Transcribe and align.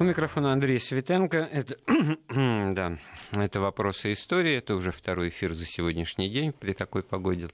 У 0.00 0.02
микрофона 0.02 0.54
Андрей 0.54 0.80
Светенко. 0.80 1.36
Это, 1.52 1.76
да, 2.74 2.96
это 3.36 3.60
«Вопросы 3.60 4.14
истории». 4.14 4.54
Это 4.54 4.74
уже 4.74 4.92
второй 4.92 5.28
эфир 5.28 5.52
за 5.52 5.66
сегодняшний 5.66 6.30
день 6.30 6.54
при 6.54 6.72
такой 6.72 7.02
погоде. 7.02 7.50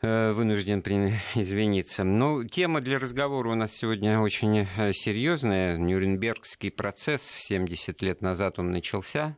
Э, 0.00 0.32
вынужден 0.32 0.82
извиниться. 1.34 2.04
Но 2.04 2.38
ну, 2.38 2.44
тема 2.44 2.80
для 2.80 2.98
разговора 2.98 3.50
у 3.50 3.54
нас 3.54 3.72
сегодня 3.74 4.18
очень 4.18 4.66
э, 4.78 4.94
серьезная. 4.94 5.76
Нюрнбергский 5.76 6.70
процесс 6.70 7.20
70 7.22 8.00
лет 8.00 8.22
назад 8.22 8.58
он 8.58 8.70
начался 8.70 9.36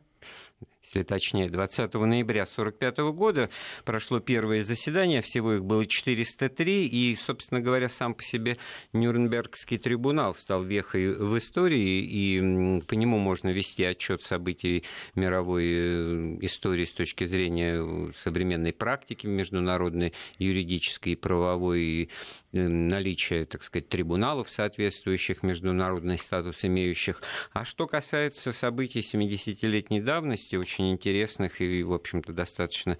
если 0.85 1.03
точнее, 1.03 1.49
20 1.49 1.93
ноября 1.93 2.43
1945 2.43 2.97
года 3.15 3.49
прошло 3.83 4.19
первое 4.19 4.63
заседание, 4.63 5.21
всего 5.21 5.53
их 5.53 5.65
было 5.65 5.85
403, 5.85 6.87
и, 6.87 7.15
собственно 7.15 7.59
говоря, 7.59 7.89
сам 7.89 8.13
по 8.13 8.23
себе 8.23 8.57
Нюрнбергский 8.93 9.77
трибунал 9.77 10.35
стал 10.35 10.63
вехой 10.63 11.13
в 11.13 11.37
истории, 11.37 12.01
и 12.01 12.81
по 12.81 12.93
нему 12.93 13.17
можно 13.17 13.49
вести 13.49 13.83
отчет 13.83 14.21
событий 14.23 14.83
мировой 15.15 15.65
э, 15.65 16.37
истории 16.41 16.85
с 16.85 16.91
точки 16.91 17.25
зрения 17.25 18.13
современной 18.23 18.73
практики 18.73 19.25
международной, 19.25 20.13
юридической 20.37 21.13
и 21.13 21.15
правовой, 21.15 22.09
э, 22.53 22.67
наличия, 22.67 23.45
так 23.45 23.63
сказать, 23.63 23.89
трибуналов 23.89 24.49
соответствующих, 24.49 25.41
международный 25.41 26.17
статус 26.17 26.63
имеющих. 26.63 27.21
А 27.53 27.65
что 27.65 27.87
касается 27.87 28.53
событий 28.53 28.99
70-летней 28.99 30.01
давности, 30.01 30.55
очень 30.55 30.74
очень 30.75 30.91
интересных 30.91 31.61
и, 31.61 31.83
в 31.83 31.93
общем-то, 31.93 32.33
достаточно 32.33 32.97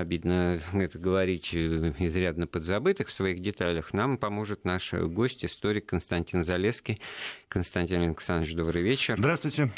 обидно 0.00 0.60
это 0.72 0.98
говорить, 0.98 1.50
э, 1.52 1.92
изрядно 1.98 2.46
подзабытых 2.46 3.08
в 3.08 3.12
своих 3.12 3.40
деталях, 3.40 3.92
нам 3.92 4.18
поможет 4.18 4.64
наш 4.64 4.92
гость, 4.92 5.44
историк 5.44 5.86
Константин 5.86 6.44
Залеский. 6.44 7.00
Константин 7.48 8.02
Александрович, 8.02 8.54
добрый 8.54 8.82
вечер. 8.82 9.16
Здравствуйте. 9.18 9.70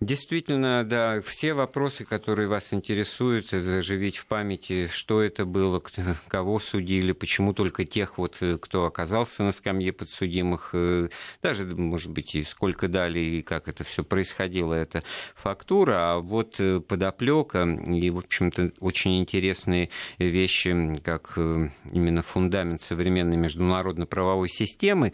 Действительно, 0.00 0.82
да, 0.82 1.20
все 1.20 1.52
вопросы, 1.52 2.06
которые 2.06 2.48
вас 2.48 2.72
интересуют, 2.72 3.50
заживить 3.50 4.16
в 4.16 4.26
памяти, 4.26 4.86
что 4.86 5.20
это 5.20 5.44
было, 5.44 5.82
кого 6.28 6.58
судили, 6.58 7.12
почему 7.12 7.52
только 7.52 7.84
тех, 7.84 8.16
вот, 8.16 8.38
э, 8.40 8.56
кто 8.58 8.86
оказался 8.86 9.42
на 9.42 9.52
скамье 9.52 9.92
подсудимых, 9.92 10.70
э, 10.72 11.08
даже, 11.42 11.66
может 11.66 12.10
быть, 12.12 12.34
и 12.34 12.44
сколько 12.44 12.88
дали, 12.88 13.18
и 13.18 13.42
как 13.42 13.68
это 13.68 13.84
все 13.84 14.02
происходило, 14.02 14.72
это 14.72 15.02
фактура, 15.34 16.14
а 16.14 16.18
вот 16.20 16.58
подоплека 16.88 17.64
и, 17.64 18.08
в 18.08 18.18
общем-то, 18.18 18.72
очень 18.80 19.18
интересно 19.18 19.49
интересные 19.50 19.90
вещи, 20.18 20.94
как 21.02 21.32
э, 21.36 21.68
именно 21.92 22.22
фундамент 22.22 22.82
современной 22.82 23.36
международно-правовой 23.36 24.48
системы 24.48 25.12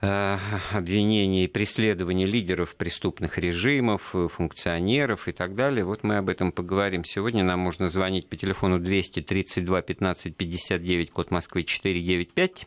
э, 0.00 0.38
обвинения 0.72 1.44
и 1.44 1.48
преследования 1.48 2.26
лидеров 2.26 2.76
преступных 2.76 3.38
режимов, 3.38 4.14
э, 4.14 4.28
функционеров 4.28 5.28
и 5.28 5.32
так 5.32 5.54
далее. 5.54 5.84
Вот 5.84 6.04
мы 6.04 6.18
об 6.18 6.28
этом 6.28 6.52
поговорим. 6.52 7.04
Сегодня 7.04 7.42
нам 7.42 7.60
можно 7.60 7.88
звонить 7.88 8.28
по 8.28 8.36
телефону 8.36 8.78
232 8.78 9.82
15 9.82 10.36
59, 10.36 11.10
код 11.10 11.30
Москвы 11.30 11.64
495. 11.64 12.66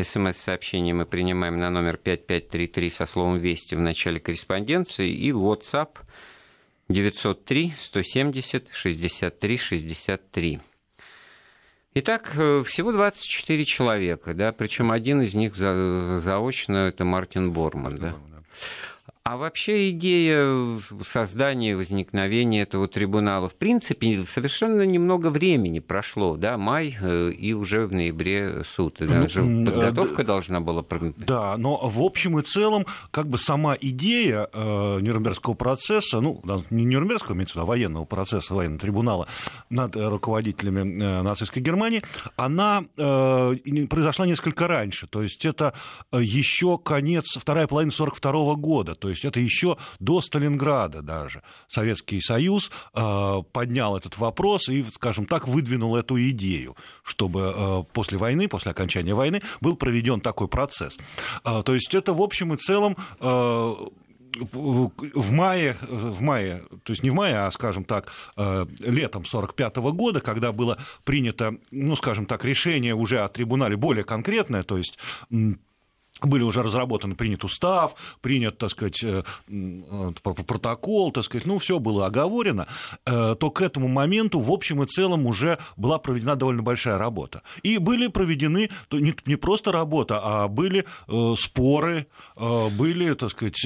СМС-сообщение 0.00 0.94
мы 0.94 1.06
принимаем 1.06 1.58
на 1.58 1.70
номер 1.70 1.96
5533 1.96 2.90
со 2.90 3.06
словом 3.06 3.38
«Вести» 3.38 3.74
в 3.74 3.80
начале 3.80 4.20
корреспонденции 4.20 5.10
и 5.10 5.32
WhatsApp 5.32 5.88
903 6.88 7.74
170 7.78 8.68
63 8.72 9.58
63. 9.58 10.60
Итак, 11.94 12.32
э, 12.36 12.62
всего 12.64 12.92
24 12.92 13.64
человека, 13.64 14.34
да, 14.34 14.52
причем 14.52 14.90
один 14.92 15.20
из 15.22 15.34
них 15.34 15.54
за, 15.56 16.20
заочно 16.20 16.88
это 16.88 17.04
Мартин 17.04 17.52
Борман, 17.52 17.98
да. 17.98 18.16
А 19.30 19.36
вообще 19.36 19.90
идея 19.90 20.78
создания, 21.06 21.76
возникновения 21.76 22.62
этого 22.62 22.88
трибунала, 22.88 23.50
в 23.50 23.56
принципе, 23.56 24.24
совершенно 24.24 24.86
немного 24.86 25.28
времени 25.28 25.80
прошло, 25.80 26.36
да, 26.36 26.56
май 26.56 26.96
и 27.38 27.52
уже 27.52 27.86
в 27.86 27.92
ноябре 27.92 28.64
суд. 28.64 28.96
Даже 29.00 29.42
ну, 29.42 29.66
подготовка 29.66 30.22
да, 30.22 30.28
должна 30.28 30.60
была... 30.62 30.82
Да, 31.18 31.58
но 31.58 31.76
в 31.76 32.00
общем 32.00 32.38
и 32.38 32.42
целом, 32.42 32.86
как 33.10 33.28
бы 33.28 33.36
сама 33.36 33.76
идея 33.78 34.48
э, 34.50 35.00
Нюрнбергского 35.02 35.52
процесса, 35.52 36.22
ну, 36.22 36.42
не 36.70 36.86
Нюрнбергского, 36.86 37.34
имеется 37.34 37.52
в 37.52 37.56
виду, 37.56 37.64
а 37.64 37.66
военного 37.66 38.06
процесса, 38.06 38.54
военного 38.54 38.80
трибунала 38.80 39.28
над 39.68 39.94
руководителями 39.94 41.02
э, 41.02 41.20
нацистской 41.20 41.60
Германии, 41.60 42.02
она 42.36 42.82
э, 42.96 43.56
произошла 43.90 44.24
несколько 44.24 44.68
раньше, 44.68 45.06
то 45.06 45.22
есть 45.22 45.44
это 45.44 45.74
еще 46.14 46.78
конец, 46.78 47.36
вторая 47.36 47.66
половина 47.66 47.92
1942 47.92 48.54
года, 48.54 48.94
то 48.94 49.10
есть 49.10 49.17
есть 49.18 49.24
это 49.24 49.40
еще 49.40 49.76
до 49.98 50.20
Сталинграда 50.20 51.02
даже. 51.02 51.42
Советский 51.68 52.20
Союз 52.20 52.70
э, 52.94 53.42
поднял 53.52 53.96
этот 53.96 54.16
вопрос 54.18 54.68
и, 54.68 54.84
скажем 54.90 55.26
так, 55.26 55.48
выдвинул 55.48 55.96
эту 55.96 56.18
идею, 56.30 56.76
чтобы 57.02 57.52
э, 57.54 57.82
после 57.92 58.18
войны, 58.18 58.48
после 58.48 58.70
окончания 58.70 59.14
войны 59.14 59.42
был 59.60 59.76
проведен 59.76 60.20
такой 60.20 60.48
процесс. 60.48 60.98
Э, 61.44 61.62
то 61.64 61.74
есть 61.74 61.94
это 61.94 62.14
в 62.14 62.22
общем 62.22 62.54
и 62.54 62.56
целом 62.56 62.96
в 64.52 65.32
мае, 65.32 65.76
в 65.80 66.20
мае, 66.20 66.62
то 66.84 66.92
есть 66.92 67.02
не 67.02 67.10
в 67.10 67.14
мае, 67.14 67.38
а, 67.38 67.50
скажем 67.50 67.82
так, 67.84 68.12
летом 68.36 69.24
1945 69.24 69.76
года, 69.94 70.20
когда 70.20 70.52
было 70.52 70.78
принято, 71.04 71.56
ну, 71.70 71.96
скажем 71.96 72.26
так, 72.26 72.44
решение 72.44 72.94
уже 72.94 73.20
о 73.20 73.28
трибунале 73.28 73.76
более 73.76 74.04
конкретное, 74.04 74.62
то 74.62 74.76
есть 74.76 74.98
были 76.22 76.42
уже 76.42 76.62
разработаны, 76.62 77.14
принят 77.14 77.44
устав, 77.44 77.94
принят, 78.20 78.58
так 78.58 78.70
сказать, 78.70 79.02
э, 79.02 79.22
протокол, 80.22 81.12
так 81.12 81.24
сказать, 81.24 81.46
ну, 81.46 81.58
все 81.58 81.78
было 81.78 82.06
оговорено, 82.06 82.66
э, 83.06 83.36
то 83.38 83.50
к 83.50 83.62
этому 83.62 83.88
моменту, 83.88 84.40
в 84.40 84.50
общем 84.50 84.82
и 84.82 84.86
целом, 84.86 85.26
уже 85.26 85.58
была 85.76 85.98
проведена 85.98 86.36
довольно 86.36 86.62
большая 86.62 86.98
работа. 86.98 87.42
И 87.62 87.78
были 87.78 88.08
проведены 88.08 88.70
не 88.90 89.36
просто 89.36 89.72
работа, 89.72 90.20
а 90.22 90.48
были 90.48 90.84
э, 91.08 91.34
споры, 91.38 92.06
были, 92.36 93.14
так 93.14 93.30
сказать, 93.30 93.60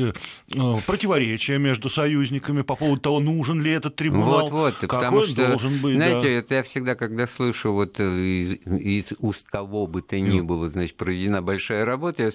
противоречия 0.87 1.59
между 1.59 1.89
союзниками 1.89 2.63
по 2.63 2.77
поводу 2.77 3.01
того, 3.01 3.21
нужен 3.21 3.61
ли 3.61 3.71
этот 3.71 3.97
трибунал, 3.97 4.49
вот, 4.49 4.81
вот, 4.81 4.91
какой 4.91 5.21
он 5.21 5.27
что, 5.27 5.49
должен 5.49 5.79
быть. 5.81 5.95
Знаете, 5.95 6.23
да. 6.23 6.29
это 6.29 6.55
я 6.57 6.63
всегда, 6.63 6.95
когда 6.95 7.27
слышу 7.27 7.73
вот 7.73 8.01
из, 8.01 8.59
из 8.67 9.13
уст 9.19 9.47
кого 9.49 9.87
бы 9.87 10.03
то 10.03 10.19
ни 10.19 10.41
было, 10.41 10.71
значит, 10.71 10.97
проведена 10.97 11.43
большая 11.43 11.85
работа, 11.85 12.23
я 12.23 12.31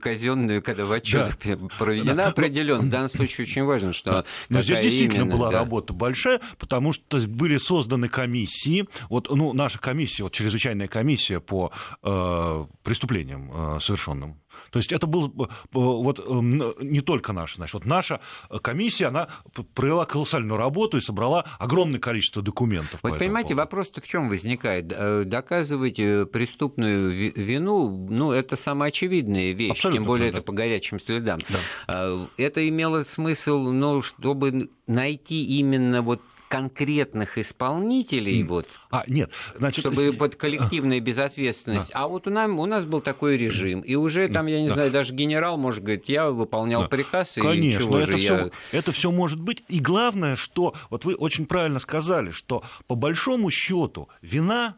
казенную, 0.00 0.62
когда 0.62 0.84
в 0.84 0.92
отчет 0.92 1.36
да. 1.44 1.56
проведена 1.78 2.14
да. 2.14 2.26
определенно. 2.28 2.82
В 2.82 2.88
данном 2.88 3.10
случае 3.10 3.44
очень 3.44 3.64
важно, 3.64 3.92
что 3.92 4.24
Но 4.48 4.62
здесь 4.62 4.80
действительно 4.80 5.22
именно, 5.22 5.36
была 5.36 5.50
да. 5.50 5.58
работа 5.58 5.92
большая, 5.92 6.40
потому 6.58 6.92
что 6.92 7.18
были 7.28 7.56
созданы 7.58 8.08
комиссии. 8.08 8.86
Вот, 9.08 9.28
ну, 9.30 9.52
наша 9.52 9.78
комиссия, 9.78 10.24
вот 10.24 10.32
чрезвычайная 10.32 10.88
комиссия 10.88 11.40
по 11.40 11.72
э, 12.02 12.66
преступлениям 12.82 13.50
э, 13.52 13.80
совершенным 13.80 14.40
то 14.70 14.78
есть 14.78 14.92
это 14.92 15.06
был 15.06 15.26
э, 15.26 15.46
вот 15.72 16.18
эм, 16.18 16.74
не 16.80 17.00
только 17.00 17.32
наша, 17.32 17.56
значит, 17.56 17.74
вот 17.74 17.86
наша 17.86 18.20
комиссия, 18.62 19.06
она 19.06 19.28
провела 19.74 20.06
колоссальную 20.06 20.58
работу 20.58 20.98
и 20.98 21.00
собрала 21.00 21.44
огромное 21.58 22.00
количество 22.00 22.42
документов. 22.42 23.00
Вот 23.02 23.18
понимаете, 23.18 23.54
вопрос-то 23.54 24.00
в 24.00 24.06
чем 24.06 24.28
возникает? 24.28 24.92
Э, 24.92 25.24
доказывать 25.24 25.98
э, 25.98 26.26
преступную 26.26 27.10
вину, 27.10 28.06
ну, 28.08 28.32
это 28.32 28.56
самоочевидная 28.56 29.52
вещь, 29.52 29.72
Абсолютно 29.72 29.98
тем 29.98 30.06
более 30.06 30.30
правда. 30.30 30.38
это 30.38 30.46
по 30.46 30.52
горячим 30.52 31.00
следам. 31.00 31.40
Да. 31.86 32.28
Это 32.36 32.68
имело 32.68 33.02
смысл, 33.02 33.70
ну, 33.70 34.02
чтобы 34.02 34.70
найти 34.86 35.58
именно 35.58 36.02
вот 36.02 36.20
конкретных 36.50 37.38
исполнителей, 37.38 38.42
mm. 38.42 38.46
вот, 38.46 38.66
а, 38.90 39.04
нет, 39.06 39.30
значит, 39.54 39.86
чтобы 39.86 40.12
под 40.12 40.34
коллективная 40.34 40.98
безответственность. 40.98 41.92
Да. 41.92 42.00
А 42.00 42.08
вот 42.08 42.26
у 42.26 42.30
нас, 42.30 42.50
у 42.50 42.66
нас 42.66 42.84
был 42.84 43.00
такой 43.00 43.36
режим, 43.36 43.82
и 43.82 43.94
уже 43.94 44.28
там, 44.28 44.46
я 44.46 44.60
не 44.60 44.66
да. 44.66 44.74
знаю, 44.74 44.90
даже 44.90 45.14
генерал 45.14 45.56
может 45.56 45.84
говорить, 45.84 46.08
я 46.08 46.28
выполнял 46.28 46.82
да. 46.82 46.88
приказ, 46.88 47.38
и 47.38 47.40
Конечно, 47.40 47.80
чего 47.80 47.98
это 47.98 48.12
же 48.12 48.18
все, 48.18 48.36
я... 48.36 48.50
это 48.72 48.90
все 48.90 49.12
может 49.12 49.40
быть. 49.40 49.62
И 49.68 49.78
главное, 49.78 50.34
что, 50.34 50.74
вот 50.90 51.04
вы 51.04 51.14
очень 51.14 51.46
правильно 51.46 51.78
сказали, 51.78 52.32
что 52.32 52.64
по 52.88 52.96
большому 52.96 53.52
счету 53.52 54.08
вина 54.20 54.76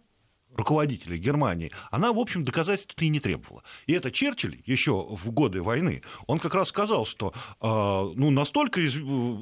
руководителей 0.55 1.19
Германии, 1.19 1.73
она, 1.91 2.13
в 2.13 2.19
общем, 2.19 2.45
доказательств 2.45 3.01
и 3.01 3.09
не 3.09 3.21
требовала. 3.21 3.63
И 3.87 3.93
это 3.93 4.11
Черчилль 4.11 4.61
еще 4.67 5.07
в 5.11 5.31
годы 5.31 5.63
войны, 5.63 6.03
он 6.27 6.39
как 6.39 6.55
раз 6.55 6.69
сказал, 6.69 7.07
что 7.07 7.33
э, 7.61 7.67
ну, 7.67 8.31
настолько 8.31 8.81
из, 8.81 8.97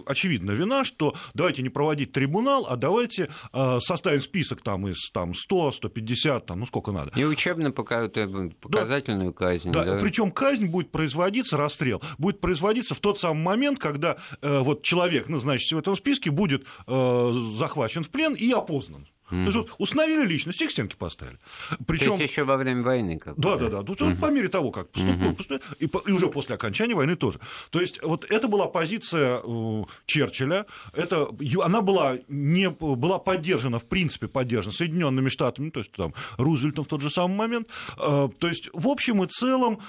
очевидна 0.06 0.52
вина, 0.52 0.84
что 0.84 1.14
давайте 1.34 1.62
не 1.62 1.68
проводить 1.68 2.12
трибунал, 2.12 2.66
а 2.68 2.76
давайте 2.76 3.30
э, 3.52 3.78
составим 3.80 4.20
список 4.20 4.62
там, 4.62 4.88
из 4.88 5.10
там, 5.10 5.34
100, 5.34 5.72
150, 5.72 6.46
там, 6.46 6.60
ну 6.60 6.66
сколько 6.66 6.92
надо. 6.92 7.12
И 7.16 7.24
учебно-показательную 7.24 8.50
да, 8.60 9.36
казнь. 9.36 9.72
Да, 9.72 9.84
да. 9.84 9.98
причем 9.98 10.30
казнь 10.30 10.66
будет 10.66 10.90
производиться, 10.90 11.56
расстрел, 11.56 12.02
будет 12.18 12.40
производиться 12.40 12.94
в 12.94 13.00
тот 13.00 13.18
самый 13.18 13.42
момент, 13.42 13.78
когда 13.78 14.16
э, 14.42 14.60
вот 14.60 14.82
человек, 14.82 15.26
значит, 15.28 15.72
в 15.72 15.78
этом 15.78 15.96
списке 15.96 16.30
будет 16.30 16.64
э, 16.86 17.32
захвачен 17.58 18.02
в 18.02 18.10
плен 18.10 18.34
и 18.34 18.50
опознан. 18.52 19.06
Mm-hmm. 19.30 19.44
То 19.44 19.50
есть 19.50 19.56
вот 19.56 19.74
установили 19.78 20.26
личность, 20.26 20.60
их 20.60 20.70
стенки 20.70 20.96
поставили. 20.96 21.38
Причем... 21.86 22.16
То 22.16 22.22
есть 22.22 22.32
еще 22.32 22.44
во 22.44 22.56
время 22.56 22.82
войны 22.82 23.18
как 23.18 23.38
Да, 23.38 23.56
да, 23.56 23.68
да. 23.68 23.78
Mm-hmm. 23.80 24.20
по 24.20 24.30
мере 24.30 24.48
того, 24.48 24.70
как 24.70 24.90
поступил, 24.90 25.32
mm-hmm. 25.32 25.62
и, 25.78 25.86
по, 25.86 25.98
и 25.98 26.12
уже 26.12 26.28
после 26.28 26.54
окончания 26.54 26.94
войны 26.94 27.16
тоже. 27.16 27.40
То 27.70 27.80
есть 27.80 28.02
вот 28.02 28.24
это 28.30 28.48
была 28.48 28.66
позиция 28.66 29.40
э, 29.42 29.84
Черчилля, 30.06 30.66
это, 30.92 31.28
она 31.62 31.80
была, 31.80 32.18
не, 32.28 32.70
была 32.70 33.18
поддержана, 33.18 33.78
в 33.78 33.86
принципе, 33.86 34.28
поддержана 34.28 34.74
Соединенными 34.74 35.28
Штатами, 35.28 35.70
то 35.70 35.80
есть 35.80 35.92
там 35.92 36.14
Рузвельтом 36.38 36.84
в 36.84 36.88
тот 36.88 37.00
же 37.00 37.10
самый 37.10 37.36
момент. 37.36 37.68
Э, 37.98 38.28
то 38.38 38.48
есть 38.48 38.70
в 38.72 38.88
общем 38.88 39.22
и 39.22 39.26
целом 39.28 39.80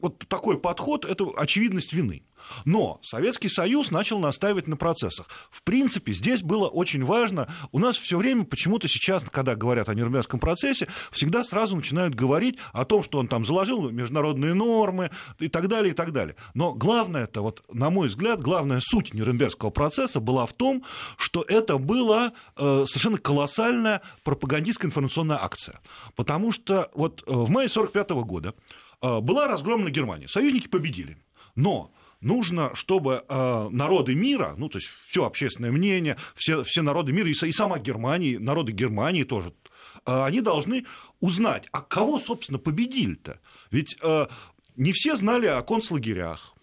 вот 0.00 0.18
такой 0.28 0.58
подход– 0.58 1.04
это 1.08 1.26
очевидность 1.36 1.92
вины. 1.92 2.22
Но 2.64 3.00
Советский 3.02 3.48
Союз 3.48 3.90
начал 3.90 4.18
настаивать 4.18 4.66
на 4.66 4.76
процессах. 4.76 5.28
В 5.50 5.62
принципе, 5.62 6.12
здесь 6.12 6.42
было 6.42 6.68
очень 6.68 7.04
важно. 7.04 7.48
У 7.72 7.78
нас 7.78 7.96
все 7.96 8.18
время 8.18 8.44
почему-то 8.44 8.88
сейчас, 8.88 9.24
когда 9.24 9.54
говорят 9.54 9.88
о 9.88 9.94
Нюрнбергском 9.94 10.40
процессе, 10.40 10.88
всегда 11.10 11.44
сразу 11.44 11.76
начинают 11.76 12.14
говорить 12.14 12.58
о 12.72 12.84
том, 12.84 13.02
что 13.02 13.18
он 13.18 13.28
там 13.28 13.44
заложил 13.44 13.90
международные 13.90 14.54
нормы 14.54 15.10
и 15.38 15.48
так 15.48 15.68
далее, 15.68 15.92
и 15.92 15.94
так 15.94 16.12
далее. 16.12 16.36
Но 16.54 16.72
главное 16.72 17.24
это, 17.24 17.42
вот, 17.42 17.62
на 17.72 17.90
мой 17.90 18.08
взгляд, 18.08 18.40
главная 18.40 18.80
суть 18.82 19.14
Нюрнбергского 19.14 19.70
процесса 19.70 20.20
была 20.20 20.46
в 20.46 20.52
том, 20.52 20.84
что 21.16 21.44
это 21.46 21.78
была 21.78 22.32
э, 22.56 22.84
совершенно 22.86 23.18
колоссальная 23.18 24.02
пропагандистская 24.24 24.88
информационная 24.88 25.42
акция. 25.42 25.80
Потому 26.16 26.52
что 26.52 26.90
вот 26.94 27.22
э, 27.26 27.30
в 27.30 27.50
мае 27.50 27.68
1945 27.68 28.10
года 28.26 28.54
э, 29.00 29.20
была 29.20 29.48
разгромлена 29.48 29.90
Германия. 29.90 30.28
Союзники 30.28 30.68
победили. 30.68 31.18
Но 31.54 31.92
нужно, 32.22 32.74
чтобы 32.74 33.24
э, 33.28 33.68
народы 33.70 34.14
мира, 34.14 34.54
ну, 34.56 34.68
то 34.68 34.78
есть 34.78 34.90
все 35.08 35.24
общественное 35.24 35.72
мнение, 35.72 36.16
все, 36.34 36.62
все 36.64 36.82
народы 36.82 37.12
мира, 37.12 37.28
и, 37.28 37.32
и 37.32 37.52
сама 37.52 37.78
Германия, 37.78 38.38
народы 38.38 38.72
Германии 38.72 39.24
тоже, 39.24 39.52
э, 40.06 40.24
они 40.24 40.40
должны 40.40 40.86
узнать, 41.20 41.68
а 41.72 41.82
кого, 41.82 42.18
собственно, 42.18 42.58
победили-то? 42.58 43.40
Ведь 43.70 43.96
э, 44.02 44.26
не 44.76 44.92
все 44.92 45.16
знали 45.16 45.46
о 45.46 45.62
концлагерях, 45.62 46.54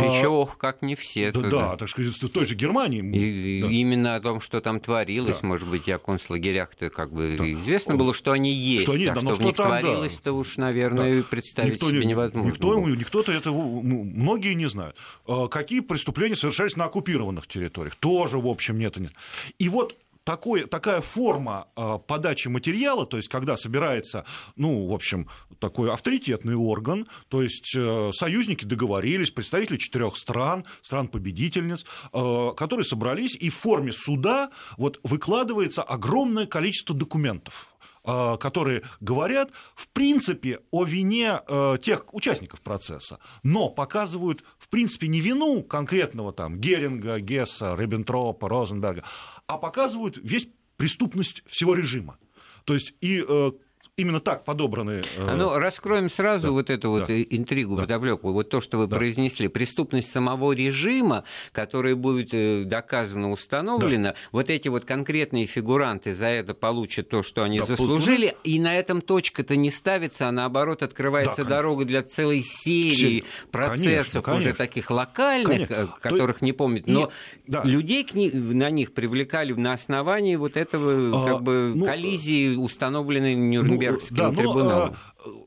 еще, 0.00 0.28
ох, 0.28 0.56
как 0.56 0.82
не 0.82 0.94
все. 0.94 1.32
Да, 1.32 1.40
да, 1.40 1.76
так 1.76 1.88
сказать, 1.88 2.14
в 2.14 2.28
той 2.28 2.46
же 2.46 2.54
Германии. 2.54 3.00
И, 3.00 3.62
да. 3.62 3.68
Именно 3.68 4.16
о 4.16 4.20
том, 4.20 4.40
что 4.40 4.60
там 4.60 4.80
творилось, 4.80 5.40
да. 5.40 5.46
может 5.46 5.68
быть, 5.68 5.88
о 5.88 5.98
концлагерях-то 5.98 6.90
как 6.90 7.12
бы 7.12 7.36
да. 7.38 7.52
известно 7.52 7.96
было, 7.96 8.14
что 8.14 8.32
они 8.32 8.52
есть. 8.52 8.84
Что 8.84 8.92
они, 8.92 9.06
а 9.06 9.14
да, 9.14 9.20
что, 9.20 9.34
что 9.34 9.42
в 9.42 9.46
них 9.46 9.56
там, 9.56 9.66
творилось-то 9.66 10.24
да. 10.24 10.32
уж, 10.32 10.56
наверное, 10.56 11.18
да. 11.18 11.26
представить 11.28 11.74
никто, 11.74 11.90
себе 11.90 12.04
невозможно. 12.04 12.50
Никто, 12.50 12.78
никто-то 12.88 13.32
это, 13.32 13.50
многие 13.52 14.54
не 14.54 14.66
знают. 14.66 14.96
А 15.26 15.48
какие 15.48 15.80
преступления 15.80 16.36
совершались 16.36 16.76
на 16.76 16.84
оккупированных 16.84 17.46
территориях? 17.46 17.96
Тоже, 17.96 18.38
в 18.38 18.46
общем, 18.46 18.78
нет. 18.78 18.96
нет. 18.96 19.12
И 19.58 19.68
вот 19.68 19.96
такой, 20.24 20.64
такая 20.64 21.00
форма 21.00 21.68
э, 21.76 21.98
подачи 22.06 22.48
материала, 22.48 23.06
то 23.06 23.16
есть 23.16 23.28
когда 23.28 23.56
собирается, 23.56 24.24
ну, 24.56 24.86
в 24.88 24.92
общем, 24.92 25.28
такой 25.60 25.92
авторитетный 25.92 26.56
орган, 26.56 27.06
то 27.28 27.42
есть 27.42 27.74
э, 27.76 28.10
союзники 28.14 28.64
договорились, 28.64 29.30
представители 29.30 29.76
четырех 29.76 30.16
стран, 30.16 30.64
стран-победительниц, 30.82 31.84
э, 32.12 32.50
которые 32.56 32.84
собрались, 32.84 33.34
и 33.34 33.50
в 33.50 33.54
форме 33.54 33.92
суда 33.92 34.50
вот 34.78 34.98
выкладывается 35.02 35.82
огромное 35.82 36.46
количество 36.46 36.96
документов 36.96 37.74
Э, 38.06 38.36
которые 38.38 38.82
говорят, 39.00 39.50
в 39.74 39.88
принципе, 39.88 40.60
о 40.70 40.84
вине 40.84 41.40
э, 41.48 41.78
тех 41.82 42.12
участников 42.12 42.60
процесса, 42.60 43.18
но 43.42 43.70
показывают, 43.70 44.44
принципе, 44.74 45.06
не 45.06 45.20
вину 45.20 45.62
конкретного 45.62 46.32
там 46.32 46.58
Геринга, 46.58 47.20
Гесса, 47.20 47.76
Риббентропа, 47.78 48.48
Розенберга, 48.48 49.04
а 49.46 49.56
показывают 49.56 50.18
весь 50.20 50.48
преступность 50.76 51.44
всего 51.46 51.74
режима. 51.74 52.18
То 52.64 52.74
есть 52.74 52.92
и 53.00 53.24
э, 53.26 53.52
именно 53.96 54.18
так 54.18 54.44
подобраны. 54.44 55.02
Э, 55.16 55.36
ну, 55.36 55.56
раскроем 55.56 56.10
сразу 56.10 56.48
да, 56.48 56.52
вот 56.52 56.70
эту 56.70 56.90
вот 56.90 57.06
да, 57.06 57.22
интригу, 57.22 57.76
да. 57.76 57.82
подоплеку. 57.82 58.32
Вот 58.32 58.50
то, 58.50 58.60
что 58.60 58.78
вы 58.78 58.86
да. 58.88 58.96
произнесли, 58.96 59.46
преступность 59.48 60.10
самого 60.10 60.52
режима, 60.52 61.24
которая 61.52 61.94
будет 61.94 62.34
э, 62.34 62.64
доказано 62.64 63.30
установлена, 63.30 64.10
да. 64.10 64.16
вот 64.32 64.50
эти 64.50 64.66
вот 64.68 64.84
конкретные 64.84 65.46
фигуранты 65.46 66.12
за 66.12 66.26
это 66.26 66.54
получат 66.54 67.08
то, 67.08 67.22
что 67.22 67.42
они 67.44 67.60
да, 67.60 67.66
заслужили, 67.66 68.30
пол... 68.30 68.38
и 68.42 68.58
на 68.58 68.74
этом 68.74 69.00
точка-то 69.00 69.54
не 69.54 69.70
ставится, 69.70 70.28
а 70.28 70.32
наоборот 70.32 70.82
открывается 70.82 71.44
да, 71.44 71.50
дорога 71.50 71.84
для 71.84 72.02
целой 72.02 72.42
серии 72.42 73.20
Все... 73.20 73.48
процессов 73.52 74.24
конечно, 74.24 74.48
уже 74.48 74.54
таких 74.54 74.90
локальных, 74.90 75.68
конечно. 75.68 75.74
Э, 75.74 75.86
которых 76.00 76.40
то... 76.40 76.44
не 76.44 76.52
помнят. 76.52 76.88
Но 76.88 77.12
и... 77.46 77.50
да. 77.50 77.62
людей 77.62 78.02
к 78.04 78.14
на 78.14 78.70
них 78.70 78.92
привлекали 78.92 79.52
на 79.52 79.72
основании 79.72 80.34
вот 80.34 80.56
этого 80.56 81.22
а, 81.22 81.24
как 81.24 81.42
бы 81.42 81.72
ну, 81.74 81.84
коллизии, 81.84 82.56
установленной 82.56 83.34
Нюрнбергом 83.34 83.83
Нюрнбергским 83.84 84.16
да, 84.16 84.30
трибуналом. 84.30 84.96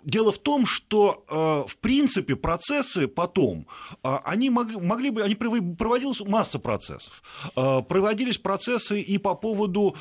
Дело 0.04 0.32
в 0.32 0.38
том, 0.40 0.66
что, 0.66 1.26
э, 1.30 1.70
в 1.70 1.78
принципе, 1.78 2.36
процессы 2.36 3.08
потом, 3.08 3.68
э, 4.04 4.18
они 4.24 4.50
могли, 4.50 4.78
могли 4.78 5.10
бы, 5.12 5.22
они 5.22 5.36
проводилась 5.36 6.22
масса 6.22 6.60
процессов. 6.60 7.22
Э, 7.56 7.82
проводились 7.82 8.38
процессы 8.38 9.02
и 9.02 9.18
по 9.18 9.36
поводу 9.36 9.96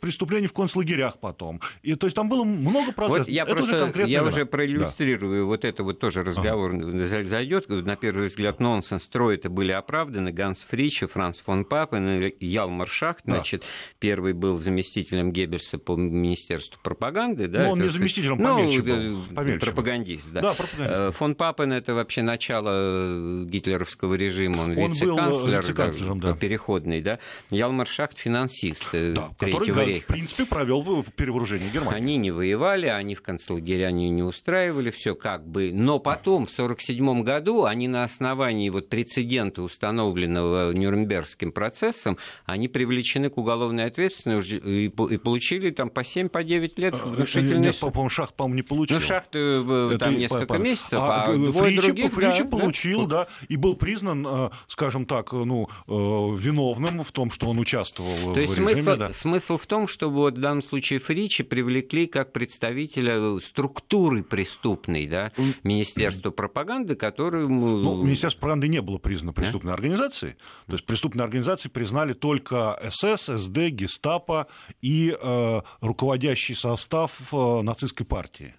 преступлений 0.00 0.46
в 0.46 0.52
концлагерях 0.52 1.18
потом. 1.18 1.60
И, 1.82 1.94
то 1.94 2.06
есть 2.06 2.16
там 2.16 2.28
было 2.28 2.44
много 2.44 2.92
процессов. 2.92 3.26
Вот 3.26 3.28
я 3.28 3.42
это 3.42 3.52
просто, 3.52 3.70
уже 3.70 3.84
конкретно. 3.84 4.10
Я 4.10 4.24
уже 4.24 4.46
проиллюстрирую, 4.46 5.42
да. 5.42 5.46
вот 5.46 5.64
это 5.64 5.84
вот 5.84 6.00
тоже 6.00 6.22
разговор 6.22 6.74
ага. 6.74 7.24
зайдет. 7.24 7.68
На 7.68 7.96
первый 7.96 8.28
взгляд 8.28 8.60
нонсенс, 8.60 9.04
строи-то 9.04 9.50
были 9.50 9.72
оправданы. 9.72 10.32
Ганс 10.32 10.64
Фрич, 10.68 11.02
Франц 11.10 11.38
фон 11.38 11.64
Папен 11.64 12.22
и 12.22 12.46
Ялмар 12.46 12.88
Шахт. 12.88 13.24
Да. 13.24 13.34
Значит, 13.34 13.64
первый 13.98 14.32
был 14.32 14.58
заместителем 14.58 15.32
Геббельса 15.32 15.78
по 15.78 15.96
Министерству 15.96 16.78
пропаганды. 16.82 17.48
Да, 17.48 17.64
ну, 17.64 17.70
он 17.70 17.82
не 17.82 17.88
заместителем, 17.88 18.38
ну, 18.38 18.77
был. 18.82 19.24
Помельче 19.34 19.66
пропагандист, 19.66 20.30
да. 20.32 20.40
да 20.40 20.54
пропагандист. 20.54 21.00
Э, 21.00 21.10
фон 21.12 21.34
Папен 21.34 21.72
это 21.72 21.94
вообще 21.94 22.22
начало 22.22 23.44
гитлеровского 23.44 24.14
режима, 24.14 24.62
он, 24.62 24.78
он 24.78 24.92
вице-канцлер, 24.92 25.60
вице-канцлером, 25.60 26.20
да, 26.20 26.32
да. 26.32 26.36
переходный, 26.36 27.00
да. 27.00 27.18
Ялмар 27.50 27.86
Шахт 27.86 28.18
финансист 28.18 28.84
э, 28.92 29.12
да, 29.14 29.30
Третьего 29.38 29.60
который, 29.60 29.86
рейха. 29.86 30.04
в 30.04 30.06
принципе, 30.06 30.44
провел 30.44 31.04
перевооружение 31.16 31.70
Германии. 31.70 31.96
Они 31.96 32.16
не 32.16 32.30
воевали, 32.30 32.86
они 32.86 33.14
в 33.14 33.22
концлагеря 33.22 33.90
не, 33.90 34.10
не 34.10 34.22
устраивали, 34.22 34.90
все 34.90 35.14
как 35.14 35.46
бы. 35.46 35.70
Но 35.72 35.98
потом, 35.98 36.46
в 36.46 36.52
1947 36.52 37.22
году, 37.22 37.64
они 37.64 37.88
на 37.88 38.04
основании 38.04 38.70
вот 38.70 38.88
прецедента, 38.88 39.62
установленного 39.62 40.72
Нюрнбергским 40.72 41.52
процессом, 41.52 42.18
они 42.44 42.68
привлечены 42.68 43.30
к 43.30 43.38
уголовной 43.38 43.86
ответственности 43.86 44.54
и, 44.54 44.86
и 44.86 45.16
получили 45.18 45.70
там 45.70 45.90
по 45.90 46.00
7-9 46.00 46.28
по 46.28 46.38
лет 46.80 46.94
э, 46.94 47.08
внушительный... 47.08 47.58
Нет, 47.58 47.78
по-моему, 47.78 48.08
Шахт, 48.08 48.34
по-моему, 48.34 48.56
не 48.56 48.62
получил. 48.68 48.96
Ну, 48.96 49.02
Шахты 49.02 49.38
э, 49.38 49.96
там 49.98 50.12
Это, 50.12 50.18
несколько 50.20 50.46
по, 50.46 50.58
месяцев, 50.58 51.00
а, 51.00 51.24
а 51.24 51.34
двое 51.34 51.52
Фричи, 51.52 51.86
других... 51.86 52.12
Фричи 52.12 52.42
да, 52.42 52.48
получил, 52.48 53.06
да? 53.06 53.24
да, 53.24 53.46
и 53.48 53.56
был 53.56 53.74
признан, 53.76 54.26
э, 54.26 54.50
скажем 54.66 55.06
так, 55.06 55.32
ну, 55.32 55.68
э, 55.86 55.92
виновным 55.92 57.02
в 57.02 57.12
том, 57.12 57.30
что 57.30 57.48
он 57.48 57.58
участвовал 57.58 58.34
То 58.34 58.34
в 58.34 58.38
есть 58.38 58.52
режиме. 58.52 58.74
Смысл, 58.76 58.96
да. 58.96 59.12
смысл 59.12 59.56
в 59.56 59.66
том, 59.66 59.88
чтобы 59.88 60.14
вот 60.16 60.38
в 60.38 60.40
данном 60.40 60.62
случае 60.62 60.98
Фричи 60.98 61.42
привлекли 61.42 62.06
как 62.06 62.32
представителя 62.32 63.40
структуры 63.40 64.22
преступной, 64.22 65.06
да, 65.06 65.32
Министерства 65.62 66.30
пропаганды, 66.30 66.94
который... 66.94 67.48
Ну, 67.48 68.02
Министерство 68.02 68.40
пропаганды 68.40 68.68
не 68.68 68.82
было 68.82 68.98
признано 68.98 69.32
преступной 69.32 69.70
да? 69.70 69.74
организацией. 69.74 70.34
То 70.66 70.72
есть 70.74 70.84
преступной 70.84 71.24
организацией 71.24 71.72
признали 71.72 72.12
только 72.12 72.78
СС, 72.90 73.26
СД, 73.26 73.68
Гестапо 73.70 74.46
и 74.82 75.16
э, 75.18 75.60
руководящий 75.80 76.54
состав 76.54 77.12
э, 77.32 77.62
нацистской 77.62 78.06
партии. 78.06 78.54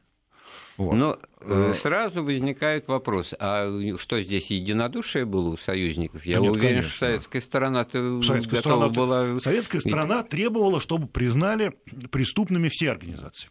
Вот. 0.79 0.93
Но 0.95 1.19
э, 1.41 1.73
сразу 1.73 2.23
возникает 2.23 2.87
вопрос, 2.87 3.35
а 3.37 3.69
что 3.97 4.21
здесь 4.21 4.49
единодушие 4.49 5.25
было 5.25 5.49
у 5.49 5.57
союзников? 5.57 6.25
Я 6.25 6.39
Нет, 6.39 6.51
уверен, 6.51 6.67
конечно. 6.69 6.89
что 6.89 6.99
советская 6.99 7.41
сторона-то 7.41 8.21
советская 8.21 8.61
сторона, 8.61 8.87
была... 8.87 9.37
Советская 9.39 9.81
сторона 9.81 10.23
требовала, 10.23 10.79
чтобы 10.79 11.07
признали 11.07 11.73
преступными 12.11 12.69
все 12.71 12.91
организации. 12.91 13.49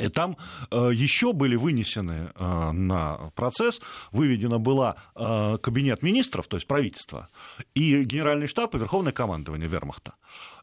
И 0.00 0.08
там 0.08 0.38
э, 0.70 0.90
еще 0.94 1.34
были 1.34 1.56
вынесены 1.56 2.30
э, 2.34 2.70
на 2.72 3.30
процесс, 3.34 3.82
выведена 4.10 4.58
была 4.58 4.96
э, 5.16 5.58
кабинет 5.58 6.02
министров, 6.02 6.46
то 6.46 6.56
есть 6.56 6.66
правительство, 6.66 7.28
и 7.74 8.04
генеральный 8.04 8.46
штаб 8.46 8.74
и 8.74 8.78
верховное 8.78 9.12
командование 9.12 9.68
вермахта. 9.68 10.14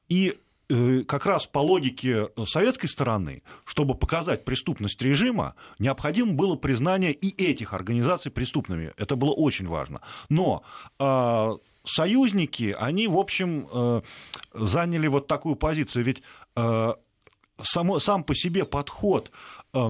И 0.10 0.30
Э, 0.30 0.45
как 0.68 1.26
раз 1.26 1.46
по 1.48 1.60
логике 1.60 2.30
советской 2.46 2.88
стороны, 2.88 3.44
чтобы 3.66 3.96
показать 3.96 4.46
преступность 4.46 5.02
режима, 5.02 5.56
необходимо 5.80 6.34
было 6.34 6.56
признание 6.56 7.12
и 7.14 7.30
этих 7.44 7.74
организаций 7.74 8.32
преступными. 8.32 8.94
Это 8.98 9.16
было 9.16 9.32
очень 9.32 9.68
важно. 9.68 10.02
Но 10.30 10.64
э, 11.00 11.52
союзники, 11.84 12.76
они, 12.78 13.08
в 13.08 13.18
общем, 13.18 13.68
э, 13.72 14.02
заняли 14.54 15.08
вот 15.08 15.28
такую 15.28 15.56
позицию. 15.56 16.06
Ведь 16.06 16.22
э, 16.56 16.94
само, 17.62 18.00
сам 18.00 18.24
по 18.24 18.36
себе 18.36 18.66
подход 18.66 19.32
э, 19.74 19.90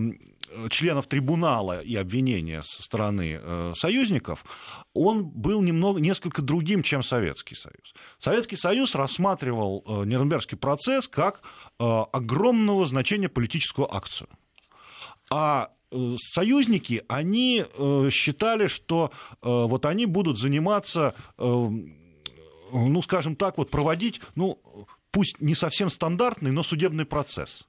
членов 0.70 1.08
трибунала 1.08 1.82
и 1.82 1.96
обвинения 1.96 2.64
со 2.64 2.84
стороны 2.84 3.40
э, 3.42 3.74
союзников, 3.75 4.46
он 4.94 5.25
был 5.25 5.62
немного, 5.62 6.00
несколько 6.00 6.42
другим, 6.42 6.84
чем 6.84 7.04
Советский 7.04 7.56
Союз. 7.56 7.94
Советский 8.20 8.56
Союз 8.56 8.96
рассматривал 8.96 9.84
э, 9.86 10.06
Нюрнбергский 10.06 10.58
процесс 10.58 11.08
как 11.08 11.42
э, 11.80 11.84
огромного 11.84 12.86
значения 12.88 13.30
политическую 13.30 13.94
акцию. 13.94 14.30
А 15.30 15.72
э, 15.92 16.16
союзники, 16.18 17.04
они 17.08 17.66
э, 17.66 18.10
считали, 18.12 18.68
что 18.68 19.12
э, 19.32 19.36
вот 19.42 19.86
они 19.86 20.06
будут 20.06 20.40
заниматься, 20.40 21.16
ну, 21.38 23.02
скажем 23.04 23.36
так, 23.36 23.58
вот 23.58 23.70
проводить, 23.70 24.20
ну, 24.36 24.60
пусть 25.12 25.40
не 25.40 25.56
совсем 25.56 25.90
стандартный, 25.90 26.52
но 26.52 26.64
судебный 26.64 27.06
процесс. 27.06 27.68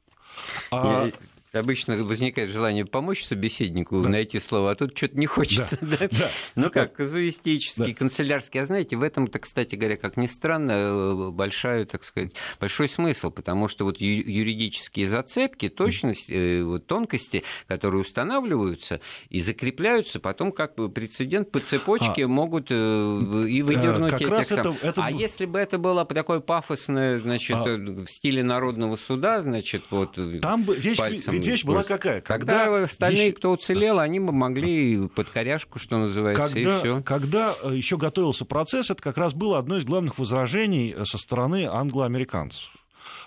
А... 0.70 1.10
Обычно 1.52 1.96
возникает 2.04 2.50
желание 2.50 2.84
помочь 2.84 3.24
собеседнику 3.24 4.02
да. 4.02 4.08
найти 4.08 4.40
слово, 4.40 4.72
а 4.72 4.74
тут 4.74 4.96
что-то 4.96 5.18
не 5.18 5.26
хочется. 5.26 5.78
Да. 5.80 5.86
Да? 5.96 6.08
Да. 6.10 6.30
Ну 6.56 6.70
как, 6.70 6.92
казуистический, 6.94 7.92
да. 7.92 7.94
канцелярский. 7.94 8.60
А 8.60 8.66
знаете, 8.66 8.96
в 8.96 9.02
этом-то, 9.02 9.38
кстати 9.38 9.76
говоря, 9.76 9.96
как 9.96 10.16
ни 10.16 10.26
странно, 10.26 10.72
э, 10.72 11.30
большой, 11.30 11.86
так 11.86 12.04
сказать, 12.04 12.32
большой 12.60 12.88
смысл, 12.88 13.30
потому 13.30 13.68
что 13.68 13.84
вот 13.84 13.98
юридические 13.98 15.08
зацепки, 15.08 15.68
точность, 15.68 16.26
э, 16.28 16.62
вот, 16.62 16.86
тонкости, 16.86 17.44
которые 17.66 18.02
устанавливаются 18.02 19.00
и 19.30 19.40
закрепляются, 19.40 20.20
потом 20.20 20.52
как 20.52 20.74
бы 20.74 20.90
прецедент 20.90 21.50
по 21.50 21.60
цепочке 21.60 22.24
а, 22.24 22.28
могут 22.28 22.66
э, 22.70 22.74
и 22.74 23.62
выдернуть 23.62 24.12
как 24.12 24.20
этих 24.20 24.52
это, 24.52 24.76
это... 24.82 25.04
А 25.04 25.10
если 25.10 25.46
бы 25.46 25.58
это 25.58 25.78
было 25.78 26.04
такое 26.04 26.40
пафосное, 26.40 27.18
значит, 27.20 27.56
а... 27.56 27.76
в 27.76 28.06
стиле 28.06 28.42
народного 28.42 28.96
суда, 28.96 29.40
значит, 29.40 29.84
вот 29.90 30.18
Там 30.42 30.64
бы 30.64 30.76
вещь, 30.76 30.98
пальцем 30.98 31.34
ведь 31.34 31.45
вещь 31.46 31.64
была 31.64 31.82
какая? 31.82 32.20
Когда, 32.20 32.64
когда 32.64 32.84
остальные, 32.84 33.28
вещь... 33.28 33.36
кто 33.36 33.52
уцелел, 33.52 33.98
они 33.98 34.20
бы 34.20 34.32
могли 34.32 35.08
под 35.08 35.30
коряшку, 35.30 35.78
что 35.78 35.98
называется, 35.98 36.54
когда, 36.54 36.76
и 36.76 36.78
все. 36.78 37.02
Когда 37.02 37.54
э, 37.62 37.74
еще 37.74 37.96
готовился 37.96 38.44
процесс, 38.44 38.90
это 38.90 39.02
как 39.02 39.16
раз 39.16 39.34
было 39.34 39.58
одно 39.58 39.76
из 39.76 39.84
главных 39.84 40.18
возражений 40.18 40.94
э, 40.96 41.04
со 41.04 41.18
стороны 41.18 41.66
англоамериканцев 41.66 42.70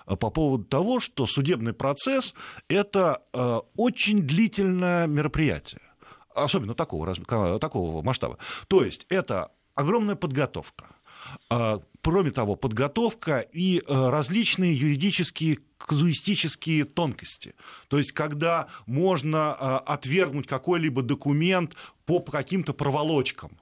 э, 0.07 0.15
по 0.15 0.29
поводу 0.29 0.65
того, 0.65 0.99
что 0.99 1.25
судебный 1.25 1.73
процесс– 1.73 2.33
это 2.67 3.21
очень 3.75 4.21
длительное 4.21 5.07
мероприятие, 5.07 5.81
особенно 6.33 6.73
такого, 6.73 7.13
такого 7.59 8.01
масштаба. 8.01 8.37
То 8.67 8.83
есть 8.83 9.05
это 9.09 9.51
огромная 9.75 10.15
подготовка, 10.15 10.85
кроме 12.01 12.31
того, 12.31 12.55
подготовка 12.55 13.39
и 13.39 13.83
различные 13.87 14.73
юридические 14.73 15.59
казуистические 15.77 16.85
тонкости. 16.85 17.55
То 17.87 17.97
есть, 17.97 18.11
когда 18.11 18.67
можно 18.85 19.53
а, 19.53 19.79
отвергнуть 19.79 20.45
какой-либо 20.45 21.01
документ 21.01 21.75
по 22.05 22.19
каким-то 22.19 22.73
проволочкам. 22.73 23.57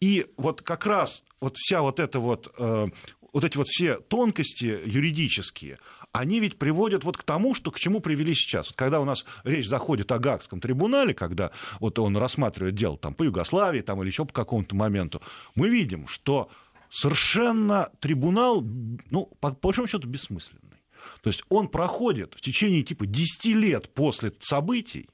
И 0.00 0.26
вот 0.36 0.62
как 0.62 0.86
раз 0.86 1.24
вот 1.40 1.56
вся 1.56 1.80
вот 1.82 2.00
эта 2.00 2.20
вот, 2.20 2.52
э, 2.58 2.88
вот 3.32 3.44
эти 3.44 3.56
вот 3.56 3.66
все 3.68 3.96
тонкости 3.96 4.80
юридические, 4.84 5.78
они 6.12 6.38
ведь 6.38 6.58
приводят 6.58 7.02
вот 7.02 7.16
к 7.16 7.24
тому, 7.24 7.54
что 7.54 7.70
к 7.70 7.80
чему 7.80 8.00
привели 8.00 8.34
сейчас. 8.34 8.72
Когда 8.76 9.00
у 9.00 9.04
нас 9.04 9.24
речь 9.42 9.66
заходит 9.66 10.12
о 10.12 10.18
Гагском 10.18 10.60
трибунале, 10.60 11.12
когда 11.12 11.50
вот 11.80 11.98
он 11.98 12.16
рассматривает 12.16 12.74
дело 12.74 12.96
там, 12.96 13.14
по 13.14 13.24
Югославии 13.24 13.80
там, 13.80 14.00
или 14.00 14.10
еще 14.10 14.24
по 14.24 14.32
какому-то 14.32 14.76
моменту, 14.76 15.22
мы 15.54 15.68
видим, 15.68 16.06
что 16.06 16.50
совершенно 16.94 17.90
трибунал, 18.00 18.62
ну, 19.10 19.26
по, 19.40 19.50
большому 19.50 19.88
счету, 19.88 20.06
бессмысленный. 20.06 20.78
То 21.22 21.30
есть 21.30 21.42
он 21.48 21.68
проходит 21.68 22.34
в 22.34 22.40
течение 22.40 22.82
типа 22.82 23.06
10 23.06 23.46
лет 23.56 23.92
после 23.92 24.32
событий, 24.40 25.08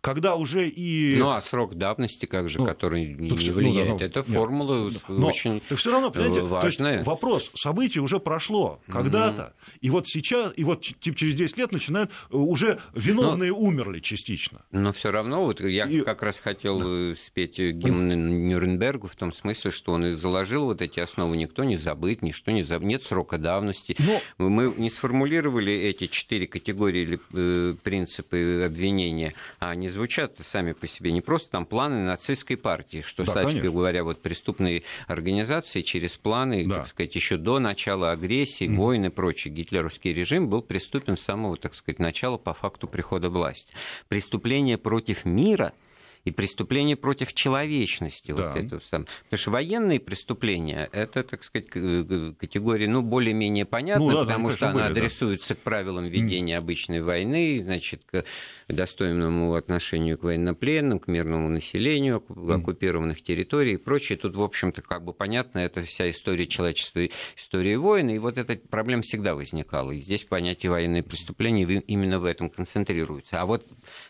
когда 0.00 0.34
уже 0.34 0.68
и... 0.68 1.16
Ну, 1.18 1.30
а 1.30 1.40
срок 1.40 1.74
давности, 1.74 2.26
как 2.26 2.48
же, 2.48 2.58
ну, 2.58 2.64
который 2.64 3.14
не, 3.14 3.30
не 3.30 3.50
влияет, 3.50 3.88
ну, 3.88 3.98
да, 3.98 4.04
ну, 4.04 4.06
это 4.06 4.22
формула 4.22 4.90
но, 5.08 5.28
очень 5.28 5.60
так 5.68 5.78
все 5.78 5.92
равно, 5.92 6.10
понимаете, 6.10 6.42
важная. 6.42 6.94
Есть 6.94 7.06
вопрос, 7.06 7.50
событие 7.54 8.02
уже 8.02 8.18
прошло 8.18 8.80
когда-то, 8.88 9.42
mm-hmm. 9.42 9.78
и 9.80 9.90
вот 9.90 10.08
сейчас, 10.08 10.52
и 10.56 10.64
вот 10.64 10.82
типа 10.82 11.16
через 11.16 11.34
10 11.34 11.58
лет 11.58 11.72
начинают, 11.72 12.10
э, 12.30 12.36
уже 12.36 12.80
виновные 12.94 13.50
но, 13.50 13.58
умерли 13.58 14.00
частично. 14.00 14.62
Но 14.70 14.92
все 14.92 15.10
равно, 15.10 15.44
вот 15.44 15.60
я 15.60 15.84
и... 15.86 16.00
как 16.00 16.22
раз 16.22 16.38
хотел 16.38 16.80
да. 16.80 17.14
Спеть 17.20 17.58
гимн 17.58 18.48
Нюрнбергу 18.48 19.06
в 19.06 19.16
том 19.16 19.32
смысле, 19.32 19.70
что 19.70 19.92
он 19.92 20.06
и 20.06 20.14
заложил 20.14 20.64
вот 20.64 20.80
эти 20.80 21.00
основы, 21.00 21.36
никто 21.36 21.64
не 21.64 21.76
забыт, 21.76 22.22
ничто 22.22 22.50
не 22.50 22.62
забыт, 22.62 22.88
нет 22.88 23.04
срока 23.04 23.38
давности. 23.38 23.96
Но... 23.98 24.20
Мы 24.38 24.72
не 24.76 24.90
сформулировали 24.90 25.72
эти 25.72 26.06
четыре 26.06 26.46
категории 26.46 27.02
или 27.02 27.20
э, 27.32 27.74
принципы 27.82 28.62
обвинения, 28.64 29.34
а 29.58 29.70
они 29.70 29.89
звучат 29.90 30.38
сами 30.38 30.72
по 30.72 30.86
себе 30.86 31.12
не 31.12 31.20
просто 31.20 31.50
там 31.50 31.66
планы 31.66 32.04
нацистской 32.04 32.56
партии, 32.56 33.02
что, 33.02 33.24
да, 33.24 33.32
кстати 33.32 33.46
конечно. 33.48 33.70
говоря, 33.70 34.04
вот 34.04 34.22
преступные 34.22 34.82
организации 35.06 35.82
через 35.82 36.16
планы, 36.16 36.66
да. 36.66 36.76
так 36.76 36.88
сказать, 36.88 37.14
еще 37.14 37.36
до 37.36 37.58
начала 37.58 38.12
агрессии, 38.12 38.68
mm. 38.68 38.76
войны 38.76 39.06
и 39.06 39.10
прочее, 39.10 39.52
гитлеровский 39.52 40.12
режим 40.12 40.48
был 40.48 40.62
преступен 40.62 41.16
с 41.16 41.20
самого, 41.20 41.56
так 41.56 41.74
сказать, 41.74 41.98
начала 41.98 42.38
по 42.38 42.54
факту 42.54 42.88
прихода 42.88 43.28
власти. 43.28 43.72
Преступление 44.08 44.78
против 44.78 45.24
мира– 45.24 45.72
и 46.24 46.30
преступления 46.30 46.96
против 46.96 47.32
человечности. 47.32 48.32
Да. 48.32 48.48
Вот 48.48 48.56
это 48.56 48.80
сам. 48.80 49.06
Потому 49.24 49.38
что 49.38 49.50
военные 49.50 50.00
преступления 50.00 50.88
это, 50.92 51.22
так 51.22 51.44
сказать, 51.44 51.68
категория, 51.68 52.88
ну, 52.88 53.02
более-менее 53.02 53.64
понятна, 53.64 54.04
ну, 54.04 54.12
да, 54.12 54.22
потому 54.22 54.48
да, 54.48 54.54
что 54.54 54.68
она 54.68 54.88
были, 54.88 54.98
адресуется 54.98 55.50
да. 55.50 55.54
к 55.54 55.58
правилам 55.58 56.04
ведения 56.06 56.58
обычной 56.58 57.02
войны, 57.02 57.62
значит, 57.64 58.02
к 58.04 58.24
достойному 58.68 59.54
отношению 59.54 60.18
к 60.18 60.22
военнопленным, 60.24 60.98
к 60.98 61.08
мирному 61.08 61.48
населению 61.48 62.22
оккупированных 62.28 63.22
территорий 63.22 63.74
и 63.74 63.76
прочее. 63.78 64.18
Тут, 64.18 64.36
в 64.36 64.42
общем-то, 64.42 64.82
как 64.82 65.04
бы 65.04 65.12
понятно, 65.12 65.58
это 65.60 65.82
вся 65.82 66.10
история 66.10 66.46
человечества, 66.46 67.06
история 67.36 67.78
войны, 67.78 68.16
и 68.16 68.18
вот 68.18 68.36
эта 68.38 68.56
проблема 68.56 69.02
всегда 69.02 69.34
возникала. 69.34 69.90
И 69.92 70.00
здесь 70.00 70.24
понятие 70.24 70.70
военные 70.70 71.02
преступления 71.02 71.64
именно 71.64 72.20
в 72.20 72.24
этом 72.24 72.50
концентрируется. 72.50 73.40
А 73.40 73.46
вот 73.46 73.66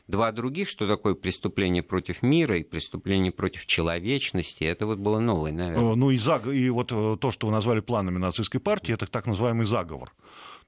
два 0.09 0.33
других, 0.33 0.69
что 0.69 0.89
такое 0.89 1.15
преступление 1.15 1.83
против 1.83 2.00
мира 2.23 2.59
и 2.59 2.63
преступление 2.63 3.33
против 3.33 3.67
человечности, 3.67 4.65
это 4.65 4.87
вот 4.87 4.99
было 4.99 5.19
новое, 5.21 5.53
наверное. 5.53 5.95
Ну 5.95 6.11
и, 6.11 6.19
заг... 6.19 6.47
и 6.47 6.71
вот 6.71 6.93
э, 6.93 7.17
то, 7.21 7.31
что 7.31 7.47
вы 7.47 7.53
назвали 7.53 7.81
планами 7.81 8.19
нацистской 8.19 8.61
партии, 8.61 8.95
это 8.95 9.07
так 9.07 9.27
называемый 9.27 9.67
заговор. 9.67 10.13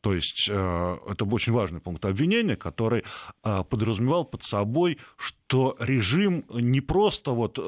То 0.00 0.14
есть 0.14 0.48
э, 0.50 0.98
это 1.08 1.24
очень 1.24 1.52
важный 1.52 1.80
пункт 1.80 2.04
обвинения, 2.04 2.56
который 2.56 3.04
э, 3.44 3.64
подразумевал 3.68 4.24
под 4.24 4.42
собой, 4.42 4.98
что 5.16 5.36
режим 5.80 6.44
не 6.50 6.80
просто 6.80 7.32
вот 7.32 7.58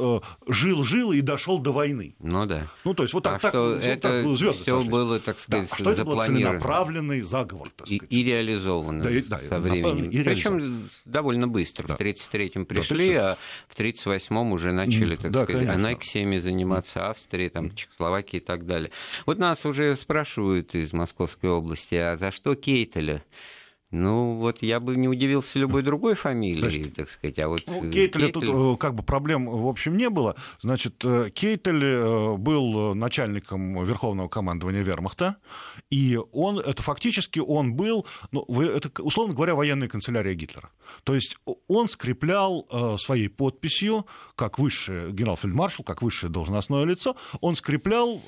жил-жил 0.47 1.13
и 1.13 1.21
дошел 1.21 1.59
до 1.59 1.73
войны. 1.73 2.15
Ну 2.19 2.47
да. 2.47 2.69
Ну 2.85 2.95
то 2.95 3.03
есть 3.03 3.15
вот 3.15 3.25
так, 3.25 3.37
а 3.37 3.39
так, 3.39 3.51
что 3.53 3.75
вот 3.75 3.85
это 3.85 4.23
так 4.23 4.37
звезды 4.37 4.63
все 4.63 4.83
было, 4.83 5.21
так 5.21 5.39
сказать, 5.39 5.69
да, 5.69 5.75
а 5.75 5.79
что 5.79 5.91
это 5.91 6.05
был 6.05 6.21
целенаправленный 6.21 7.21
заговор, 7.21 7.71
так 7.77 7.87
сказать. 7.87 8.07
И, 8.11 8.21
и 8.21 8.25
реализовано 8.25 9.05
да, 9.05 9.11
да, 9.27 9.41
со 9.49 9.59
временем. 9.59 10.11
И 10.11 10.23
Причем 10.23 10.89
довольно 11.05 11.49
быстро. 11.49 11.89
Да. 11.89 11.97
В 11.97 12.01
1933-м 12.01 12.67
пришли, 12.67 13.15
да, 13.15 13.33
а 13.33 13.39
в 13.69 13.79
1938-м 13.79 14.53
уже 14.53 14.73
начали, 14.73 15.17
так 15.17 15.31
да, 15.31 15.45
сказать, 15.45 15.67
конечно. 15.67 15.89
аннексиями 15.89 16.39
заниматься 16.39 17.11
Австрии, 17.11 17.49
там, 17.49 17.75
Чехословакии 17.75 18.39
и 18.39 18.41
так 18.41 18.67
далее. 18.67 18.91
Вот 19.27 19.39
нас 19.39 19.65
уже 19.65 19.95
спрашивают 19.97 20.75
из 20.75 20.93
Московской 20.93 21.51
области, 21.51 21.95
а 21.95 22.17
за 22.17 22.31
что 22.31 22.55
Кейтеля? 22.55 23.23
Ну, 23.91 24.35
вот 24.39 24.61
я 24.61 24.81
бы 24.81 24.97
не 24.97 25.07
удивился 25.07 25.57
любой 25.59 25.83
другой 25.83 26.15
фамилии, 26.15 26.61
Значит, 26.61 26.95
так 26.95 27.09
сказать. 27.09 27.39
А 27.39 27.49
вот 27.49 27.63
ну, 27.67 27.91
Кейтеля 27.93 28.27
Кейтель... 28.27 28.33
тут 28.33 28.75
э, 28.75 28.77
как 28.79 28.95
бы 28.97 29.05
проблем, 29.05 29.47
в 29.47 29.69
общем, 29.69 29.97
не 29.97 30.11
было. 30.11 30.35
Значит, 30.61 31.05
э, 31.05 31.31
Кейтель 31.31 31.85
э, 31.85 32.37
был 32.37 32.97
начальником 32.97 33.85
Верховного 33.85 34.27
командования 34.27 34.83
Вермахта, 34.83 35.37
и 35.91 36.19
он, 36.33 36.59
это 36.59 36.83
фактически 36.83 37.39
он 37.39 37.75
был, 37.75 38.05
ну, 38.33 38.45
это, 38.61 38.91
условно 39.01 39.33
говоря, 39.33 39.55
военная 39.55 39.87
канцелярия 39.87 40.35
Гитлера. 40.35 40.71
То 41.05 41.15
есть 41.15 41.37
он 41.69 41.89
скреплял 41.89 42.69
своей 42.99 43.29
подписью, 43.29 44.07
как 44.35 44.59
высший 44.59 45.13
генерал-фельдмаршал, 45.13 45.85
как 45.85 46.03
высшее 46.03 46.33
должностное 46.33 46.85
лицо, 46.85 47.17
он 47.41 47.55
скреплял 47.55 48.19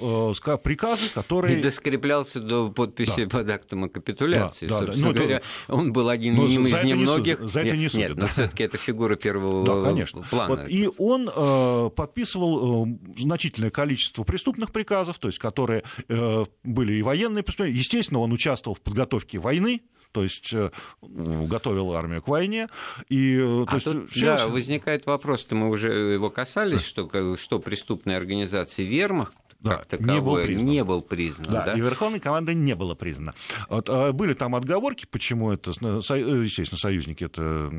приказы, 0.62 1.08
которые... 1.12 1.58
И 1.58 1.62
доскреплялся 1.62 2.40
до 2.40 2.70
подписи 2.70 3.24
да. 3.24 3.38
под 3.38 3.50
актом 3.50 3.84
о 3.84 3.88
капитуляции, 3.88 4.66
да, 4.66 4.80
да, 4.80 4.86
собственно 4.86 5.12
да. 5.12 5.20
Ну, 5.20 5.26
говоря. 5.26 5.42
Он 5.68 5.92
был 5.92 6.08
один 6.08 6.36
но 6.36 6.46
из 6.46 6.82
немногих. 6.84 7.40
За 7.40 7.60
это 7.60 7.76
не 7.76 7.88
судят. 7.88 8.10
Нет, 8.10 8.18
но 8.18 8.26
все-таки 8.28 8.64
это 8.64 8.78
фигура 8.78 9.16
первого 9.16 9.64
да, 9.64 9.90
конечно. 9.90 10.22
плана. 10.22 10.56
Вот, 10.56 10.68
и 10.68 10.88
он 10.98 11.30
э, 11.34 11.90
подписывал 11.94 12.86
э, 12.86 12.98
значительное 13.18 13.70
количество 13.70 14.24
преступных 14.24 14.72
приказов, 14.72 15.18
то 15.18 15.28
есть 15.28 15.38
которые 15.38 15.82
э, 16.08 16.44
были 16.64 16.94
и 16.94 17.02
военные 17.02 17.42
преступления. 17.42 17.78
Естественно, 17.78 18.20
он 18.20 18.32
участвовал 18.32 18.74
в 18.74 18.80
подготовке 18.80 19.38
войны, 19.38 19.82
то 20.12 20.22
есть 20.22 20.52
э, 20.52 20.70
готовил 21.02 21.92
армию 21.92 22.22
к 22.22 22.28
войне. 22.28 22.68
И, 23.08 23.36
э, 23.36 23.62
а 23.62 23.66
то 23.66 23.74
есть, 23.74 23.84
тут, 23.84 24.10
все... 24.10 24.36
Да, 24.36 24.48
возникает 24.48 25.06
вопрос, 25.06 25.46
мы 25.50 25.68
уже 25.68 25.92
его 26.14 26.30
касались, 26.30 26.82
что, 26.84 27.36
что 27.36 27.58
преступные 27.58 28.16
организации 28.16 28.82
вермахт 28.84 29.34
да, 29.60 29.76
как 29.78 30.00
таковое 30.00 30.12
не 30.12 30.20
был 30.20 30.36
признан. 30.36 30.66
Не 30.66 30.84
был 30.84 31.02
признан 31.02 31.52
да, 31.52 31.66
да? 31.66 31.72
И 31.74 31.80
Верховной 31.80 32.20
командой 32.20 32.54
не 32.54 32.74
было 32.74 32.94
признано. 32.94 33.34
Вот, 33.68 33.88
а, 33.88 34.12
были 34.12 34.34
там 34.34 34.54
отговорки, 34.54 35.06
почему 35.10 35.52
это, 35.52 35.70
э, 35.70 36.42
естественно, 36.44 36.78
союзники 36.78 37.24
это 37.24 37.70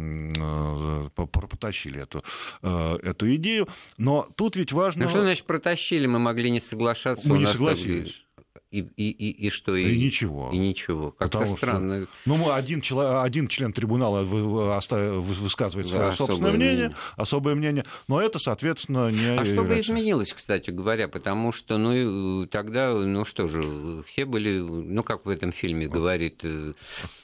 потащили 1.16 2.02
эту, 2.02 2.24
эту 2.62 3.36
идею, 3.36 3.68
но 3.98 4.28
тут 4.36 4.56
ведь 4.56 4.72
важно... 4.72 5.06
Ну 5.06 5.10
что 5.10 5.22
значит 5.22 5.46
протащили? 5.46 6.08
Мы 6.08 6.20
могли 6.20 6.52
не 6.52 6.60
соглашаться. 6.60 7.28
Мы 7.28 7.40
не 7.40 7.46
согласились. 7.46 8.27
И, 8.70 8.80
и, 8.80 9.10
и, 9.10 9.48
и 9.48 9.50
что? 9.50 9.76
И, 9.76 9.94
и 9.94 9.98
ничего. 9.98 10.50
И 10.52 10.58
ничего. 10.58 11.12
Как-то 11.12 11.40
Потому 11.40 11.58
странно. 11.58 12.02
Что, 12.02 12.10
ну, 12.26 12.52
один, 12.52 12.82
человек, 12.82 13.24
один 13.24 13.48
член 13.48 13.72
трибунала 13.72 14.24
высказывает 14.24 15.88
свое 15.88 16.12
собственное 16.12 16.52
мнение, 16.52 16.76
мнение, 16.76 16.96
особое 17.16 17.56
мнение, 17.56 17.86
но 18.10 18.22
это, 18.22 18.40
соответственно, 18.40 19.10
не... 19.10 19.40
А 19.40 19.46
что 19.46 19.64
бы 19.64 19.80
изменилось, 19.80 20.34
кстати 20.34 20.70
говоря? 20.70 21.08
Потому 21.08 21.54
что, 21.54 21.78
ну, 21.78 22.46
тогда, 22.48 22.94
ну 22.94 23.24
что 23.24 23.48
же, 23.48 24.04
все 24.04 24.26
были, 24.26 24.60
ну, 24.60 25.02
как 25.04 25.26
в 25.26 25.30
этом 25.30 25.54
фильме 25.54 25.88
говорит 25.88 26.42
э, 26.44 26.74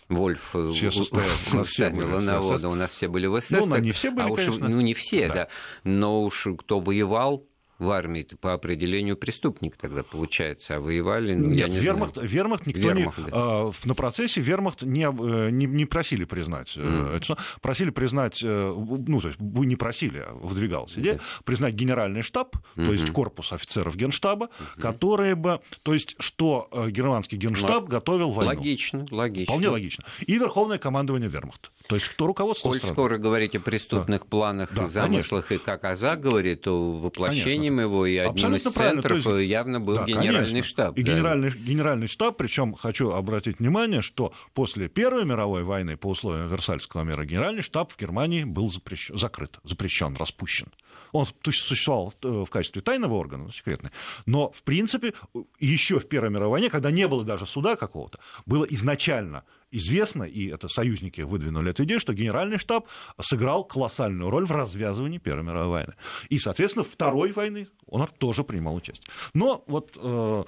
Вольф 0.08 0.56
э, 0.56 0.72
все 0.74 0.90
у 1.52 1.58
нас 1.58 1.68
все 1.68 1.90
были 1.90 2.06
на 2.06 2.40
воду, 2.40 2.70
у 2.70 2.76
нас 2.76 2.92
все 2.92 3.08
были 3.08 3.28
в 3.28 3.40
СС. 3.42 3.52
Ну, 3.52 3.78
не 3.78 3.92
все 3.92 4.12
были, 4.12 4.28
а 4.28 4.30
уж, 4.30 4.48
Ну, 4.48 4.82
не 4.82 4.94
все, 4.94 5.28
да. 5.28 5.34
да. 5.34 5.48
Но 5.84 6.24
уж 6.24 6.48
кто 6.58 6.80
воевал, 6.80 7.46
в 7.84 7.92
армии 7.92 8.28
по 8.40 8.54
определению 8.54 9.18
преступник 9.18 9.76
тогда 9.76 10.04
получается, 10.04 10.76
а 10.76 10.80
воевали, 10.80 11.36
ну, 11.36 11.50
Нет, 11.50 11.68
я 11.68 11.68
не 11.68 11.80
вермахт, 11.80 12.14
знаю. 12.14 12.30
Вермахт 12.30 12.66
никто 12.66 12.82
вермахт, 12.82 13.18
не... 13.18 13.26
Да. 13.26 13.32
Э, 13.34 13.72
на 13.84 13.96
процессе 13.96 14.42
вермахт 14.42 14.82
не, 14.82 15.04
э, 15.04 15.50
не, 15.52 15.66
не 15.66 15.86
просили 15.86 16.26
признать. 16.26 16.76
Mm. 16.76 17.18
Это, 17.18 17.38
просили 17.62 17.90
признать, 17.90 18.42
э, 18.44 18.74
ну, 19.08 19.22
то 19.22 19.28
есть 19.28 19.40
вы 19.40 19.66
не 19.66 19.76
просили, 19.76 20.20
а 20.20 20.34
выдвигался 20.34 21.00
идея, 21.02 21.16
yeah. 21.16 21.22
признать 21.44 21.74
генеральный 21.74 22.22
штаб, 22.22 22.56
mm-hmm. 22.56 22.86
то 22.86 22.94
есть 22.94 23.12
корпус 23.12 23.54
офицеров 23.54 23.96
генштаба, 23.96 24.46
mm-hmm. 24.46 24.82
которые 24.82 25.36
бы... 25.36 25.60
То 25.84 25.94
есть 25.94 26.16
что 26.20 26.70
германский 26.90 27.38
генштаб 27.38 27.84
ну, 27.84 27.88
готовил 27.88 28.30
войну. 28.30 28.54
Логично, 28.56 29.06
логично. 29.12 29.52
Вполне 29.52 29.70
логично. 29.70 30.04
И 30.26 30.38
верховное 30.38 30.78
командование 30.78 31.30
вермахта. 31.30 31.70
То 31.88 31.96
есть 31.96 32.08
кто 32.08 32.28
руководство 32.28 32.70
Коль 32.70 32.78
страны. 32.78 32.94
скоро 32.94 33.18
говорить 33.18 33.56
о 33.56 33.60
преступных 33.60 34.22
да. 34.22 34.28
планах, 34.28 34.70
да, 34.74 34.90
замыслах 34.90 35.48
конечно. 35.48 35.64
и 35.64 35.66
как 35.66 35.84
о 35.84 35.96
заговоре, 35.96 36.56
то 36.56 36.92
воплощением 36.92 37.73
конечно. 37.78 37.94
его 37.94 38.06
и 38.06 38.18
одним 38.18 38.32
Абсолютно 38.32 38.70
из 38.70 38.74
центров 38.74 39.26
есть, 39.26 39.50
явно 39.50 39.80
был 39.80 39.96
да, 39.96 40.06
генеральный 40.06 40.50
конечно. 40.50 40.64
штаб. 40.64 40.98
И 40.98 41.04
да. 41.04 41.12
генеральный, 41.12 41.52
генеральный 41.52 42.08
штаб, 42.08 42.38
причем 42.38 42.74
хочу 42.74 43.12
обратить 43.12 43.60
внимание, 43.60 44.02
что 44.02 44.34
после 44.54 44.88
Первой 44.88 45.26
мировой 45.26 45.64
войны 45.64 45.98
по 45.98 46.08
условиям 46.08 46.48
Версальского 46.50 47.04
мира 47.04 47.26
генеральный 47.26 47.62
штаб 47.62 47.92
в 47.92 48.00
Германии 48.00 48.44
был 48.44 48.70
запрещен, 48.70 49.18
закрыт, 49.18 49.60
запрещен, 49.64 50.16
распущен. 50.16 50.68
Он 51.12 51.26
существовал 51.44 52.14
в 52.22 52.48
качестве 52.48 52.82
тайного 52.82 53.14
органа, 53.14 53.52
секретный. 53.52 53.92
Но, 54.26 54.52
в 54.52 54.64
принципе, 54.64 55.14
еще 55.60 56.00
в 56.00 56.08
Первой 56.08 56.32
мировой 56.32 56.54
войне, 56.54 56.70
когда 56.70 56.90
не 56.92 57.08
было 57.08 57.24
даже 57.24 57.46
суда 57.46 57.76
какого-то, 57.76 58.20
было 58.46 58.66
изначально 58.66 59.44
известно, 59.74 60.24
и 60.24 60.48
это 60.48 60.68
союзники 60.68 61.22
выдвинули 61.22 61.72
эту 61.72 61.84
идею, 61.84 62.00
что 62.00 62.14
генеральный 62.14 62.58
штаб 62.58 62.88
сыграл 63.20 63.66
колоссальную 63.66 64.30
роль 64.30 64.46
в 64.46 64.52
развязывании 64.52 65.18
Первой 65.18 65.44
мировой 65.44 65.68
войны. 65.68 65.94
И, 66.30 66.40
соответственно, 66.40 66.86
Второй 66.86 67.32
войны 67.32 67.68
он 67.88 68.08
тоже 68.18 68.44
принимал 68.44 68.76
участие. 68.76 69.08
Но 69.34 69.64
вот 69.68 69.98
э, 70.02 70.44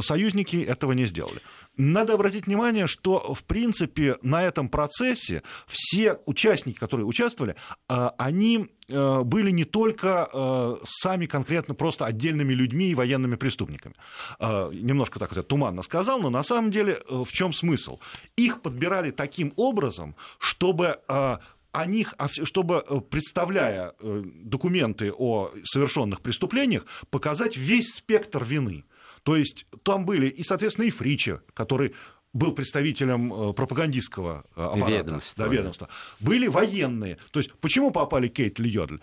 союзники 0.00 0.56
этого 0.56 0.92
не 0.92 1.06
сделали. 1.06 1.40
Надо 1.76 2.14
обратить 2.14 2.46
внимание, 2.46 2.86
что, 2.86 3.34
в 3.34 3.44
принципе, 3.44 4.16
на 4.22 4.42
этом 4.42 4.68
процессе 4.68 5.42
все 5.66 6.18
участники, 6.24 6.78
которые 6.78 7.06
участвовали, 7.06 7.54
э, 7.88 8.10
они 8.16 8.70
э, 8.88 9.20
были 9.22 9.50
не 9.50 9.64
только 9.64 10.28
э, 10.32 10.76
сами 10.84 11.26
конкретно 11.26 11.74
просто 11.74 12.06
отдельными 12.06 12.54
людьми 12.54 12.90
и 12.90 12.94
военными 12.94 13.36
преступниками. 13.36 13.94
Немножко 14.40 15.18
так 15.18 15.34
вот 15.34 15.48
туманно 15.48 15.82
сказал, 15.82 16.20
но 16.20 16.30
на 16.30 16.42
самом 16.42 16.70
деле 16.70 17.00
в 17.08 17.30
чем 17.30 17.52
смысл? 17.52 17.98
Их 18.36 18.62
подбирали 18.62 19.10
таким 19.10 19.52
образом, 19.56 20.16
чтобы 20.38 20.98
о 21.08 21.86
них, 21.86 22.14
чтобы, 22.44 22.82
представляя 23.10 23.92
документы 24.00 25.12
о 25.12 25.50
совершенных 25.64 26.20
преступлениях, 26.20 26.86
показать 27.10 27.56
весь 27.56 27.94
спектр 27.94 28.44
вины. 28.44 28.84
То 29.26 29.34
есть 29.34 29.66
там 29.82 30.06
были 30.06 30.28
и, 30.28 30.44
соответственно, 30.44 30.84
и 30.86 30.90
Фричи, 30.90 31.40
который 31.52 31.96
был 32.32 32.52
представителем 32.52 33.34
э, 33.34 33.52
пропагандистского 33.54 34.44
э, 34.54 34.62
аппарата, 34.62 34.90
ведомства, 34.90 35.44
да, 35.44 35.50
ведомства. 35.50 35.88
Были 36.20 36.46
военные. 36.46 37.18
То 37.32 37.40
есть 37.40 37.52
почему 37.54 37.90
попали 37.90 38.28
Кейт 38.28 38.60
Йодль? 38.60 39.00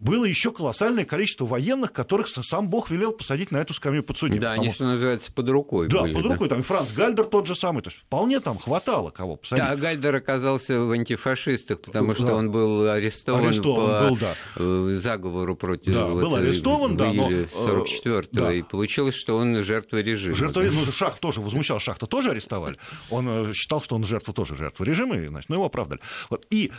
Было 0.00 0.24
еще 0.24 0.50
колоссальное 0.50 1.04
количество 1.04 1.44
военных, 1.44 1.92
которых 1.92 2.28
сам 2.28 2.68
Бог 2.68 2.90
велел 2.90 3.12
посадить 3.12 3.50
на 3.50 3.58
эту 3.58 3.74
скамью 3.74 4.02
подсудимых. 4.02 4.40
Да, 4.40 4.52
они, 4.52 4.72
что 4.72 4.84
называется, 4.84 5.30
под 5.30 5.48
рукой 5.50 5.88
Да, 5.88 6.02
были, 6.02 6.14
под 6.14 6.24
рукой. 6.24 6.48
Да. 6.48 6.54
Там 6.54 6.60
и 6.60 6.62
Франц 6.62 6.92
Гальдер 6.92 7.26
тот 7.26 7.46
же 7.46 7.54
самый. 7.54 7.82
То 7.82 7.90
есть 7.90 8.00
вполне 8.00 8.40
там 8.40 8.58
хватало 8.58 9.10
кого 9.10 9.36
посадить. 9.36 9.64
Да, 9.64 9.76
Гальдер 9.76 10.16
оказался 10.16 10.80
в 10.80 10.90
антифашистах, 10.90 11.82
потому 11.82 12.14
что 12.14 12.26
да. 12.26 12.34
он 12.34 12.50
был 12.50 12.88
арестован, 12.88 13.46
арестован 13.46 14.02
по 14.02 14.08
был, 14.08 14.16
да. 14.16 14.34
Э, 14.56 14.98
заговору 15.00 15.54
против... 15.54 15.92
Да, 15.92 16.06
вот, 16.06 16.22
был 16.22 16.34
арестован, 16.34 16.96
да, 16.96 17.12
но... 17.12 17.30
44-го, 17.30 18.18
э, 18.18 18.22
да. 18.32 18.52
и 18.54 18.62
получилось, 18.62 19.14
что 19.14 19.36
он 19.36 19.62
жертва 19.62 19.98
режима. 19.98 20.34
Жертва, 20.34 20.62
да. 20.62 20.70
ну, 20.72 20.92
Шах 20.92 21.18
тоже 21.18 21.40
возмущал, 21.40 21.78
Шахта 21.78 22.06
тоже 22.06 22.30
арестовали. 22.30 22.76
Он 23.10 23.50
э, 23.50 23.52
считал, 23.52 23.82
что 23.82 23.96
он 23.96 24.04
жертва 24.04 24.32
тоже 24.32 24.56
жертва 24.56 24.84
режима, 24.84 25.16
и, 25.16 25.26
значит, 25.26 25.50
ну, 25.50 25.56
его 25.56 25.66
оправдали. 25.66 26.00
Вот. 26.30 26.46
И 26.50 26.72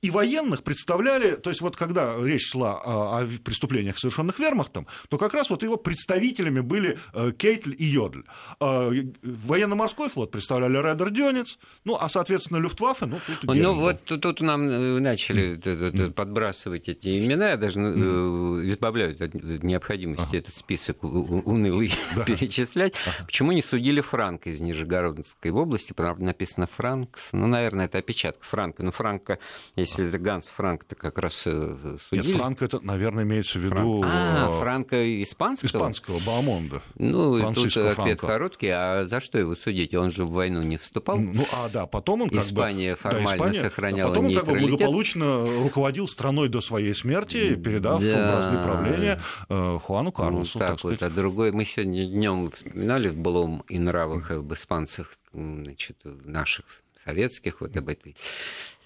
и 0.00 0.10
военных 0.10 0.62
представляли, 0.62 1.32
то 1.32 1.50
есть 1.50 1.60
вот 1.60 1.76
когда 1.76 2.16
речь 2.20 2.50
шла 2.50 2.80
о, 2.84 3.26
преступлениях, 3.44 3.98
совершенных 3.98 4.38
вермахтом, 4.38 4.86
то 5.08 5.18
как 5.18 5.34
раз 5.34 5.50
вот 5.50 5.62
его 5.62 5.76
представителями 5.76 6.60
были 6.60 6.98
э, 7.12 7.32
Кейтль 7.36 7.74
и 7.76 7.84
Йодль. 7.84 8.24
Э, 8.60 8.90
военно-морской 9.22 10.08
флот 10.08 10.30
представляли 10.30 10.76
Редер 10.76 11.10
Дёнец, 11.10 11.58
ну, 11.84 11.96
а, 12.00 12.08
соответственно, 12.08 12.58
Люфтваффе, 12.58 13.06
ну, 13.06 13.20
тут 13.26 13.54
Ну, 13.54 13.74
вот 13.74 14.04
тут 14.04 14.40
нам 14.40 14.68
э, 14.68 14.98
начали 15.00 16.10
подбрасывать 16.10 16.88
эти 16.88 17.24
имена, 17.24 17.50
я 17.50 17.56
даже 17.56 17.80
избавляют 17.80 19.20
от 19.20 19.34
необходимости 19.34 20.36
этот 20.36 20.54
список 20.54 21.02
унылый 21.02 21.92
перечислять. 22.26 22.94
Почему 23.26 23.52
не 23.52 23.62
судили 23.62 24.00
Франка 24.00 24.50
из 24.50 24.60
Нижегородской 24.60 25.50
области? 25.50 25.94
Написано 26.18 26.66
Франк, 26.66 27.18
ну, 27.32 27.46
наверное, 27.46 27.86
это 27.86 27.98
опечатка 27.98 28.44
Франка. 28.44 28.82
Но 28.82 28.90
Франка 28.90 29.38
если 29.82 30.08
это 30.08 30.18
Ганс 30.18 30.48
Франк, 30.48 30.84
то 30.84 30.96
как 30.96 31.18
раз 31.18 31.42
э, 31.46 31.98
судили. 32.08 32.26
Нет, 32.26 32.36
Франк 32.36 32.62
это, 32.62 32.80
наверное, 32.80 33.24
имеется 33.24 33.58
в 33.58 33.62
виду... 33.62 34.02
Франк. 34.02 34.06
А, 34.06 34.58
Франка 34.60 35.22
испанского? 35.22 35.68
Испанского, 35.68 36.18
Баамонда. 36.26 36.82
Ну, 36.96 37.38
Франциско 37.38 37.80
тут 37.80 37.98
ответ 37.98 38.20
Франко. 38.20 38.26
короткий. 38.26 38.68
А 38.68 39.04
за 39.06 39.20
что 39.20 39.38
его 39.38 39.54
судить? 39.54 39.94
Он 39.94 40.10
же 40.10 40.24
в 40.24 40.30
войну 40.30 40.62
не 40.62 40.76
вступал. 40.76 41.18
Ну, 41.18 41.44
а, 41.52 41.68
да, 41.68 41.86
потом 41.86 42.22
он 42.22 42.30
как 42.30 42.44
Испания 42.44 42.92
бы... 42.92 42.98
формально 42.98 43.28
да, 43.28 43.36
Испания, 43.36 43.60
сохраняла 43.60 44.10
а 44.10 44.14
потом 44.14 44.26
он 44.26 44.34
как 44.34 44.46
бы 44.46 44.58
благополучно 44.58 45.62
руководил 45.62 46.06
страной 46.06 46.48
до 46.48 46.60
своей 46.60 46.94
смерти, 46.94 47.54
передав 47.54 48.00
да. 48.00 48.28
бразды 48.28 48.62
правления 48.62 49.20
э, 49.48 49.78
Хуану 49.82 50.12
Карлосу. 50.12 50.58
Ну, 50.58 50.66
так, 50.66 50.76
так 50.76 50.84
вот, 50.84 51.02
а 51.02 51.10
другой... 51.10 51.52
Мы 51.52 51.64
сегодня 51.64 52.06
днем 52.06 52.50
вспоминали 52.50 53.08
в 53.08 53.16
былом 53.16 53.64
и 53.68 53.78
нравах 53.78 54.30
об 54.30 54.52
испанцах, 54.52 55.12
значит, 55.32 55.98
наших 56.04 56.64
советских, 57.04 57.60
вот 57.60 57.76
об 57.76 57.88
этой 57.88 58.16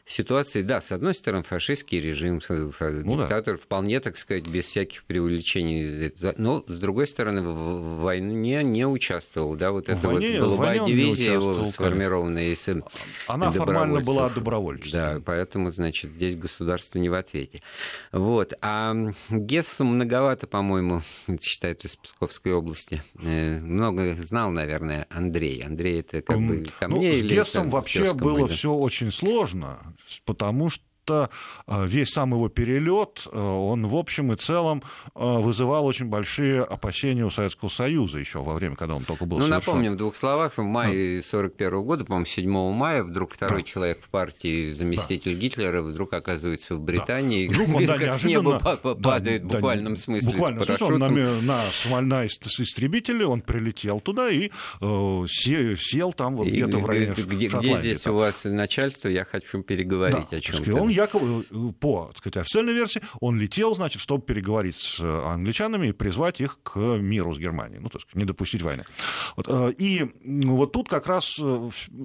ситуации, 0.06 0.62
да, 0.62 0.80
с 0.80 0.92
одной 0.92 1.14
стороны, 1.14 1.42
фашистский 1.42 2.00
режим, 2.00 2.40
ну, 2.48 3.20
диктатор 3.20 3.56
да. 3.56 3.62
вполне, 3.62 4.00
так 4.00 4.16
сказать, 4.16 4.46
без 4.46 4.66
всяких 4.66 5.04
преувеличений, 5.04 6.12
но, 6.38 6.64
с 6.66 6.78
другой 6.78 7.08
стороны, 7.08 7.42
в 7.42 8.00
войне 8.00 8.62
не 8.62 8.86
участвовал, 8.86 9.56
да, 9.56 9.72
вот 9.72 9.88
эта 9.88 10.08
вот 10.08 10.22
голубая 10.22 10.84
дивизия 10.84 11.34
его 11.34 11.64
сформированная 11.66 12.52
из 12.52 12.68
Она 13.26 13.50
формально 13.50 14.00
была 14.00 14.28
добровольческой. 14.28 14.94
Да, 14.94 15.22
поэтому, 15.24 15.72
значит, 15.72 16.12
здесь 16.12 16.36
государство 16.36 16.98
не 16.98 17.08
в 17.08 17.14
ответе. 17.14 17.62
Вот, 18.12 18.54
а 18.62 18.94
Гессу 19.28 19.84
многовато, 19.84 20.46
по-моему, 20.46 21.02
считают 21.40 21.84
из 21.84 21.96
Псковской 21.96 22.52
области. 22.52 23.02
Э, 23.18 23.58
много 23.58 24.14
знал, 24.16 24.50
наверное, 24.50 25.06
Андрей. 25.10 25.62
Андрей 25.62 26.00
это 26.00 26.22
как 26.22 26.38
бы 26.38 26.64
ко 26.78 26.88
ну, 26.88 26.98
мне 26.98 27.14
с. 27.14 27.22
Гессом 27.22 27.70
вообще 27.70 28.14
было 28.14 28.46
все 28.46 28.72
очень 28.72 29.10
сложно 29.10 29.95
потому 30.24 30.70
что 30.70 30.85
что 31.06 31.30
э, 31.68 31.86
весь 31.86 32.10
сам 32.10 32.32
его 32.32 32.48
перелет, 32.48 33.26
э, 33.30 33.38
он 33.38 33.86
в 33.86 33.94
общем 33.94 34.32
и 34.32 34.36
целом 34.36 34.82
э, 35.14 35.20
вызывал 35.20 35.86
очень 35.86 36.06
большие 36.06 36.62
опасения 36.62 37.24
у 37.24 37.30
Советского 37.30 37.68
Союза 37.68 38.18
еще 38.18 38.42
во 38.42 38.54
время, 38.54 38.74
когда 38.74 38.96
он 38.96 39.04
только 39.04 39.24
был 39.24 39.38
Ну, 39.38 39.44
совершен. 39.44 39.66
напомним 39.66 39.92
в 39.92 39.96
двух 39.96 40.16
словах, 40.16 40.54
в 40.56 40.62
мае 40.62 41.20
1941 41.20 41.82
года, 41.84 42.04
по-моему, 42.04 42.26
7 42.26 42.72
мая, 42.72 43.04
вдруг 43.04 43.32
второй 43.32 43.62
да. 43.62 43.68
человек 43.68 44.02
в 44.02 44.08
партии, 44.08 44.72
заместитель 44.72 45.34
да. 45.34 45.40
Гитлера, 45.40 45.82
вдруг 45.82 46.12
оказывается 46.12 46.74
в 46.74 46.80
Британии, 46.80 47.46
да. 47.46 47.54
вдруг 47.54 47.76
он, 47.76 47.86
да, 47.86 47.98
как 47.98 48.14
с 48.16 48.24
неба 48.24 48.58
падает 48.58 49.42
да, 49.42 49.48
в 49.48 49.52
буквальном 49.52 49.94
да, 49.94 50.00
смысле 50.00 50.32
буквально, 50.32 50.64
с 50.64 50.66
парашютом. 50.66 51.02
Он 51.02 51.46
на, 51.46 51.62
на, 51.90 52.00
на 52.00 52.26
истребителе, 52.26 53.26
он 53.26 53.42
прилетел 53.42 54.00
туда 54.00 54.28
и 54.28 54.50
э, 54.80 55.24
сел, 55.28 56.12
там 56.12 56.34
вот 56.36 56.48
где-то 56.48 56.78
в 56.78 56.86
районе 56.86 57.14
где, 57.16 57.46
где 57.46 57.78
здесь 57.78 58.06
у 58.08 58.14
вас 58.14 58.42
начальство, 58.44 59.08
я 59.08 59.24
хочу 59.24 59.62
переговорить 59.62 60.26
да, 60.32 60.38
о 60.38 60.40
чем-то. 60.40 60.74
Он 60.74 60.95
якобы 60.96 61.44
по 61.80 62.06
так 62.06 62.18
сказать, 62.18 62.36
официальной 62.38 62.72
версии 62.72 63.02
он 63.20 63.38
летел, 63.38 63.74
значит, 63.74 64.00
чтобы 64.02 64.24
переговорить 64.24 64.76
с 64.76 65.00
англичанами 65.00 65.88
и 65.88 65.92
призвать 65.92 66.40
их 66.40 66.58
к 66.62 66.76
миру 66.76 67.34
с 67.34 67.38
Германией, 67.38 67.80
ну, 67.80 67.88
то 67.88 67.98
есть 67.98 68.08
не 68.14 68.24
допустить 68.24 68.62
войны. 68.62 68.84
Вот, 69.36 69.46
и 69.78 70.06
вот 70.24 70.72
тут 70.72 70.88
как 70.88 71.06
раз 71.06 71.38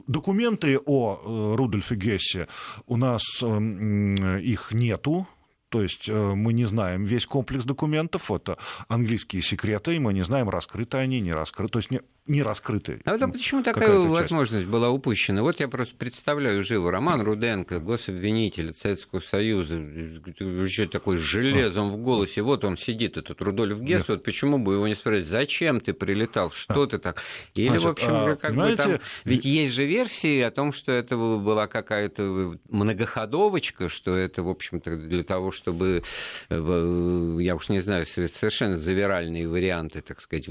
документы 0.08 0.80
о 0.86 1.56
Рудольфе 1.56 1.96
Гессе 1.96 2.48
у 2.86 2.98
нас 2.98 3.24
их 3.42 4.72
нету, 4.72 5.28
то 5.72 5.82
есть 5.82 6.10
э, 6.10 6.36
мы 6.36 6.52
не 6.52 6.66
знаем 6.66 7.06
весь 7.06 7.26
комплекс 7.26 7.64
документов, 7.64 8.30
это 8.30 8.58
английские 8.90 9.42
секреты, 9.42 9.96
и 9.96 10.00
мы 10.00 10.14
не 10.14 10.24
знаем, 10.24 10.50
раскрыты 10.50 10.98
они, 10.98 11.22
не 11.22 11.34
раскрыты. 11.34 11.72
То 11.72 11.80
есть 11.80 11.92
не 12.32 12.44
раскрыты. 12.44 13.02
А 13.06 13.18
вот 13.18 13.34
почему 13.34 13.62
такая 13.62 14.00
возможность 14.00 14.64
часть? 14.64 14.72
была 14.72 14.90
упущена? 14.90 15.44
Вот 15.44 15.60
я 15.60 15.68
просто 15.68 15.96
представляю 15.96 16.64
живо 16.64 16.92
Роман 16.92 17.22
Руденко, 17.22 17.80
гособвинитель 17.80 18.74
Советского 18.74 19.20
Союза, 19.20 19.76
еще 19.78 20.88
такой 20.88 21.18
с 21.18 21.20
железом 21.20 21.88
а. 21.88 21.92
в 21.92 21.98
голосе. 21.98 22.42
Вот 22.42 22.64
он 22.64 22.78
сидит, 22.78 23.18
этот 23.18 23.42
Рудольф 23.42 23.82
Гесс, 23.82 24.08
вот 24.08 24.24
почему 24.24 24.58
бы 24.60 24.76
его 24.76 24.88
не 24.88 24.96
спросить, 24.96 25.28
зачем 25.28 25.82
ты 25.82 25.94
прилетал, 25.94 26.52
что 26.52 26.84
а. 26.84 26.88
ты 26.88 26.98
так? 26.98 27.22
Или, 27.54 27.68
Значит, 27.68 27.84
в 27.84 27.90
общем, 27.90 28.10
а, 28.12 28.36
как 28.36 28.56
бы 28.56 28.76
там... 28.76 29.00
Ведь 29.26 29.46
есть 29.46 29.74
же 29.74 29.86
версии 29.86 30.42
о 30.42 30.52
том, 30.52 30.72
что 30.72 30.94
это 30.94 31.18
была 31.18 31.68
какая-то 31.68 32.56
многоходовочка, 32.70 33.90
что 33.90 34.16
это, 34.16 34.42
в 34.42 34.50
общем-то, 34.50 34.96
для 34.96 35.24
того, 35.24 35.52
чтобы, 35.52 36.04
э, 36.50 37.38
я 37.42 37.56
уж 37.56 37.68
не 37.70 37.82
знаю, 37.82 38.06
совершенно 38.06 38.78
завиральные 38.78 39.50
варианты, 39.50 40.02
так 40.02 40.22
сказать, 40.22 40.46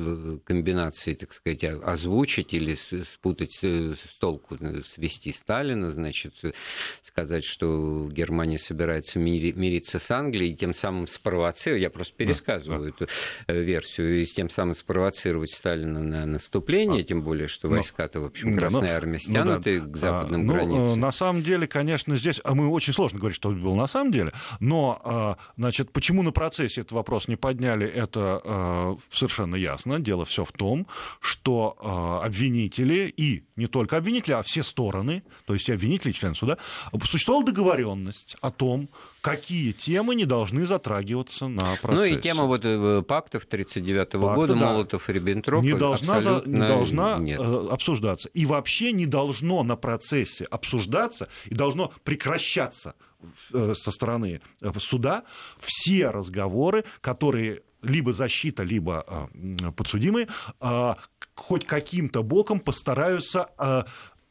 комбинации, 0.45 1.15
так 1.15 1.33
сказать, 1.33 1.70
озвучить 1.85 2.55
или 2.55 2.77
спутать 3.05 3.59
с 3.63 3.97
толку, 4.19 4.57
э, 4.61 4.83
свести 4.89 5.33
Сталина, 5.33 5.93
значит, 5.93 6.35
сказать, 7.03 7.45
что 7.45 8.09
Германия 8.11 8.59
собирается 8.59 9.19
мириться 9.19 9.99
с 9.99 10.11
Англией, 10.11 10.53
и 10.53 10.57
тем 10.57 10.75
самым 10.75 11.07
спровоцировать, 11.07 11.83
я 11.83 11.91
просто 11.91 12.15
пересказываю 12.15 12.83
да, 12.83 13.05
эту 13.05 13.13
э, 13.47 13.61
версию, 13.63 14.23
и 14.23 14.27
тем 14.27 14.51
самым 14.51 14.75
спровоцировать 14.75 15.51
Сталина 15.51 16.01
на 16.01 16.27
наступление, 16.27 17.03
а, 17.03 17.05
тем 17.05 17.23
более, 17.23 17.49
что 17.49 17.69
ну, 17.69 17.77
войска-то, 17.77 18.21
в 18.21 18.27
общем, 18.27 18.57
Красная 18.57 18.93
ну, 18.93 18.97
Армия 18.97 19.19
стянуты 19.19 19.81
ну, 19.81 19.87
да, 19.87 19.93
к 19.93 19.97
западным 19.97 20.51
а, 20.51 20.53
границам. 20.53 20.89
Ну, 20.89 20.97
на 20.97 21.13
самом 21.13 21.43
деле, 21.43 21.67
конечно, 21.67 22.17
здесь, 22.17 22.41
а 22.45 22.55
мы 22.55 22.69
очень 22.69 22.93
сложно 22.93 23.19
говорить, 23.19 23.37
что 23.37 23.53
это 23.53 23.61
было 23.61 23.75
на 23.75 23.87
самом 23.87 24.13
деле, 24.13 24.33
но, 24.61 25.01
а, 25.05 25.37
значит, 25.57 25.93
почему 25.93 26.23
на 26.23 26.33
процессе 26.33 26.81
этот 26.83 26.93
вопрос 26.93 27.29
не 27.29 27.37
подняли, 27.37 27.87
это 27.87 28.97
совершенно 29.11 29.57
ясно. 29.57 30.01
Дело 30.01 30.25
все 30.25 30.45
в 30.45 30.53
том, 30.53 30.87
что 31.21 31.50
что 31.51 32.21
обвинители 32.23 33.13
и 33.17 33.45
не 33.57 33.67
только 33.67 33.97
обвинители, 33.97 34.33
а 34.33 34.43
все 34.43 34.63
стороны, 34.63 35.23
то 35.47 35.55
есть 35.55 35.69
и 35.69 35.73
обвинители, 35.73 36.11
и 36.11 36.15
члены 36.15 36.35
суда, 36.35 36.59
существовала 37.05 37.45
договоренность 37.45 38.37
о 38.41 38.51
том, 38.51 38.89
какие 39.21 39.73
темы 39.73 40.15
не 40.15 40.25
должны 40.25 40.65
затрагиваться 40.65 41.49
на 41.49 41.77
процессе. 41.83 41.93
Ну 41.93 42.05
и 42.05 42.21
тема 42.21 42.45
вот 42.45 42.65
э, 42.65 43.03
пактов 43.03 43.45
1939 43.45 44.15
-го 44.15 44.35
года, 44.35 44.55
да. 44.55 44.67
Молотов 44.67 45.11
и 45.11 45.13
Риббентроп 45.13 45.65
не 45.65 45.75
должна, 45.75 46.21
за, 46.21 46.43
не 46.47 46.59
должна 46.59 47.19
нет. 47.19 47.41
Э, 47.41 47.69
обсуждаться. 47.71 48.29
И 48.29 48.47
вообще 48.47 48.93
не 48.93 49.07
должно 49.07 49.63
на 49.63 49.77
процессе 49.77 50.45
обсуждаться 50.45 51.29
и 51.47 51.55
должно 51.55 51.93
прекращаться 52.05 52.95
э, 53.53 53.75
со 53.75 53.91
стороны 53.91 54.41
суда 54.79 55.25
все 55.59 56.11
разговоры, 56.11 56.85
которые 57.01 57.63
либо 57.83 58.13
защита, 58.13 58.63
либо 58.63 59.05
а, 59.07 59.73
подсудимые 59.73 60.29
а, 60.61 60.97
хоть 61.35 61.67
каким-то 61.67 62.23
боком 62.23 62.61
постараются, 62.61 63.49
а, 63.57 63.87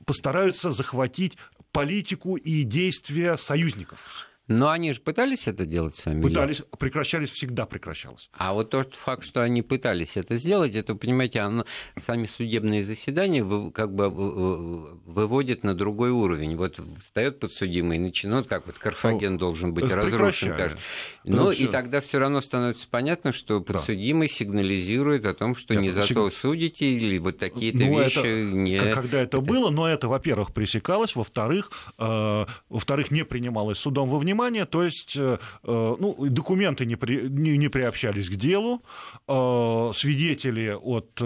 постараются 0.05 0.71
захватить 0.71 1.37
политику 1.71 2.35
и 2.35 2.63
действия 2.63 3.37
союзников. 3.37 4.28
Но 4.49 4.71
они 4.71 4.91
же 4.93 4.99
пытались 4.99 5.47
это 5.47 5.67
делать 5.67 5.95
сами? 5.95 6.23
Пытались, 6.23 6.63
прекращались, 6.79 7.29
всегда 7.29 7.67
прекращалось. 7.67 8.31
А 8.33 8.53
вот 8.53 8.71
тот 8.71 8.95
факт, 8.95 9.23
что 9.23 9.43
они 9.43 9.61
пытались 9.61 10.17
это 10.17 10.37
сделать, 10.37 10.73
это, 10.73 10.95
понимаете, 10.95 11.41
оно, 11.41 11.65
сами 11.95 12.25
судебные 12.25 12.83
заседания 12.83 13.43
вы, 13.43 13.71
как 13.71 13.93
бы 13.93 14.09
выводят 14.09 15.63
на 15.63 15.75
другой 15.75 16.09
уровень. 16.09 16.57
Вот 16.57 16.79
встает 16.99 17.39
подсудимый 17.39 17.97
и 17.97 17.99
начинает, 17.99 18.47
как 18.47 18.65
вот 18.65 18.79
Карфаген 18.79 19.33
ну, 19.33 19.37
должен 19.37 19.73
быть 19.75 19.85
разрушен. 19.85 20.55
Каждый. 20.55 20.79
Ну, 21.25 21.43
ну 21.43 21.51
и 21.51 21.67
тогда 21.67 22.01
все 22.01 22.17
равно 22.17 22.41
становится 22.41 22.87
понятно, 22.89 23.31
что 23.31 23.61
подсудимый 23.61 24.27
да. 24.27 24.33
сигнализирует 24.33 25.27
о 25.27 25.35
том, 25.35 25.55
что 25.55 25.75
Нет, 25.75 25.83
не 25.83 25.89
за 25.91 26.01
сиг... 26.01 26.17
то 26.17 26.31
судите, 26.31 26.85
или 26.91 27.19
вот 27.19 27.37
такие-то 27.37 27.77
ну, 27.77 28.01
вещи 28.01 28.17
это, 28.17 28.55
не... 28.55 28.79
Когда 28.79 29.21
это, 29.21 29.37
это 29.37 29.41
было, 29.41 29.69
но 29.69 29.87
это, 29.87 30.07
во-первых, 30.07 30.53
пресекалось, 30.53 31.15
во-вторых, 31.15 31.69
э, 31.99 32.45
во-вторых, 32.69 33.11
не 33.11 33.23
принималось 33.23 33.77
судом 33.77 34.09
во 34.09 34.17
внимание, 34.17 34.38
внимание, 34.39 34.65
то 34.65 34.83
есть 34.83 35.17
э, 35.17 35.37
э, 35.63 35.95
ну, 35.99 36.15
документы 36.29 36.85
не, 36.85 36.95
при, 36.95 37.29
не, 37.29 37.57
не 37.57 37.69
приобщались 37.69 38.29
к 38.29 38.35
делу, 38.35 38.81
э, 39.27 39.91
свидетели 39.93 40.75
от, 40.81 41.21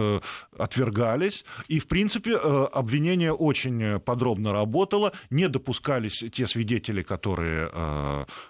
отвергались, 0.57 1.45
и, 1.67 1.79
в 1.79 1.87
принципе, 1.87 2.35
обвинение 2.35 3.31
очень 3.31 3.99
подробно 3.99 4.51
работало, 4.51 5.11
не 5.29 5.47
допускались 5.47 6.23
те 6.31 6.47
свидетели, 6.47 7.03
которые 7.03 7.69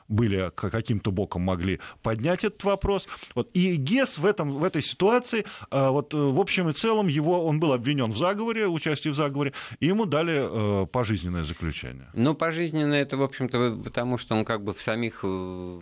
были 0.07 0.51
каким-то 0.55 1.11
боком 1.11 1.41
могли 1.41 1.79
поднять 2.01 2.43
этот 2.43 2.63
вопрос. 2.63 3.07
Вот. 3.35 3.49
И 3.53 3.75
ГЕС 3.75 4.17
в, 4.17 4.25
этом, 4.25 4.49
в 4.49 4.63
этой 4.63 4.81
ситуации, 4.81 5.45
вот, 5.71 6.13
в 6.13 6.39
общем 6.39 6.69
и 6.69 6.73
целом, 6.73 7.07
его, 7.07 7.45
он 7.45 7.59
был 7.59 7.73
обвинен 7.73 8.11
в 8.11 8.17
заговоре, 8.17 8.67
участии 8.67 9.09
в 9.09 9.15
заговоре, 9.15 9.53
и 9.79 9.87
ему 9.87 10.05
дали 10.05 10.85
пожизненное 10.87 11.43
заключение. 11.43 12.07
Ну, 12.13 12.35
пожизненное 12.35 13.01
это, 13.01 13.17
в 13.17 13.23
общем-то, 13.23 13.81
потому 13.83 14.17
что 14.17 14.35
он 14.35 14.45
как 14.53 14.63
бы 14.63 14.73
в 14.75 14.81
самих 14.81 15.21
э, 15.23 15.79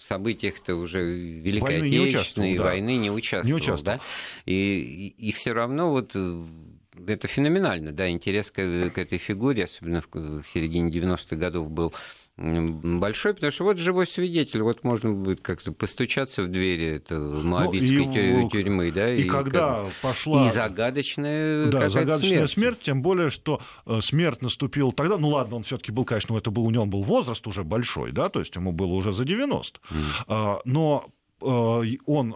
событиях-то 0.00 0.76
уже 0.76 1.02
Великой 1.04 1.80
войны 1.80 2.06
Отечественной 2.06 2.52
не 2.52 2.58
да. 2.58 2.64
войны 2.64 2.96
не 2.96 3.10
участвовал. 3.10 3.46
Не 3.46 3.52
участвовал. 3.52 3.98
Да? 3.98 4.04
И, 4.46 5.14
и, 5.18 5.28
и 5.28 5.32
все 5.32 5.52
равно 5.52 5.90
вот 5.90 6.12
э, 6.14 6.44
это 7.06 7.28
феноменально, 7.28 7.92
да, 7.92 8.08
интерес 8.08 8.50
к, 8.50 8.54
к 8.54 8.98
этой 8.98 9.18
фигуре, 9.18 9.64
особенно 9.64 10.00
в, 10.00 10.08
в 10.10 10.44
середине 10.54 10.90
90-х 10.90 11.36
годов 11.36 11.70
был 11.70 11.92
большой, 12.36 13.34
потому 13.34 13.52
что 13.52 13.64
вот 13.64 13.78
живой 13.78 14.08
свидетель, 14.08 14.62
вот 14.62 14.82
можно 14.82 15.12
будет 15.12 15.40
как-то 15.40 15.70
постучаться 15.70 16.42
в 16.42 16.48
двери 16.48 17.00
Моабитской 17.08 18.32
ну, 18.32 18.46
и, 18.48 18.50
тюрьмы, 18.50 18.90
да, 18.90 19.14
и, 19.14 19.22
и 19.22 19.28
когда 19.28 19.84
как, 19.84 19.92
пошла... 20.02 20.48
И 20.48 20.52
загадочная 20.52 21.66
да, 21.66 21.88
загадочная 21.90 22.38
смерть. 22.38 22.50
смерть, 22.50 22.78
тем 22.82 23.02
более, 23.02 23.30
что 23.30 23.60
э, 23.86 24.00
смерть 24.00 24.42
наступила 24.42 24.92
тогда, 24.92 25.16
ну 25.16 25.28
ладно, 25.28 25.56
он 25.56 25.62
все 25.62 25.78
таки 25.78 25.92
был, 25.92 26.04
конечно, 26.04 26.36
это 26.36 26.50
был, 26.50 26.64
у 26.64 26.70
него 26.70 26.86
был 26.86 27.04
возраст 27.04 27.46
уже 27.46 27.62
большой, 27.62 28.10
да, 28.10 28.28
то 28.28 28.40
есть 28.40 28.56
ему 28.56 28.72
было 28.72 28.94
уже 28.94 29.12
за 29.12 29.24
90, 29.24 29.80
mm. 30.26 30.60
но 30.64 31.06
э, 31.40 31.82
он 32.06 32.34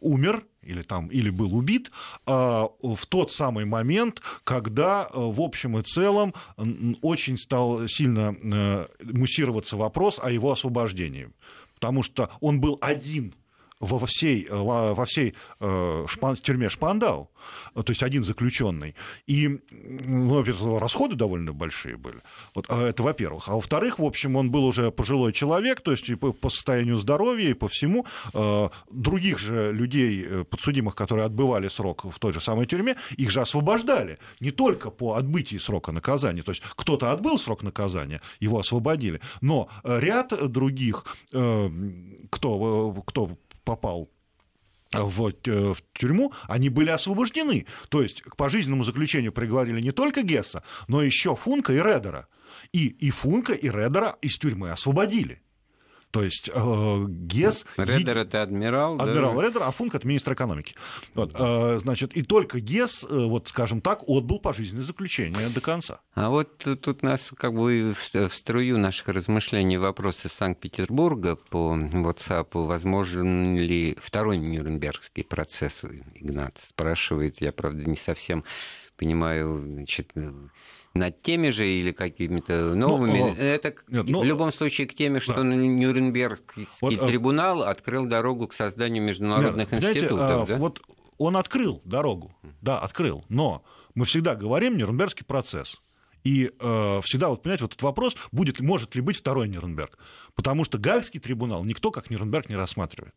умер, 0.00 0.44
или, 0.62 0.82
там, 0.82 1.08
или 1.08 1.30
был 1.30 1.54
убит 1.56 1.90
а, 2.26 2.68
в 2.82 3.06
тот 3.06 3.32
самый 3.32 3.64
момент, 3.64 4.20
когда, 4.44 5.08
э, 5.10 5.10
в 5.14 5.40
общем 5.40 5.78
и 5.78 5.82
целом, 5.82 6.34
очень 7.02 7.36
стал 7.36 7.86
сильно 7.88 8.36
э, 8.42 8.86
муссироваться 9.02 9.76
вопрос 9.76 10.18
о 10.22 10.30
его 10.30 10.52
освобождении. 10.52 11.30
Потому 11.74 12.02
что 12.02 12.30
он 12.40 12.60
был 12.60 12.78
один 12.80 13.34
во 13.82 14.06
всей, 14.06 14.46
э, 14.48 14.54
во 14.54 15.04
всей 15.04 15.34
шпан, 15.58 16.36
тюрьме 16.36 16.68
Шпандау, 16.68 17.30
то 17.74 17.84
есть 17.88 18.02
один 18.02 18.22
заключенный. 18.22 18.94
И 19.26 19.60
ну, 19.70 20.44
расходы 20.78 21.16
довольно 21.16 21.52
большие 21.52 21.96
были. 21.96 22.22
Вот, 22.54 22.66
а 22.68 22.88
это 22.88 23.02
во-первых. 23.02 23.48
А 23.48 23.54
во-вторых, 23.54 23.98
в 23.98 24.04
общем, 24.04 24.36
он 24.36 24.50
был 24.50 24.64
уже 24.64 24.90
пожилой 24.90 25.32
человек, 25.32 25.80
то 25.80 25.92
есть 25.92 26.08
и 26.08 26.14
по, 26.14 26.32
по 26.32 26.48
состоянию 26.48 26.96
здоровья, 26.96 27.50
и 27.50 27.54
по 27.54 27.68
всему. 27.68 28.06
Других 28.90 29.38
же 29.38 29.72
людей, 29.72 30.24
э, 30.24 30.44
подсудимых, 30.44 30.94
которые 30.94 31.26
отбывали 31.26 31.68
срок 31.68 32.04
в 32.04 32.18
той 32.18 32.32
же 32.32 32.40
самой 32.40 32.66
тюрьме, 32.66 32.96
их 33.16 33.30
же 33.30 33.40
освобождали 33.40 34.18
не 34.40 34.50
только 34.52 34.90
по 34.90 35.14
отбытии 35.14 35.58
срока 35.58 35.92
наказания. 35.92 36.42
То 36.42 36.52
есть 36.52 36.62
кто-то 36.76 37.10
отбыл 37.10 37.38
срок 37.38 37.62
наказания, 37.62 38.20
его 38.38 38.58
освободили, 38.58 39.20
но 39.40 39.68
ряд 39.82 40.32
других, 40.52 41.04
э, 41.32 41.70
кто, 42.30 43.02
кто 43.06 43.30
попал 43.64 44.10
в, 44.92 45.28
э, 45.28 45.72
в 45.72 45.82
тюрьму, 45.94 46.32
они 46.48 46.68
были 46.68 46.90
освобождены. 46.90 47.66
То 47.88 48.02
есть 48.02 48.22
к 48.22 48.36
пожизненному 48.36 48.84
заключению 48.84 49.32
приговорили 49.32 49.80
не 49.80 49.92
только 49.92 50.22
Гесса, 50.22 50.62
но 50.88 51.02
еще 51.02 51.34
Функа 51.34 51.72
и 51.72 51.76
Редера. 51.76 52.28
И, 52.72 52.88
и 52.88 53.10
Функа, 53.10 53.54
и 53.54 53.68
Редера 53.68 54.16
из 54.20 54.36
тюрьмы 54.36 54.70
освободили. 54.70 55.42
То 56.12 56.22
есть 56.22 56.50
э, 56.52 57.04
ГЕС... 57.08 57.64
Редер 57.78 58.18
это 58.18 58.42
адмирал. 58.42 59.00
Адмирал 59.00 59.34
да? 59.34 59.46
Редер, 59.46 59.62
а 59.62 59.70
Функ 59.70 59.94
это 59.94 60.06
министр 60.06 60.34
экономики. 60.34 60.74
Вот, 61.14 61.34
э, 61.34 61.78
значит, 61.80 62.12
и 62.12 62.22
только 62.22 62.60
ГЕС, 62.60 63.06
э, 63.08 63.24
вот 63.26 63.48
скажем 63.48 63.80
так, 63.80 64.02
отбыл 64.06 64.38
пожизненное 64.38 64.84
заключение 64.84 65.48
до 65.48 65.62
конца. 65.62 66.00
А 66.14 66.28
вот 66.28 66.58
тут 66.58 67.02
нас 67.02 67.32
как 67.34 67.54
бы 67.54 67.94
в 67.94 68.34
струю 68.34 68.76
наших 68.76 69.08
размышлений 69.08 69.78
вопросы 69.78 70.28
Санкт-Петербурга 70.28 71.36
по 71.36 71.74
WhatsApp. 71.74 72.48
Возможен 72.52 73.56
ли 73.56 73.96
второй 73.98 74.36
Нюрнбергский 74.36 75.24
процесс? 75.24 75.82
Игнат 76.14 76.60
спрашивает. 76.68 77.40
Я, 77.40 77.52
правда, 77.52 77.88
не 77.88 77.96
совсем 77.96 78.44
понимаю, 78.98 79.58
значит, 79.64 80.12
над 80.94 81.22
теми 81.22 81.50
же 81.50 81.68
или 81.68 81.92
какими-то 81.92 82.74
новыми. 82.74 83.18
Ну, 83.18 83.34
Это 83.34 83.74
нет, 83.88 84.08
ну, 84.08 84.20
в 84.20 84.24
любом 84.24 84.52
случае 84.52 84.86
к 84.86 84.94
теме, 84.94 85.20
что 85.20 85.34
да. 85.34 85.42
Нюрнбергский 85.42 86.68
вот, 86.80 86.94
а 86.94 87.06
трибунал 87.06 87.62
открыл 87.62 88.06
дорогу 88.06 88.48
к 88.48 88.52
созданию 88.52 89.02
международных 89.02 89.72
нет, 89.72 89.84
институтов. 89.84 90.18
Знаете, 90.18 90.52
да? 90.52 90.58
Вот 90.58 90.82
он 91.18 91.36
открыл 91.36 91.80
дорогу, 91.84 92.34
да, 92.60 92.78
открыл, 92.78 93.24
но 93.28 93.64
мы 93.94 94.04
всегда 94.04 94.34
говорим 94.34 94.76
Нюрнбергский 94.76 95.24
процесс. 95.24 95.80
И 96.24 96.52
э, 96.58 97.00
всегда, 97.02 97.30
вот, 97.30 97.42
понимаете, 97.42 97.64
вот 97.64 97.72
этот 97.72 97.82
вопрос, 97.82 98.16
будет, 98.30 98.60
может 98.60 98.94
ли 98.94 99.00
быть 99.00 99.16
второй 99.16 99.48
Нюрнберг. 99.48 99.98
Потому 100.34 100.64
что 100.64 100.78
Гаагский 100.78 101.18
трибунал 101.18 101.64
никто 101.64 101.90
как 101.90 102.10
Нюрнберг 102.10 102.48
не 102.48 102.54
рассматривает. 102.54 103.14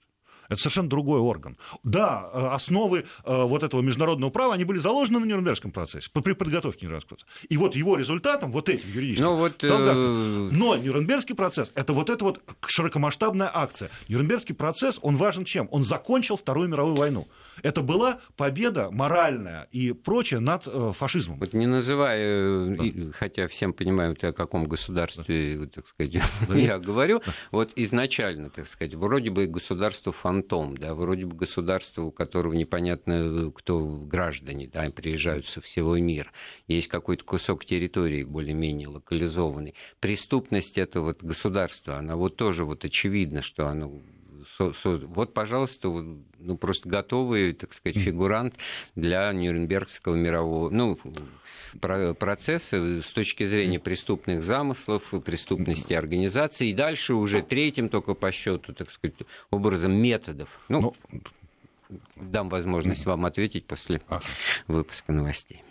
Это 0.49 0.59
совершенно 0.59 0.89
другой 0.89 1.19
орган. 1.19 1.57
Да, 1.83 2.29
э, 2.33 2.47
основы 2.47 3.05
э, 3.23 3.43
вот 3.43 3.63
этого 3.63 3.81
международного 3.81 4.29
права, 4.29 4.53
они 4.53 4.63
были 4.63 4.77
заложены 4.77 5.19
на 5.19 5.25
Нюрнбергском 5.25 5.71
процессе, 5.71 6.09
при 6.13 6.33
подготовке 6.33 6.85
Нюрнбергского 6.85 7.17
процесса. 7.17 7.31
И 7.49 7.57
вот 7.57 7.75
его 7.75 7.95
результатом, 7.95 8.51
вот 8.51 8.69
этим 8.69 8.89
юридическим, 8.89 9.25
ну, 9.25 9.37
вот, 9.37 9.63
э... 9.63 10.49
Но 10.51 10.75
Нюрнбергский 10.75 11.35
процесс, 11.35 11.71
это 11.75 11.93
вот 11.93 12.09
эта 12.09 12.23
вот 12.23 12.41
широкомасштабная 12.67 13.49
акция. 13.53 13.89
Нюрнбергский 14.07 14.55
процесс, 14.55 14.99
он 15.01 15.17
важен 15.17 15.45
чем? 15.45 15.67
Он 15.71 15.83
закончил 15.83 16.37
Вторую 16.37 16.69
мировую 16.69 16.95
войну. 16.95 17.27
Это 17.63 17.81
была 17.81 18.19
победа 18.37 18.91
моральная 18.91 19.67
и 19.71 19.93
прочее 19.93 20.39
над 20.39 20.63
фашизмом. 20.95 21.39
Вот 21.39 21.53
не 21.53 21.67
называя, 21.67 22.75
да. 22.75 23.11
хотя 23.13 23.47
всем 23.47 23.73
понимают, 23.73 24.23
о 24.23 24.31
каком 24.31 24.67
государстве, 24.67 25.57
да. 25.57 25.67
так 25.67 25.87
сказать, 25.87 26.21
да. 26.47 26.55
я 26.55 26.77
говорю, 26.77 27.21
да. 27.25 27.33
вот 27.51 27.71
изначально, 27.75 28.49
так 28.49 28.67
сказать, 28.67 28.93
вроде 28.93 29.29
бы 29.31 29.47
государство 29.47 30.11
фан 30.11 30.35
фантом, 30.35 30.77
да, 30.77 30.93
вроде 30.93 31.25
бы 31.25 31.35
государство, 31.35 32.03
у 32.03 32.11
которого 32.11 32.53
непонятно 32.53 33.51
кто 33.55 33.85
граждане, 33.85 34.67
да, 34.71 34.89
приезжают 34.89 35.47
со 35.47 35.61
всего 35.61 35.97
мира. 35.97 36.29
Есть 36.67 36.87
какой-то 36.87 37.23
кусок 37.23 37.65
территории 37.65 38.23
более-менее 38.23 38.89
локализованный. 38.89 39.75
Преступность 39.99 40.77
этого 40.77 41.05
вот 41.05 41.23
государства, 41.23 41.97
она 41.97 42.15
вот 42.15 42.35
тоже 42.35 42.65
вот 42.65 42.83
очевидно, 42.85 43.41
что 43.41 43.67
оно 43.67 44.01
вот, 44.59 45.33
пожалуйста, 45.33 45.89
ну, 45.89 46.57
просто 46.57 46.87
готовый, 46.89 47.53
так 47.53 47.73
сказать, 47.73 47.97
фигурант 47.97 48.55
для 48.95 49.31
Нюрнбергского 49.31 50.15
мирового, 50.15 50.69
ну, 50.69 50.97
процесса 51.79 53.01
с 53.01 53.09
точки 53.09 53.45
зрения 53.45 53.79
преступных 53.79 54.43
замыслов, 54.43 55.13
преступности 55.25 55.93
организации, 55.93 56.69
и 56.69 56.73
дальше 56.73 57.13
уже 57.13 57.41
третьим 57.41 57.89
только 57.89 58.13
по 58.13 58.31
счету, 58.31 58.73
так 58.73 58.91
сказать, 58.91 59.15
образом 59.51 59.93
методов. 59.93 60.49
Ну, 60.69 60.93
ну 61.11 61.21
дам 62.15 62.49
возможность 62.49 63.05
вам 63.05 63.25
ответить 63.25 63.65
после 63.65 64.01
выпуска 64.67 65.11
новостей. 65.11 65.61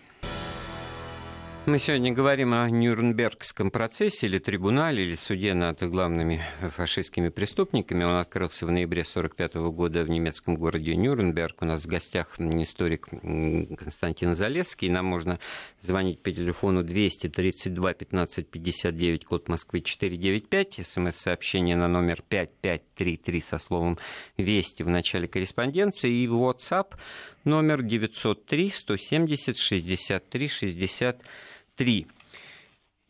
Мы 1.67 1.79
сегодня 1.79 2.13
говорим 2.13 2.53
о 2.53 2.69
Нюрнбергском 2.69 3.71
процессе 3.71 4.27
или 4.27 4.39
трибунале, 4.39 5.03
или 5.03 5.15
суде 5.15 5.55
над 5.55 5.83
главными 5.83 6.43
фашистскими 6.61 7.31
преступниками. 7.31 8.05
Он 8.05 8.17
открылся 8.17 8.67
в 8.67 8.71
ноябре 8.71 9.01
1945 9.01 9.55
года 9.75 10.05
в 10.05 10.11
немецком 10.11 10.57
городе 10.57 10.95
Нюрнберг. 10.95 11.63
У 11.63 11.65
нас 11.65 11.85
в 11.85 11.87
гостях 11.87 12.39
историк 12.39 13.09
Константин 13.09 14.35
Залесский. 14.35 14.91
Нам 14.91 15.07
можно 15.07 15.41
звонить 15.81 16.21
по 16.21 16.31
телефону 16.31 16.83
232 16.83 17.95
15 17.95 18.47
59, 18.47 19.25
код 19.25 19.49
Москвы 19.49 19.81
495. 19.81 20.87
СМС-сообщение 20.87 21.77
на 21.77 21.89
номер 21.89 22.23
5533 22.29 23.41
со 23.41 23.57
словом 23.57 23.99
«Вести» 24.37 24.83
в 24.83 24.91
начале 24.91 25.29
корреспонденции. 25.29 26.13
И 26.13 26.27
WhatsApp 26.27 26.93
номер 27.45 27.81
903 27.81 28.69
170 28.69 29.57
63 29.57 30.49
60 30.49 31.23
3. 31.77 32.07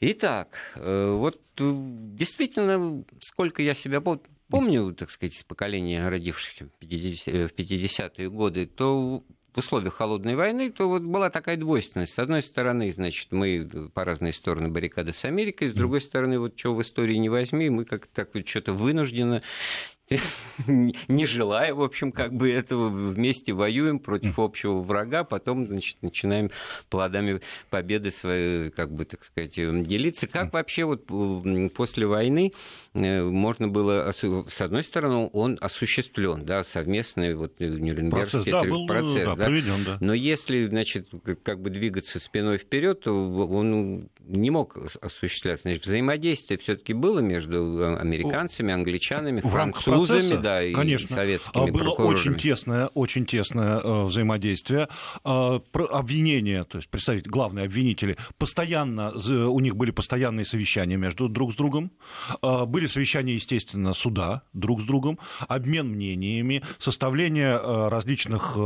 Итак, 0.01 0.59
э, 0.77 1.11
вот 1.13 1.41
э, 1.59 1.73
действительно, 2.15 3.05
сколько 3.21 3.63
я 3.63 3.75
себя 3.75 4.01
помню, 4.49 4.95
так 4.95 5.11
сказать, 5.11 5.35
из 5.35 5.43
поколения 5.45 6.09
родившихся 6.09 6.69
в 6.81 6.85
50-е 6.85 8.31
годы, 8.31 8.67
то 8.67 9.23
в 9.55 9.59
условиях 9.59 9.95
холодной 9.95 10.35
войны, 10.35 10.71
то 10.71 10.89
вот 10.89 11.03
была 11.03 11.31
такая 11.31 11.57
двойственность. 11.57 12.13
С 12.13 12.19
одной 12.19 12.43
стороны, 12.43 12.93
значит, 12.93 13.31
мы 13.31 13.69
по 13.95 14.05
разные 14.05 14.33
стороны 14.33 14.69
баррикады 14.69 15.13
с 15.13 15.25
Америкой, 15.25 15.69
с 15.69 15.75
другой 15.75 16.01
стороны, 16.01 16.41
вот 16.41 16.57
чего 16.57 16.75
в 16.75 16.83
истории 16.83 17.17
не 17.17 17.29
возьми, 17.29 17.71
мы 17.71 17.85
как-то 17.85 18.13
так 18.13 18.35
вот 18.35 18.49
что-то 18.49 18.73
вынуждены 18.73 19.43
не 20.67 21.27
желая, 21.27 21.75
в 21.75 21.83
общем, 21.83 22.13
как 22.13 22.35
бы 22.35 22.51
этого, 22.51 22.89
вместе 22.89 23.53
воюем 23.53 23.99
против 23.99 24.39
общего 24.39 24.81
врага, 24.81 25.25
потом, 25.25 25.67
значит, 25.67 25.97
начинаем 26.03 26.51
плодами 26.91 27.41
победы 27.71 28.11
своей, 28.11 28.71
как 28.71 28.93
бы, 28.93 29.05
так 29.07 29.25
сказать, 29.25 29.55
делиться. 29.55 30.27
Как 30.27 30.53
вообще 30.53 30.85
вот 30.85 31.07
после 31.75 32.07
войны 32.07 32.53
э, 32.93 33.23
можно 33.23 33.69
было, 33.69 34.13
с 34.13 34.61
одной 34.61 34.83
стороны, 34.83 35.31
он 35.33 35.59
осуществлен, 35.61 36.45
да, 36.45 36.65
совместный 36.65 37.35
вот 37.35 37.59
Нюрнбергский 37.59 38.43
процесс, 38.43 38.53
да, 38.53 38.65
был, 38.65 38.87
процесс, 38.87 39.29
да, 39.29 39.37
да? 39.37 39.45
Проведен, 39.47 39.85
да. 39.85 39.99
Но 40.01 40.13
если, 40.13 40.67
значит, 40.67 41.09
как 41.43 41.61
бы 41.61 41.71
двигаться 41.71 42.21
спиной 42.21 42.59
вперед, 42.59 43.01
то 43.01 43.13
он 43.13 44.09
не 44.27 44.51
мог 44.51 44.77
осуществляться. 45.01 45.63
Значит, 45.65 45.85
взаимодействие 45.87 46.59
все-таки 46.59 46.93
было 46.93 47.21
между 47.21 47.99
американцами, 47.99 48.73
англичанами, 48.73 49.41
французами 49.41 50.41
да, 50.43 50.63
и 50.63 50.73
конечно, 50.73 51.17
советскими 51.17 51.71
было 51.71 51.91
очень 51.91 52.35
тесное, 52.35 52.89
очень 52.89 53.27
тесное 53.27 53.81
э, 53.81 54.05
взаимодействие. 54.05 54.89
Э, 55.25 55.61
обвинения, 55.91 56.65
то 56.65 56.79
есть 56.79 56.89
представить 56.89 57.27
главные 57.27 57.67
обвинители, 57.67 58.17
постоянно 58.39 59.13
у 59.13 59.61
них 59.61 59.77
были 59.77 59.91
постоянные 59.91 60.45
совещания 60.45 60.97
между 60.97 61.29
друг 61.29 61.53
с 61.53 61.57
другом, 61.57 61.93
э, 62.43 62.65
были 62.67 62.87
совещания, 62.87 63.35
естественно, 63.35 63.95
суда 63.95 64.43
друг 64.53 64.81
с 64.81 64.85
другом, 64.85 65.19
обмен 65.49 65.89
мнениями, 65.89 66.63
составление 66.79 67.57
различных 67.89 68.57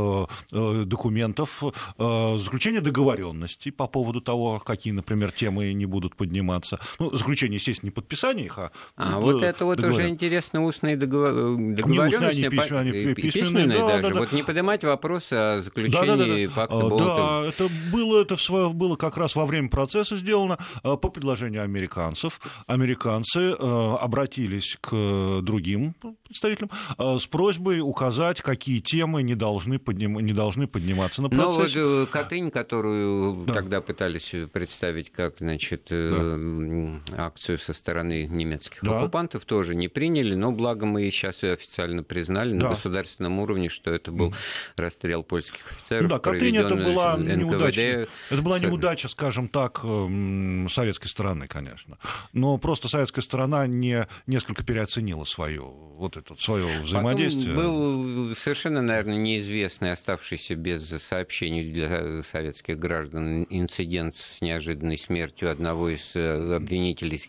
документов, 0.51 1.63
заключение 1.97 2.81
договоренностей 2.81 3.71
по 3.71 3.87
поводу 3.87 4.21
того, 4.21 4.59
какие, 4.59 4.93
например, 4.93 5.31
темы 5.49 5.73
не 5.73 5.85
будут 5.85 6.15
подниматься. 6.15 6.79
Ну, 6.99 7.15
заключение, 7.15 7.57
естественно, 7.57 7.89
не 7.89 7.91
подписание 7.91 8.45
их, 8.45 8.57
а... 8.57 8.71
А 8.95 9.19
вот 9.19 9.43
это 9.43 9.65
вот 9.65 9.83
уже 9.83 10.07
интересно, 10.09 10.63
устные 10.63 10.95
договоренности 10.97 11.79
договоренности, 11.81 12.39
не 12.39 12.49
письменные, 12.49 13.15
письменные 13.15 13.77
да, 13.79 13.87
даже. 13.87 14.01
Да, 14.01 14.09
да. 14.09 14.19
Вот 14.19 14.31
не 14.31 14.43
поднимать 14.43 14.83
вопрос 14.83 15.31
о 15.31 15.61
заключении 15.61 16.07
да, 16.07 16.15
да, 16.15 16.25
да, 16.25 16.55
пакта 16.55 16.87
Болта. 16.87 17.05
Да, 17.05 17.45
это 17.47 17.69
было, 17.91 18.21
это 18.21 18.69
было 18.69 18.95
как 18.95 19.17
раз 19.17 19.35
во 19.35 19.45
время 19.45 19.69
процесса 19.69 20.17
сделано 20.17 20.57
э, 20.83 20.95
по 20.97 21.09
предложению 21.09 21.63
американцев. 21.63 22.39
Американцы 22.67 23.39
э, 23.39 23.95
обратились 23.99 24.77
к 24.81 25.41
другим 25.41 25.95
представителям 26.25 26.69
э, 26.97 27.17
с 27.19 27.25
просьбой 27.27 27.81
указать, 27.81 28.41
какие 28.41 28.79
темы 28.79 29.23
не 29.23 29.35
должны, 29.35 29.79
подним, 29.79 30.19
не 30.19 30.33
должны 30.33 30.67
подниматься 30.67 31.21
на 31.21 31.29
процессе. 31.29 31.79
Но 31.79 31.99
вот 31.99 32.09
Катынь, 32.09 32.51
которую 32.51 33.45
да. 33.45 33.53
тогда 33.53 33.81
пытались 33.81 34.33
представить 34.51 35.11
как 35.11 35.38
значит, 35.39 35.87
да. 35.89 37.25
акцию 37.25 37.57
со 37.57 37.73
стороны 37.73 38.27
немецких 38.27 38.79
да. 38.83 38.97
оккупантов, 38.97 39.45
тоже 39.45 39.75
не 39.75 39.87
приняли, 39.87 40.35
но 40.35 40.51
благо 40.51 40.85
мы 40.85 41.09
сейчас 41.09 41.43
ее 41.43 41.53
официально 41.53 42.03
признали 42.03 42.51
да. 42.51 42.63
на 42.63 42.69
государственном 42.69 43.39
уровне, 43.39 43.69
что 43.69 43.91
это 43.91 44.11
был 44.11 44.33
расстрел 44.75 45.23
польских 45.23 45.71
офицеров. 45.71 46.03
Ну 46.03 46.09
да, 46.09 46.19
Катынь 46.19 46.57
это 46.57 46.75
была 46.75 47.17
неудача. 47.17 48.07
Это 48.29 48.41
была 48.41 48.59
неудача, 48.59 49.07
скажем 49.07 49.47
так, 49.47 49.81
эм, 49.83 50.69
советской 50.69 51.07
стороны, 51.07 51.47
конечно. 51.47 51.97
Но 52.33 52.57
просто 52.57 52.87
советская 52.87 53.23
сторона 53.23 53.67
не, 53.67 54.07
несколько 54.27 54.63
переоценила 54.63 55.23
свое, 55.23 55.61
вот 55.61 56.17
это, 56.17 56.35
свое 56.35 56.81
взаимодействие. 56.81 57.55
Потом 57.55 58.25
был 58.25 58.35
совершенно, 58.35 58.81
наверное, 58.81 59.17
неизвестный, 59.17 59.91
оставшийся 59.91 60.55
без 60.55 60.87
сообщений 61.01 61.71
для 61.71 62.21
советских 62.23 62.77
граждан 62.77 63.45
инцидент 63.49 64.15
с 64.17 64.41
неожиданной 64.41 64.97
смертью 64.97 65.28
одного 65.43 65.89
из 65.89 66.15
э, 66.15 66.55
обвинителей 66.55 67.21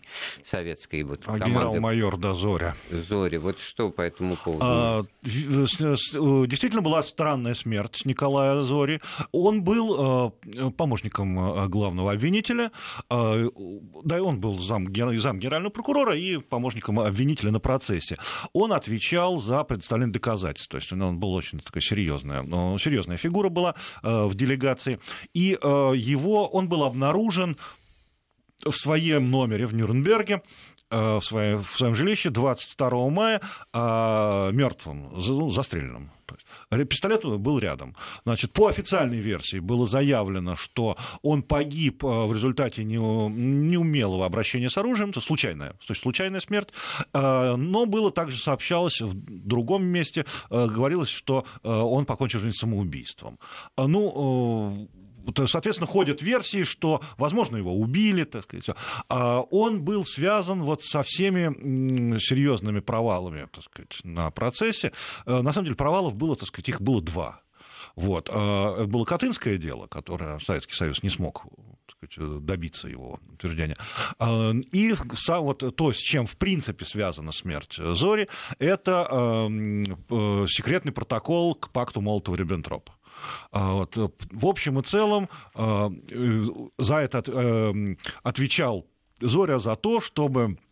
советской 0.43 1.03
вот, 1.03 1.21
а 1.23 1.37
команды. 1.37 1.45
генерал-майор 1.45 2.17
Дозоря. 2.17 2.75
Зори. 2.89 3.37
Вот 3.37 3.59
что 3.59 3.89
по 3.89 4.01
этому 4.01 4.37
поводу? 4.37 4.63
А, 4.65 5.03
действительно 5.23 6.81
была 6.81 7.03
странная 7.03 7.55
смерть 7.55 8.01
Николая 8.05 8.61
Зори. 8.61 9.01
Он 9.31 9.63
был 9.63 10.31
э, 10.43 10.71
помощником 10.71 11.39
э, 11.39 11.67
главного 11.67 12.11
обвинителя, 12.11 12.71
э, 13.09 13.49
да 14.03 14.17
и 14.17 14.19
он 14.19 14.39
был 14.39 14.59
зам, 14.59 14.87
зам 15.19 15.39
генерального 15.39 15.71
прокурора 15.71 16.15
и 16.15 16.37
помощником 16.37 16.99
обвинителя 16.99 17.51
на 17.51 17.59
процессе. 17.59 18.17
Он 18.53 18.73
отвечал 18.73 19.41
за 19.41 19.63
предоставление 19.63 20.13
доказательств, 20.13 20.69
то 20.69 20.77
есть 20.77 20.91
он 20.91 21.19
был 21.19 21.33
очень 21.33 21.59
такая 21.59 21.81
серьезная, 21.81 22.43
серьезная 22.77 23.17
фигура 23.17 23.49
была 23.49 23.75
в 24.03 24.33
делегации, 24.35 24.99
и 25.33 25.57
его, 25.61 26.47
он 26.47 26.67
был 26.67 26.83
обнаружен 26.83 27.57
в 28.63 28.75
своем 28.75 29.29
номере 29.29 29.65
в 29.65 29.73
Нюрнберге 29.73 30.41
Э, 30.91 31.19
в 31.19 31.25
своем, 31.25 31.63
в 31.63 31.77
своем 31.77 31.95
жилище 31.95 32.29
22 32.29 33.09
мая 33.09 33.41
а, 33.71 34.51
мертвым, 34.51 35.09
ну, 35.13 35.49
застреленным. 35.49 36.11
Пистолет 36.89 37.23
был 37.23 37.59
рядом. 37.59 37.95
Значит, 38.23 38.51
по 38.51 38.67
официальной 38.67 39.19
версии 39.19 39.59
было 39.59 39.87
заявлено, 39.87 40.55
что 40.55 40.97
он 41.21 41.43
погиб 41.43 42.03
в 42.03 42.33
результате 42.33 42.85
неумелого 42.85 44.25
обращения 44.25 44.69
с 44.69 44.77
оружием, 44.77 45.09
это 45.09 45.19
случайная, 45.19 45.71
то 45.71 45.85
есть 45.89 46.01
случайная 46.01 46.39
смерть, 46.39 46.69
но 47.13 47.85
было 47.85 48.13
также 48.13 48.37
сообщалось 48.37 49.01
в 49.01 49.13
другом 49.13 49.83
месте, 49.83 50.25
говорилось, 50.49 51.09
что 51.09 51.45
он 51.63 52.05
покончил 52.05 52.39
жизнь 52.39 52.55
самоубийством. 52.55 53.37
Ну, 53.77 54.87
соответственно, 55.47 55.87
ходят 55.87 56.21
версии, 56.21 56.63
что, 56.63 57.01
возможно, 57.17 57.57
его 57.57 57.73
убили, 57.75 58.23
так 58.23 58.43
сказать. 58.43 58.69
А 59.09 59.41
он 59.41 59.83
был 59.83 60.05
связан 60.05 60.63
вот 60.63 60.83
со 60.83 61.03
всеми 61.03 62.17
серьезными 62.19 62.79
провалами, 62.79 63.47
так 63.51 63.63
сказать, 63.63 63.99
на 64.03 64.29
процессе. 64.31 64.91
Э, 65.25 65.41
на 65.41 65.53
самом 65.53 65.65
деле 65.65 65.75
провалов 65.75 66.15
было, 66.15 66.35
так 66.35 66.47
сказать, 66.47 66.69
их 66.69 66.81
было 66.81 67.01
два. 67.01 67.41
Вот. 67.95 68.29
А, 68.31 68.75
это 68.75 68.87
было 68.87 69.05
Катынское 69.05 69.57
дело, 69.57 69.87
которое 69.87 70.39
Советский 70.39 70.75
Союз 70.75 71.03
не 71.03 71.09
смог 71.09 71.45
добиться 72.17 72.87
его 72.87 73.19
утверждения. 73.31 73.77
А, 74.17 74.53
и 74.71 74.95
вот 75.27 75.75
то, 75.75 75.91
с 75.91 75.97
чем 75.97 76.25
в 76.25 76.35
принципе 76.37 76.85
связана 76.85 77.31
смерть 77.31 77.75
Зори, 77.77 78.27
это 78.57 79.07
э, 79.11 80.45
секретный 80.49 80.91
протокол 80.91 81.53
к 81.53 81.69
пакту 81.71 82.01
Молотова-Риббентропа. 82.01 82.91
А, 83.51 83.73
вот. 83.73 83.95
В 83.95 84.45
общем 84.45 84.79
и 84.79 84.83
целом 84.83 85.29
а, 85.53 85.91
э, 86.09 86.45
за 86.77 86.95
это 86.97 87.23
э, 87.25 87.95
отвечал 88.23 88.85
Зоря 89.19 89.59
за 89.59 89.75
то, 89.75 89.99
чтобы 89.99 90.41
Э, 90.51 90.70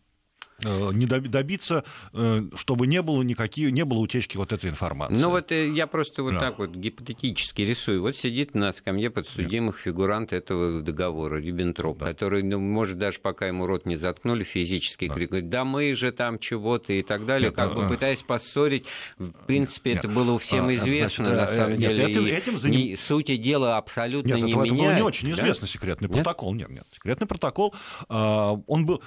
не 0.64 1.06
добиться, 1.06 1.84
э, 2.12 2.42
чтобы 2.54 2.86
не 2.86 3.02
было 3.02 3.22
никаких, 3.22 3.72
не 3.72 3.84
было 3.84 3.98
утечки 3.98 4.36
вот 4.36 4.52
этой 4.52 4.70
информации. 4.70 5.20
Ну 5.20 5.30
вот 5.30 5.52
э, 5.52 5.70
я 5.70 5.86
просто 5.86 6.22
вот 6.22 6.34
да. 6.34 6.40
так 6.40 6.58
вот 6.58 6.70
гипотетически 6.70 7.62
рисую. 7.62 8.02
Вот 8.02 8.16
сидит 8.16 8.54
на 8.54 8.72
скамье 8.72 9.10
подсудимых 9.10 9.76
Нет. 9.76 9.84
фигурант 9.84 10.32
этого 10.32 10.82
договора, 10.82 11.36
Риббентроп, 11.36 11.98
да. 11.98 12.06
который, 12.06 12.42
ну, 12.42 12.58
может, 12.58 12.98
даже 12.98 13.20
пока 13.20 13.46
ему 13.46 13.66
рот 13.66 13.86
не 13.86 13.96
заткнули, 13.96 14.44
физически 14.44 15.08
да. 15.08 15.14
крикнуть, 15.14 15.48
да 15.48 15.64
мы 15.64 15.94
же 15.94 16.12
там 16.12 16.38
чего-то 16.38 16.92
и 16.92 17.02
так 17.02 17.26
далее, 17.26 17.48
Нет, 17.48 17.56
как 17.56 17.72
а... 17.72 17.74
бы 17.74 17.88
пытаясь 17.88 18.22
поссорить. 18.22 18.86
В 19.18 19.32
принципе, 19.46 19.90
Нет. 19.90 20.04
это 20.04 20.08
было 20.08 20.38
всем 20.38 20.68
а, 20.68 20.74
известно, 20.74 21.24
значит, 21.24 21.40
на 21.40 21.56
самом 21.56 21.78
нет, 21.78 21.94
деле. 21.94 22.10
Этим, 22.10 22.24
этим 22.26 22.58
заним... 22.58 22.78
не, 22.78 22.96
сути 22.96 23.36
дела 23.36 23.76
абсолютно 23.76 24.34
нет, 24.34 24.42
не 24.42 24.52
это, 24.52 24.60
меняет. 24.60 24.72
Это 24.72 24.84
было 24.84 24.96
не 24.96 25.02
очень 25.02 25.28
да? 25.28 25.34
известно 25.40 25.66
секретный 25.66 26.08
нет? 26.08 26.16
протокол. 26.16 26.54
Нет, 26.54 26.68
нет. 26.68 26.86
Секретный 26.92 27.26
протокол, 27.26 27.74
он 28.08 28.86
был, 28.86 29.02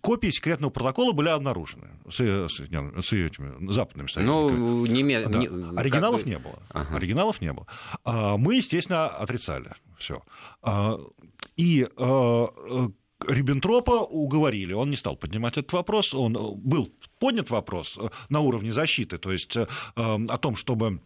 копии 0.00 0.30
секретного 0.30 0.61
секретного 0.62 0.70
протокола 0.70 1.12
были 1.12 1.28
обнаружены 1.28 1.88
с, 2.08 2.20
с, 2.20 2.54
с 2.54 3.12
этими 3.12 3.72
западными 3.72 4.08
союзниками. 4.08 4.58
Ну, 4.58 4.86
неме... 4.86 5.26
да. 5.26 5.38
не... 5.38 5.46
Оригиналов 5.78 6.22
бы... 6.22 6.30
не 6.30 6.38
было. 6.38 6.58
Ага. 6.70 6.96
Оригиналов 6.96 7.40
не 7.40 7.52
было. 7.52 7.66
А, 8.04 8.36
мы, 8.36 8.56
естественно, 8.56 9.08
отрицали 9.08 9.72
все. 9.98 10.22
А, 10.62 10.98
и 11.56 11.86
а, 11.96 12.46
Риббентропа 13.26 14.02
уговорили, 14.02 14.72
он 14.72 14.90
не 14.90 14.96
стал 14.96 15.16
поднимать 15.16 15.56
этот 15.56 15.72
вопрос, 15.72 16.14
он 16.14 16.32
был 16.56 16.92
поднят 17.18 17.50
вопрос 17.50 17.98
на 18.28 18.40
уровне 18.40 18.72
защиты, 18.72 19.16
то 19.18 19.30
есть 19.30 19.56
о 19.94 20.38
том, 20.38 20.56
чтобы 20.56 21.00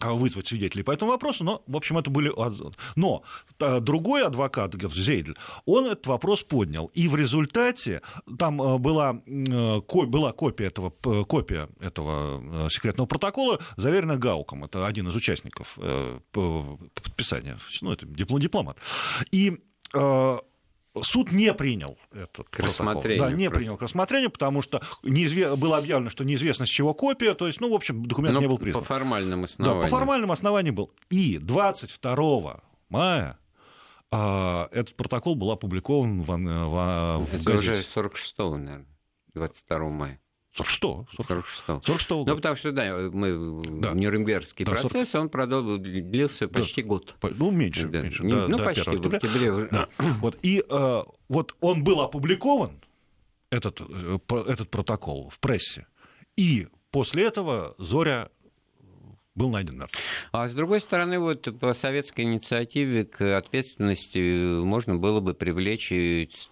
вызвать 0.00 0.46
свидетелей 0.46 0.82
по 0.82 0.90
этому 0.90 1.12
вопросу, 1.12 1.44
но, 1.44 1.62
в 1.66 1.76
общем, 1.76 1.98
это 1.98 2.10
были... 2.10 2.32
Но 2.96 3.22
а, 3.60 3.80
другой 3.80 4.24
адвокат, 4.24 4.74
Зейдль, 4.74 5.34
он 5.64 5.86
этот 5.86 6.06
вопрос 6.06 6.42
поднял, 6.42 6.86
и 6.94 7.08
в 7.08 7.16
результате 7.16 8.02
там 8.38 8.60
а, 8.62 8.78
была, 8.78 9.20
была 9.26 10.32
копия, 10.32 10.66
этого, 10.66 10.90
копия 11.24 11.68
этого 11.80 12.68
секретного 12.70 13.06
протокола, 13.06 13.58
заверенная 13.76 14.16
Гауком, 14.16 14.64
это 14.64 14.86
один 14.86 15.08
из 15.08 15.14
участников 15.14 15.78
э, 15.78 16.20
подписания, 16.32 17.58
ну, 17.80 17.92
это 17.92 18.06
дипломат. 18.06 18.78
И 19.30 19.58
суд 21.02 21.32
не 21.32 21.52
принял 21.54 21.98
этот 22.12 22.48
к 22.48 22.56
протокол. 22.56 23.02
Да, 23.18 23.30
не 23.30 23.50
принял 23.50 23.76
к 23.76 23.82
рассмотрению, 23.82 24.30
потому 24.30 24.62
что 24.62 24.80
неизве... 25.02 25.56
было 25.56 25.78
объявлено, 25.78 26.10
что 26.10 26.24
неизвестно 26.24 26.66
с 26.66 26.68
чего 26.68 26.94
копия, 26.94 27.34
то 27.34 27.46
есть, 27.46 27.60
ну, 27.60 27.70
в 27.70 27.74
общем, 27.74 28.04
документ 28.04 28.34
Но 28.34 28.40
не 28.40 28.48
был 28.48 28.58
признан. 28.58 28.82
по 28.82 28.86
формальным 28.86 29.44
основаниям. 29.44 29.80
Да, 29.80 29.86
по 29.86 29.90
формальным 29.90 30.32
основаниям 30.32 30.74
был. 30.74 30.92
И 31.10 31.38
22 31.38 32.60
мая 32.88 33.38
а, 34.10 34.68
этот 34.72 34.96
протокол 34.96 35.34
был 35.34 35.50
опубликован 35.50 36.22
в, 36.22 36.26
в, 36.26 37.26
в 37.26 37.34
Это 37.34 37.44
газете. 37.44 37.72
уже 37.72 37.82
46 37.82 38.38
наверное, 38.38 38.86
22 39.34 39.78
мая. 39.88 40.20
46 40.64 41.16
46 41.16 41.62
46 41.66 42.10
Ну, 42.10 42.36
потому 42.36 42.56
что, 42.56 42.72
да, 42.72 43.08
мы 43.12 43.62
да. 43.80 43.92
Нюрнбергский 43.92 44.64
да, 44.64 44.72
процесс, 44.72 45.10
40... 45.10 45.34
он 45.34 45.82
длился 45.82 46.48
почти 46.48 46.82
да. 46.82 46.88
год. 46.88 47.14
Ну, 47.22 47.50
меньше, 47.50 47.88
да. 47.88 48.02
меньше. 48.02 48.24
Не, 48.24 48.32
до, 48.32 48.48
ну, 48.48 48.58
до 48.58 48.64
почти, 48.64 48.90
в 48.90 49.14
октябре. 49.14 49.68
Да. 49.70 49.88
Вот, 50.20 50.38
и 50.42 50.64
э, 50.68 51.02
вот 51.28 51.56
он 51.60 51.84
был 51.84 52.00
опубликован, 52.00 52.80
этот, 53.50 53.80
э, 53.80 54.18
этот 54.46 54.70
протокол, 54.70 55.30
в 55.30 55.38
прессе, 55.38 55.86
и 56.36 56.68
после 56.90 57.24
этого 57.24 57.74
Зоря 57.78 58.30
был 59.38 59.50
найден 59.50 59.78
мертвым. 59.78 60.02
А 60.32 60.48
с 60.48 60.52
другой 60.52 60.80
стороны, 60.80 61.18
вот 61.18 61.48
по 61.58 61.72
советской 61.72 62.22
инициативе 62.22 63.04
к 63.04 63.38
ответственности 63.38 64.60
можно 64.62 64.96
было 64.96 65.20
бы 65.20 65.32
привлечь 65.32 65.92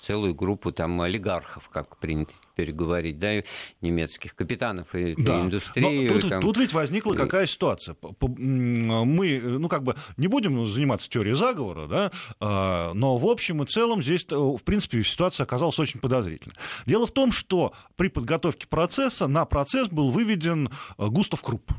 целую 0.01 0.35
группу 0.35 0.73
там 0.73 1.01
олигархов, 1.01 1.69
как 1.69 1.99
принято 1.99 2.33
теперь 2.53 2.73
говорить, 2.73 3.19
да, 3.19 3.43
немецких 3.83 4.35
капитанов 4.35 4.95
и 4.95 5.15
да. 5.17 5.43
индустрии. 5.43 6.09
тут, 6.09 6.29
там... 6.29 6.41
тут 6.41 6.57
ведь 6.57 6.73
возникла 6.73 7.15
какая 7.15 7.47
ситуация. 7.47 7.97
Мы, 8.21 9.41
ну, 9.41 9.69
как 9.69 9.83
бы 9.83 9.97
не 10.17 10.29
будем 10.29 10.67
заниматься 10.67 11.11
теорией 11.11 11.35
заговора, 11.35 11.87
да, 11.87 12.13
а, 12.41 12.93
но 12.95 13.19
в 13.19 13.27
общем 13.27 13.63
и 13.63 13.67
целом 13.67 14.03
здесь, 14.03 14.27
э, 14.31 14.35
в 14.37 14.63
принципе, 14.65 15.03
ситуация 15.03 15.45
оказалась 15.45 15.79
очень 15.79 16.01
подозрительной. 16.01 16.55
Дело 16.87 17.07
в 17.07 17.11
том, 17.11 17.33
что 17.33 17.73
при 17.97 18.09
подготовке 18.09 18.67
процесса 18.67 19.27
на 19.27 19.45
процесс 19.45 19.89
был 19.89 20.11
выведен 20.11 20.71
э, 20.99 21.07
Густав 21.07 21.43
Крупп. 21.43 21.73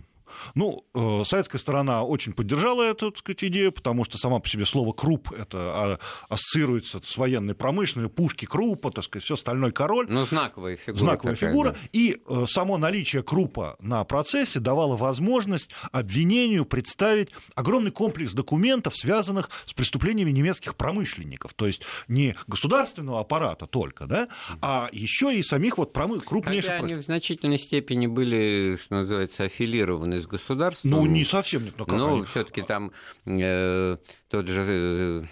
Ну, 0.55 0.85
э, 0.93 1.23
советская 1.25 1.59
сторона 1.59 2.03
очень 2.03 2.33
поддержала 2.33 2.83
эту 2.83 3.11
так 3.11 3.19
сказать, 3.19 3.43
идею, 3.45 3.71
потому 3.71 4.03
что 4.03 4.17
сама 4.17 4.39
по 4.39 4.47
себе 4.47 4.65
слово 4.65 4.93
«круп» 4.93 5.31
это 5.31 5.57
а, 5.57 5.99
ассоциируется 6.29 7.01
с 7.03 7.17
военной 7.17 7.55
промышленностью, 7.55 8.13
пушки 8.13 8.45
крупа, 8.45 8.91
так 8.91 9.03
сказать, 9.03 9.23
все 9.23 9.35
остальной 9.35 9.71
король. 9.71 10.07
Ну, 10.09 10.25
знаковая 10.25 10.75
фигура. 10.75 10.99
Знаковая 10.99 11.35
такая, 11.35 11.49
фигура. 11.49 11.69
Да. 11.71 11.77
И 11.93 12.21
э, 12.27 12.45
само 12.47 12.77
наличие 12.77 13.23
крупа 13.23 13.75
на 13.79 14.03
процессе 14.03 14.59
давало 14.59 14.97
возможность 14.97 15.69
обвинению 15.91 16.65
представить 16.65 17.29
огромный 17.55 17.91
комплекс 17.91 18.33
документов, 18.33 18.95
связанных 18.95 19.49
с 19.65 19.73
преступлениями 19.73 20.31
немецких 20.31 20.75
промышленников. 20.75 21.53
То 21.53 21.67
есть 21.67 21.81
не 22.07 22.35
государственного 22.47 23.19
аппарата 23.21 23.67
только, 23.67 24.05
да, 24.05 24.27
а 24.61 24.89
еще 24.91 25.35
и 25.35 25.41
самих 25.41 25.77
вот 25.77 25.93
промы... 25.93 26.19
крупнейших... 26.19 26.71
Хотя 26.71 26.83
они 26.83 26.95
в 26.95 27.01
значительной 27.01 27.57
степени 27.57 28.07
были, 28.07 28.77
что 28.81 28.95
называется, 28.95 29.43
аффилированы 29.45 30.19
с 30.19 30.26
государством. 30.27 30.91
Ну, 30.91 31.05
не 31.05 31.25
совсем 31.25 31.65
нет. 31.65 31.73
Но, 31.77 31.85
но 31.87 32.23
все-таки 32.25 32.61
там 32.61 32.91
э, 33.25 33.97
тот 34.29 34.47
же 34.47 34.65
э, 34.67 35.23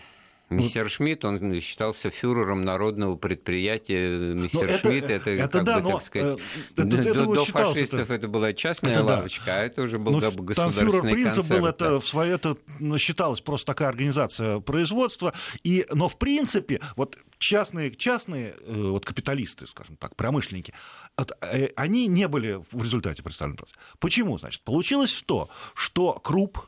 Мистер 0.50 0.90
Шмидт, 0.90 1.26
он 1.26 1.60
считался 1.60 2.12
фюрером 2.12 2.64
народного 2.64 3.16
предприятия. 3.16 4.34
Мистер 4.34 4.70
это, 4.70 4.90
Шмидт, 4.90 5.10
это, 5.10 5.30
это 5.32 5.50
как 5.50 5.64
да, 5.64 5.80
бы, 5.80 5.92
так 5.92 6.02
сказать, 6.04 6.40
э, 6.78 6.82
это, 6.82 6.98
это 7.02 7.14
до, 7.14 7.36
до 7.36 7.46
фашистов 7.46 8.00
это, 8.02 8.14
это 8.14 8.28
была 8.28 8.54
частная 8.54 8.92
это 8.92 9.04
лавочка, 9.04 9.46
да. 9.48 9.60
а 9.60 9.64
это 9.64 9.82
уже 9.82 9.98
был 9.98 10.14
ну, 10.14 10.20
государственный 10.20 10.92
там 10.92 11.02
фюрер 11.02 11.24
концерт. 11.24 11.48
был, 11.48 11.66
это, 11.66 11.90
да. 11.90 12.00
в 12.00 12.08
свое, 12.08 12.36
это 12.36 12.58
считалось 12.98 13.42
просто 13.42 13.66
такая 13.66 13.90
организация 13.90 14.60
производства, 14.60 15.34
и, 15.64 15.86
но 15.92 16.08
в 16.08 16.18
принципе 16.18 16.80
вот 16.96 17.18
частные, 17.40 17.96
частные 17.96 18.56
э, 18.62 18.90
вот 18.90 19.04
капиталисты, 19.04 19.66
скажем 19.66 19.96
так, 19.98 20.16
промышленники, 20.16 20.74
э, 21.18 21.70
они 21.76 22.06
не 22.06 22.28
были 22.28 22.64
в 22.72 22.84
результате 22.84 23.24
представлены. 23.24 23.58
Почему? 24.00 24.38
Значит, 24.38 24.62
получилось 24.62 25.24
то, 25.26 25.50
что 25.74 26.14
Круп 26.14 26.60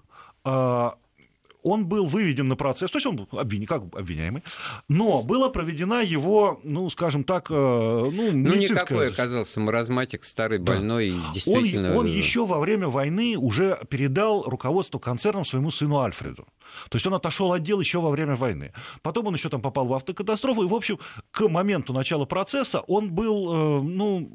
он 1.63 1.85
был 1.85 2.07
выведен 2.07 2.47
на 2.47 2.55
процесс, 2.55 2.91
то 2.91 2.97
есть 2.97 3.05
он 3.05 3.15
был 3.15 3.27
обвин... 3.31 3.65
как 3.65 3.83
обвиняемый, 3.95 4.43
но 4.87 5.23
была 5.23 5.49
проведена 5.49 6.01
его, 6.01 6.59
ну, 6.63 6.89
скажем 6.89 7.23
так, 7.23 7.47
э, 7.49 7.53
ну, 7.53 8.31
ну 8.31 8.55
никакой 8.55 9.09
оказался 9.09 9.59
маразматик, 9.59 10.23
старый, 10.23 10.59
больной, 10.59 11.11
да. 11.11 11.33
действительно... 11.33 11.91
Он, 11.91 11.97
он 11.99 12.05
еще 12.07 12.45
во 12.45 12.59
время 12.59 12.87
войны 12.87 13.35
уже 13.37 13.77
передал 13.89 14.43
руководство 14.43 14.99
концерном 14.99 15.45
своему 15.45 15.71
сыну 15.71 15.99
Альфреду. 15.99 16.47
То 16.89 16.97
есть 16.97 17.07
он 17.07 17.13
отошел 17.13 17.53
от 17.53 17.63
дел 17.63 17.79
еще 17.79 17.99
во 17.99 18.09
время 18.09 18.35
войны. 18.35 18.73
Потом 19.01 19.27
он 19.27 19.35
еще 19.35 19.49
там 19.49 19.61
попал 19.61 19.85
в 19.87 19.93
автокатастрофу, 19.93 20.63
и, 20.63 20.67
в 20.67 20.73
общем, 20.73 20.99
к 21.31 21.47
моменту 21.47 21.93
начала 21.93 22.25
процесса 22.25 22.81
он 22.81 23.11
был, 23.11 23.53
э, 23.53 23.81
ну, 23.81 24.29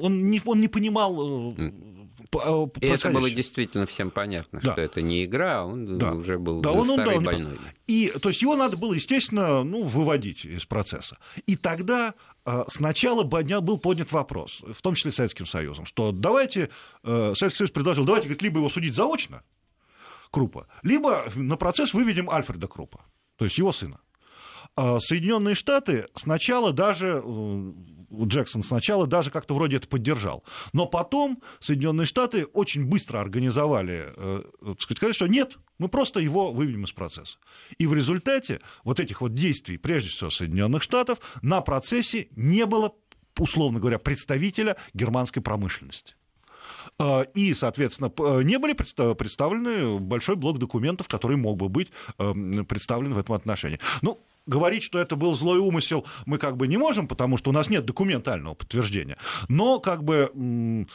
он 0.00 0.30
не, 0.30 0.40
он 0.44 0.60
не 0.60 0.68
понимал 0.68 1.54
э, 1.56 1.72
И 2.80 2.86
это 2.86 3.10
было 3.10 3.28
действительно 3.28 3.86
всем 3.86 4.10
понятно, 4.10 4.60
да. 4.62 4.72
что 4.72 4.80
это 4.80 5.02
не 5.02 5.24
игра, 5.24 5.62
а 5.62 5.64
он 5.64 5.98
да. 5.98 6.12
уже 6.12 6.38
был 6.38 6.60
да, 6.60 6.70
он, 6.70 6.86
старый 6.86 7.16
он, 7.16 7.24
да, 7.24 7.30
больной. 7.32 7.58
И, 7.88 8.12
то 8.22 8.28
есть 8.28 8.40
его 8.40 8.54
надо 8.54 8.76
было, 8.76 8.94
естественно, 8.94 9.64
ну, 9.64 9.82
выводить 9.84 10.44
из 10.44 10.64
процесса. 10.64 11.18
И 11.46 11.56
тогда 11.56 12.14
сначала 12.68 13.24
был 13.24 13.78
поднят 13.78 14.12
вопрос, 14.12 14.62
в 14.62 14.80
том 14.80 14.94
числе 14.94 15.10
Советским 15.10 15.44
Союзом, 15.44 15.86
что 15.86 16.12
давайте, 16.12 16.70
Советский 17.02 17.56
Союз 17.56 17.70
предложил, 17.72 18.04
давайте, 18.04 18.28
говорит, 18.28 18.42
либо 18.42 18.58
его 18.58 18.68
судить 18.68 18.94
заочно, 18.94 19.42
Крупа, 20.30 20.68
либо 20.82 21.24
на 21.34 21.56
процесс 21.56 21.92
выведем 21.92 22.30
Альфреда 22.30 22.68
Крупа, 22.68 23.04
то 23.36 23.44
есть 23.44 23.58
его 23.58 23.72
сына. 23.72 23.98
Соединенные 24.76 25.56
Штаты 25.56 26.06
сначала 26.14 26.72
даже 26.72 27.20
э, 27.24 27.72
Джексон 28.12 28.62
сначала 28.62 29.06
даже 29.06 29.30
как-то 29.30 29.54
вроде 29.54 29.76
это 29.76 29.88
поддержал. 29.88 30.44
Но 30.72 30.86
потом 30.86 31.42
Соединенные 31.58 32.06
Штаты 32.06 32.44
очень 32.46 32.84
быстро 32.84 33.20
организовали, 33.20 34.12
э, 34.16 34.42
сказать, 34.78 34.98
сказали, 34.98 35.12
что 35.12 35.26
нет, 35.26 35.58
мы 35.78 35.88
просто 35.88 36.20
его 36.20 36.52
выведем 36.52 36.84
из 36.84 36.92
процесса. 36.92 37.38
И 37.78 37.86
в 37.86 37.94
результате 37.94 38.60
вот 38.84 39.00
этих 39.00 39.20
вот 39.20 39.34
действий, 39.34 39.78
прежде 39.78 40.10
всего 40.10 40.30
Соединенных 40.30 40.82
Штатов, 40.82 41.18
на 41.42 41.60
процессе 41.60 42.28
не 42.36 42.66
было, 42.66 42.92
условно 43.38 43.78
говоря, 43.80 43.98
представителя 43.98 44.76
германской 44.94 45.42
промышленности. 45.42 46.14
Э, 46.98 47.24
и, 47.34 47.54
соответственно, 47.54 48.12
не 48.42 48.58
были 48.58 48.72
представлены 48.72 49.98
большой 49.98 50.36
блок 50.36 50.58
документов, 50.58 51.08
который 51.08 51.36
мог 51.36 51.56
бы 51.56 51.68
быть 51.68 51.92
эм, 52.18 52.64
представлен 52.66 53.14
в 53.14 53.18
этом 53.18 53.34
отношении. 53.34 53.78
Ну, 54.02 54.20
говорить, 54.46 54.82
что 54.82 54.98
это 54.98 55.16
был 55.16 55.34
злой 55.34 55.58
умысел, 55.58 56.06
мы 56.26 56.38
как 56.38 56.56
бы 56.56 56.66
не 56.66 56.76
можем, 56.76 57.08
потому 57.08 57.36
что 57.36 57.50
у 57.50 57.52
нас 57.52 57.70
нет 57.70 57.84
документального 57.84 58.54
подтверждения. 58.54 59.16
Но 59.48 59.80
как 59.80 60.04
бы, 60.04 60.86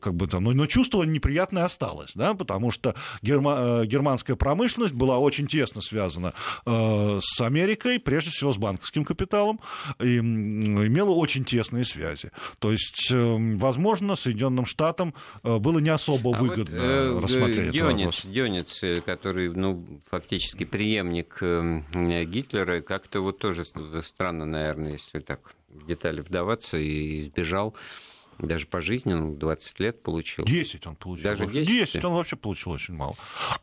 как 0.00 0.14
бы 0.14 0.26
там, 0.26 0.44
но, 0.44 0.52
но 0.52 0.66
чувство 0.66 1.02
неприятное 1.02 1.64
осталось, 1.64 2.12
да, 2.14 2.34
потому 2.34 2.70
что 2.70 2.94
герма, 3.22 3.82
э, 3.82 3.86
германская 3.86 4.36
промышленность 4.36 4.94
была 4.94 5.18
очень 5.18 5.46
тесно 5.46 5.80
связана 5.80 6.34
э, 6.66 7.18
с 7.22 7.40
Америкой, 7.40 7.98
прежде 7.98 8.30
всего 8.30 8.52
с 8.52 8.56
банковским 8.56 9.04
капиталом, 9.04 9.60
и 10.00 10.18
имела 10.18 11.10
очень 11.10 11.44
тесные 11.44 11.84
связи. 11.84 12.30
То 12.58 12.72
есть, 12.72 13.10
возможно, 13.10 14.16
Соединенным 14.16 14.66
Штатам 14.66 15.14
было 15.42 15.78
не 15.78 15.90
особо 15.90 16.34
а 16.34 16.38
выгодно 16.38 16.76
вот, 16.76 16.84
э, 16.84 17.20
рассмотреть 17.22 17.72
Дёнец, 17.72 18.26
Дёнец, 18.26 19.02
который, 19.04 19.50
ну, 19.54 20.00
фактически 20.10 20.64
преемник 20.64 21.42
Гитлера, 22.30 22.80
как-то 22.80 23.20
вот 23.20 23.38
тоже 23.38 23.64
странно, 23.64 24.44
наверное, 24.44 24.92
если 24.92 25.20
так 25.20 25.40
в 25.68 25.86
детали 25.86 26.20
вдаваться, 26.20 26.78
и 26.78 27.18
избежал 27.18 27.74
даже 28.38 28.66
пожизненно 28.66 29.34
20 29.34 29.80
лет 29.80 30.02
получил. 30.02 30.44
10 30.44 30.86
он 30.86 30.96
получил. 30.96 31.24
Даже 31.24 31.46
10? 31.46 31.66
10 31.66 32.04
он 32.04 32.14
вообще 32.14 32.36
получил 32.36 32.72
очень 32.72 32.94
мало. 32.94 33.14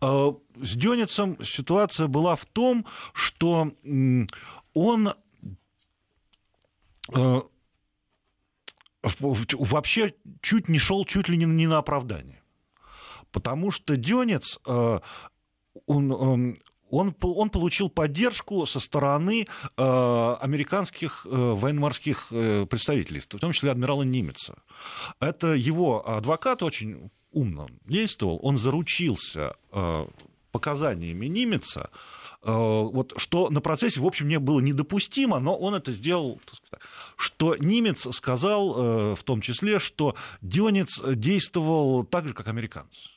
А, 0.02 0.36
с 0.62 0.76
Дёницем 0.76 1.44
ситуация 1.44 2.08
была 2.08 2.36
в 2.36 2.46
том, 2.46 2.86
что 3.14 3.72
он 4.74 5.14
а, 7.14 7.42
вообще 9.14 10.14
чуть 10.42 10.68
не 10.70 10.80
шел 10.80 11.06
чуть 11.06 11.30
ли 11.30 11.38
не 11.38 11.68
на 11.68 11.78
оправдание. 11.78 12.42
Потому 13.32 13.72
что 13.72 13.98
Дёнец, 13.98 14.60
а, 14.66 15.02
он, 15.86 16.58
он, 16.90 17.16
он 17.22 17.50
получил 17.50 17.90
поддержку 17.90 18.66
со 18.66 18.80
стороны 18.80 19.48
э, 19.78 20.36
американских 20.42 21.26
э, 21.26 21.30
военно-морских 21.30 22.28
э, 22.32 22.66
представителей, 22.66 23.20
в 23.20 23.28
том 23.28 23.52
числе 23.52 23.72
адмирала 23.72 24.04
Нимеца. 24.04 24.56
Это 25.20 25.54
его 25.54 26.08
адвокат 26.08 26.64
очень 26.64 27.10
умно 27.32 27.68
действовал, 27.86 28.40
он 28.42 28.58
заручился 28.58 29.56
э, 29.72 30.08
показаниями 30.52 31.26
Нимеца, 31.26 31.90
э, 32.42 32.52
вот, 32.52 33.14
что 33.18 33.50
на 33.50 33.60
процессе, 33.62 34.00
в 34.00 34.06
общем, 34.06 34.28
не 34.28 34.40
было 34.40 34.62
недопустимо, 34.62 35.40
но 35.40 35.56
он 35.56 35.76
это 35.76 35.92
сделал, 35.92 36.40
что 37.18 37.56
немец 37.58 38.08
сказал 38.16 38.76
э, 38.76 39.16
в 39.16 39.24
том 39.24 39.42
числе, 39.42 39.80
что 39.80 40.16
Дионец 40.42 41.02
действовал 41.06 42.06
так 42.06 42.28
же, 42.28 42.34
как 42.34 42.48
американцы 42.48 43.15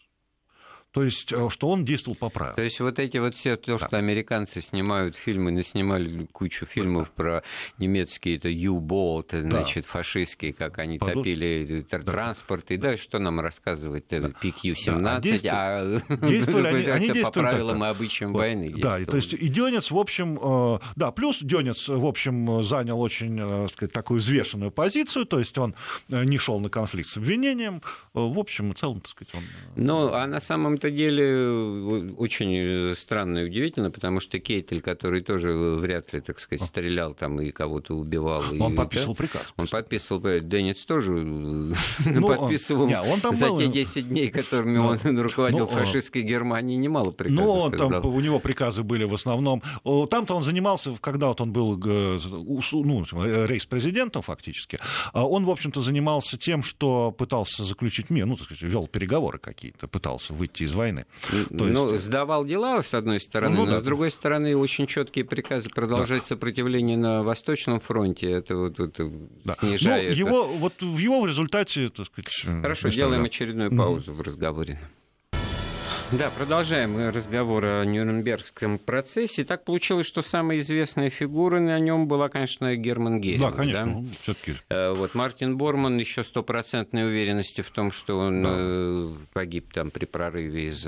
то 0.93 1.05
есть 1.05 1.33
э, 1.33 1.49
что 1.51 1.69
он 1.69 1.85
действовал 1.85 2.17
по 2.17 2.31
правилам. 2.31 2.57
То 2.57 2.63
есть 2.63 2.81
вот 2.81 2.99
эти 2.99 3.19
вот 3.19 3.35
все, 3.35 3.57
то, 3.57 3.79
да. 3.79 3.87
что 3.87 3.99
американцы 3.99 4.63
снимают 4.63 5.17
фильмы, 5.17 5.51
наснимали 5.51 6.27
кучу 6.33 6.65
фильмов 6.65 7.09
да. 7.09 7.23
про 7.23 7.43
немецкие, 7.77 8.37
это 8.37 8.49
U-boat, 8.49 9.39
значит, 9.39 9.85
да. 9.85 9.91
фашистские, 9.91 10.55
как 10.55 10.79
они 10.79 10.99
Подо... 10.99 11.13
топили 11.13 11.85
да. 11.91 11.99
транспорт, 11.99 12.71
и 12.71 12.79
да, 12.79 12.97
что 12.97 13.19
нам 13.19 13.39
рассказывать, 13.41 14.07
да. 14.09 14.19
PQ-17, 14.19 15.03
да. 15.03 15.17
а, 15.17 15.21
действу... 15.21 15.51
а 15.53 16.27
действовали 16.27 16.67
они, 16.69 16.87
они 16.87 17.07
действовали 17.11 17.47
по 17.47 17.53
правилам 17.53 17.85
и 17.85 17.89
обычаям 17.89 18.33
вот. 18.33 18.39
войны. 18.39 18.75
Да, 18.79 18.99
и, 18.99 19.05
то 19.05 19.17
есть 19.17 19.35
и 19.35 19.49
Дёнец, 19.49 19.91
в 19.91 19.99
общем, 19.99 20.39
э, 20.41 20.79
да, 20.97 21.11
плюс 21.11 21.41
Дёнец, 21.43 21.87
в 21.89 22.07
общем, 22.07 22.63
занял 22.65 22.99
очень, 22.99 23.39
э, 23.39 23.65
так 23.67 23.73
сказать, 23.73 23.93
такую 23.93 24.21
взвешенную 24.21 24.71
позицию, 24.71 25.27
то 25.27 25.39
есть 25.39 25.57
он 25.59 25.75
не 26.09 26.39
шел 26.39 26.61
на 26.61 26.71
конфликт 26.71 27.11
с 27.11 27.19
обвинением, 27.19 27.83
в 28.15 28.39
общем, 28.39 28.73
в 28.73 28.75
целом, 28.79 29.01
так 29.01 29.11
сказать, 29.11 29.35
он... 29.35 29.43
Ну, 29.77 30.13
а 30.13 30.27
на 30.27 30.41
самом 30.41 30.78
самом-то 30.79 30.91
деле 30.91 31.25
э, 31.25 32.13
очень 32.17 32.93
э, 32.93 32.95
странно 32.95 33.39
и 33.39 33.45
удивительно, 33.45 33.91
потому 33.91 34.21
что 34.21 34.39
Кейтель, 34.39 34.81
который 34.81 35.23
тоже 35.23 35.53
вряд 35.53 36.13
ли, 36.13 36.21
так 36.21 36.39
сказать, 36.39 36.67
стрелял 36.67 37.15
там 37.15 37.41
и 37.41 37.51
кого-то 37.51 37.95
убивал. 37.95 38.45
Он 38.59 38.73
и 38.73 38.77
подписывал 38.77 39.15
это, 39.15 39.23
приказ. 39.23 39.53
Он 39.57 39.67
подписывал, 39.67 40.21
Деннис 40.41 40.85
тоже 40.85 41.13
э, 41.15 41.75
ну, 42.07 42.27
подписывал 42.27 42.87
не, 42.87 43.01
он 43.01 43.21
там 43.21 43.35
за 43.35 43.49
был... 43.49 43.59
те 43.59 43.69
10 43.69 44.09
дней, 44.09 44.29
которыми 44.29 44.79
но, 44.79 44.97
он 45.05 45.19
руководил 45.21 45.61
ну, 45.61 45.67
фашистской 45.67 46.23
Германией, 46.23 46.77
немало 46.79 47.11
приказов. 47.11 47.45
Ну, 47.45 47.53
он 47.53 47.73
там, 47.73 48.05
у 48.05 48.21
него 48.21 48.39
приказы 48.39 48.83
были 48.83 49.05
в 49.05 49.15
основном... 49.15 49.63
Там-то 49.85 50.35
он 50.35 50.43
занимался, 50.43 50.97
когда 51.01 51.29
вот 51.29 51.41
он 51.41 51.53
был 51.53 51.77
ну, 51.77 53.05
рейс-президентом 53.47 54.23
фактически, 54.23 54.79
а 55.13 55.27
он, 55.27 55.45
в 55.45 55.51
общем-то, 55.51 55.81
занимался 55.81 56.39
тем, 56.39 56.63
что 56.63 57.11
пытался 57.11 57.65
заключить 57.65 58.11
мир, 58.11 58.27
ну, 58.27 58.37
так 58.37 58.47
сказать, 58.47 58.63
вел 58.63 58.87
переговоры 58.87 59.39
какие-то, 59.39 59.89
пытался 59.89 60.33
выйти 60.33 60.68
из 60.69 60.75
войны. 60.75 61.07
То 61.31 61.65
ну, 61.65 61.93
есть... 61.93 62.05
сдавал 62.05 62.45
дела, 62.45 62.81
с 62.83 62.95
одной 62.95 63.21
стороны, 63.21 63.57
ну, 63.57 63.65
но 63.65 63.73
да. 63.73 63.79
с 63.81 63.83
другой 63.83 64.11
стороны, 64.11 64.57
очень 64.57 64.87
четкие 64.87 65.25
приказы 65.25 65.69
продолжать 65.71 66.23
да. 66.23 66.29
сопротивление 66.29 66.97
на 66.97 67.23
Восточном 67.23 67.81
фронте. 67.81 68.31
Это 68.31 68.57
вот, 68.57 68.79
вот 68.79 68.97
да. 69.45 69.57
снижает. 69.59 70.11
Ну, 70.11 70.17
его, 70.17 70.45
вот 70.45 70.81
в 70.81 70.99
его 70.99 71.27
результате, 71.27 71.89
так 71.89 72.07
сказать... 72.07 72.63
Хорошо, 72.63 72.89
делаем 72.89 73.25
очередную 73.25 73.77
паузу 73.77 74.13
mm-hmm. 74.13 74.17
в 74.17 74.21
разговоре. 74.21 74.79
Да, 76.11 76.31
продолжаем 76.31 77.11
разговор 77.11 77.67
о 77.67 77.85
Нюрнбергском 77.85 78.79
процессе. 78.79 79.45
Так 79.45 79.65
получилось, 79.65 80.07
что 80.07 80.23
самая 80.23 80.61
известная 80.61 81.11
фигура 81.11 81.61
на 81.61 81.79
нем 81.79 82.09
была, 82.09 82.29
конечно, 82.29 82.75
Герман 82.77 83.21
Геринг. 83.21 83.43
Да, 83.43 83.51
конечно, 83.51 84.01
да? 84.01 84.09
все-таки. 84.23 84.55
Э, 84.71 84.95
вот 84.95 85.15
Мартин 85.15 85.59
Борман 85.59 85.99
еще 85.99 86.25
стопроцентной 86.25 87.05
уверенности 87.05 87.61
в 87.61 87.71
том, 87.71 87.93
что 87.93 88.21
он 88.21 88.43
да. 88.43 88.49
Э, 88.57 89.15
погиб 89.35 89.71
там 89.71 89.91
при 89.91 90.07
прорыве 90.07 90.69
из 90.69 90.87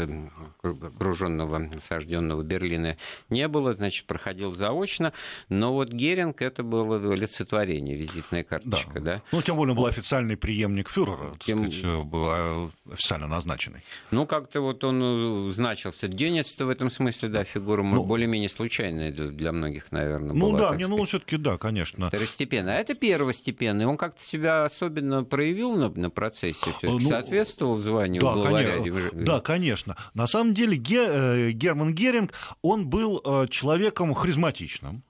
окруженного, 0.63 1.69
осажденного 1.77 2.43
Берлина 2.43 2.97
не 3.29 3.47
было, 3.47 3.75
значит, 3.75 4.07
проходил 4.07 4.53
заочно. 4.53 5.13
Но 5.51 5.75
вот 5.75 5.91
Геринг 5.91 6.41
это 6.41 6.63
было 6.63 6.97
олицетворение, 7.13 7.95
визитная 7.95 8.43
карточка, 8.43 9.01
да? 9.01 9.17
да? 9.17 9.23
Ну, 9.33 9.43
тем 9.43 9.57
более 9.57 9.77
был 9.77 9.85
официальный 9.85 10.39
преемник 10.39 10.89
фюрера, 10.89 11.33
так 11.33 11.45
тем... 11.45 11.71
сказать, 11.71 12.07
был 12.07 12.71
официально 12.91 13.27
назначенный. 13.27 13.83
Ну, 14.11 14.25
как-то 14.25 14.63
вот 14.63 14.83
он 14.83 15.10
значился. 15.53 16.09
Денец 16.09 16.57
в 16.59 16.69
этом 16.69 16.91
смысле, 16.91 17.29
да, 17.29 17.45
фигура 17.45 17.83
ну, 17.83 18.05
более-менее 18.05 18.49
случайная 18.49 19.13
для 19.13 19.53
многих, 19.53 19.93
наверное, 19.93 20.35
ну, 20.35 20.51
была. 20.51 20.71
Да, 20.71 20.77
не, 20.77 20.87
ну, 20.87 21.05
все-таки 21.05 21.37
да, 21.37 21.59
конечно. 21.59 22.09
Второстепенно. 22.09 22.73
А 22.73 22.75
это 22.77 22.95
первостепенный. 22.95 23.87
Он 23.87 23.97
как-то 23.97 24.23
себя 24.25 24.65
особенно 24.65 25.25
проявил 25.25 25.77
на, 25.77 25.89
на 25.89 26.11
процессе, 26.11 26.75
ну, 26.83 27.01
соответствовал 27.01 27.77
званию 27.77 28.23
да, 28.23 28.33
главаря. 28.35 28.79
Конечно, 28.79 29.11
да, 29.15 29.41
конечно. 29.41 29.97
На 30.15 30.27
самом 30.27 30.55
деле 30.55 30.77
э, 30.77 31.51
Герман 31.53 31.95
Геринг, 31.95 32.33
он 32.63 32.89
был 32.89 33.21
э, 33.25 33.47
человеком 33.49 34.15
харизматичным, 34.15 35.03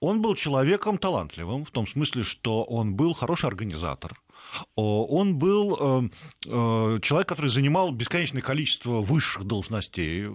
он 0.00 0.22
был 0.22 0.34
человеком 0.34 0.98
талантливым, 0.98 1.64
в 1.64 1.70
том 1.70 1.86
смысле, 1.86 2.22
что 2.22 2.62
он 2.64 2.94
был 2.94 3.12
хороший 3.12 3.46
организатор, 3.46 4.20
он 4.76 5.36
был 5.36 5.76
эм, 5.76 6.12
э, 6.46 6.98
человек, 7.02 7.28
который 7.28 7.50
занимал 7.50 7.92
бесконечное 7.92 8.42
количество 8.42 9.00
высших 9.00 9.44
должностей 9.44 10.26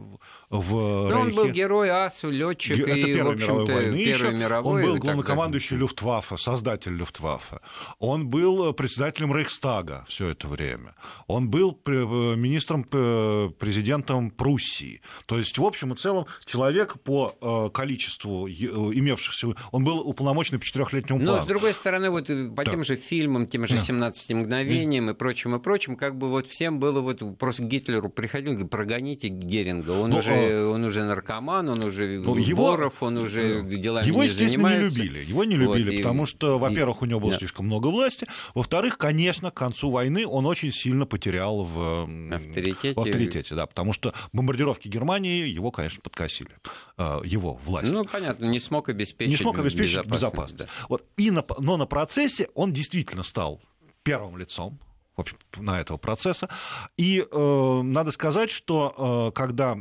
в 0.50 0.72
Но 0.72 1.10
Рейхе. 1.10 1.22
Он 1.22 1.34
был 1.34 1.48
герой 1.50 1.90
АСУ, 1.90 2.30
летчик 2.30 2.80
Это 2.80 2.92
и, 2.92 3.14
Первой 3.14 3.36
мировой 3.36 3.66
войны 3.66 4.04
Первой 4.04 4.28
еще. 4.28 4.38
Мировой, 4.38 4.84
он 4.84 4.90
был 4.90 4.98
главнокомандующий 4.98 5.78
Люфтваффе, 5.78 6.38
создатель 6.38 6.94
Люфтваффе. 6.94 7.60
Он 8.00 8.28
был 8.28 8.74
председателем 8.74 9.36
Рейхстага 9.36 10.06
все 10.08 10.30
это 10.30 10.48
время. 10.48 10.96
Он 11.28 11.50
был 11.50 11.80
э, 11.86 11.92
министром, 12.36 12.86
э, 12.92 13.50
президентом 13.60 14.32
Пруссии. 14.32 15.02
То 15.26 15.38
есть, 15.38 15.58
в 15.58 15.66
общем 15.66 15.94
и 15.94 15.98
целом, 15.98 16.26
человек 16.46 17.02
по 17.02 17.70
количеству 17.74 18.48
имевшихся... 18.48 19.48
Он 19.72 19.84
был 19.84 20.00
уполномоченный 20.00 20.60
по 20.60 20.66
четырехлетнему 20.66 21.20
плану. 21.20 21.38
Но, 21.38 21.44
с 21.44 21.48
другой 21.48 21.74
стороны, 21.74 22.10
вот 22.10 22.28
по 22.28 22.64
да. 22.64 22.72
тем 22.72 22.84
же 22.84 22.96
фильмам, 22.96 23.48
тем 23.48 23.68
же 23.68 23.78
17 23.96 24.26
18 24.26 24.32
мгновением 24.34 25.10
и 25.10 25.14
прочим, 25.14 25.56
и 25.56 25.60
прочим, 25.60 25.96
как 25.96 26.18
бы 26.18 26.30
вот 26.30 26.48
всем 26.48 26.80
было 26.80 27.02
вот 27.02 27.22
просто 27.38 27.64
Гитлеру 27.64 28.10
приходил, 28.10 28.52
говорит, 28.52 28.72
прогоните 28.72 29.28
Геринга, 29.28 29.92
он, 29.92 30.12
ну, 30.12 30.18
уже, 30.18 30.34
а... 30.34 30.70
он 30.70 30.84
уже 30.84 31.04
наркоман, 31.04 31.70
он 31.70 31.84
уже 31.84 32.20
ну, 32.20 32.36
его, 32.36 32.64
Боров, 32.64 33.02
он 33.02 33.18
уже 33.18 33.64
делами 33.64 34.06
его, 34.06 34.24
не 34.24 34.30
занимается. 34.30 35.02
не 35.02 35.08
любили, 35.08 35.26
его 35.26 35.44
не 35.44 35.56
любили, 35.56 35.92
вот, 35.92 35.98
потому 35.98 36.24
и... 36.24 36.26
что, 36.26 36.60
во-первых, 36.60 37.02
у 37.02 37.06
него 37.06 37.20
было 37.20 37.32
да. 37.34 37.40
слишком 37.40 37.66
много 37.66 37.88
власти, 37.88 38.28
во-вторых, 38.54 38.98
конечно, 38.98 39.52
к 39.52 39.56
концу 39.56 39.90
войны 39.90 40.26
он 40.28 40.46
очень 40.46 40.72
сильно 40.72 41.06
потерял 41.06 41.64
в 41.64 42.10
авторитете, 42.34 42.94
в 42.94 43.00
авторитете 43.00 43.56
да, 43.56 43.66
потому 43.66 43.94
что 43.94 44.14
бомбардировки 44.34 44.88
Германии 44.88 45.48
его, 45.48 45.72
конечно, 45.72 46.02
подкосили, 46.02 46.52
э, 46.98 47.22
его 47.24 47.60
власть. 47.66 47.92
Ну, 47.92 48.06
понятно, 48.06 48.46
не 48.46 48.60
смог 48.60 48.90
обеспечить, 48.90 49.32
не 49.32 49.38
смог 49.38 49.60
обеспечить 49.60 49.98
безопасность. 50.06 50.14
безопасность. 50.14 50.66
Да. 50.66 50.86
Вот. 50.90 51.04
И 51.18 51.32
на, 51.32 51.44
но 51.60 51.78
на 51.78 51.86
процессе 51.86 52.50
он 52.54 52.74
действительно 52.74 53.24
стал 53.24 53.62
первым 54.06 54.38
лицом 54.38 54.80
в 55.16 55.22
общем, 55.22 55.38
на 55.56 55.80
этого 55.80 55.98
процесса. 55.98 56.50
И 56.98 57.26
э, 57.26 57.82
надо 57.84 58.12
сказать, 58.12 58.52
что 58.52 59.30
э, 59.30 59.32
когда, 59.34 59.78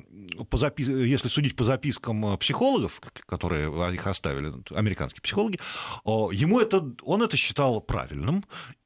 по 0.49 0.57
запис... 0.57 0.87
если 0.89 1.27
судить 1.27 1.57
по 1.57 1.65
запискам 1.65 2.39
психологов, 2.39 3.01
которые 3.27 3.69
их 3.95 4.07
оставили, 4.07 4.53
американские 4.71 5.23
психологи, 5.23 5.59
э, 5.59 6.11
ему 6.33 6.61
это, 6.61 6.89
он 7.03 7.23
это 7.23 7.37
считал 7.37 7.81
правильным, 7.81 8.45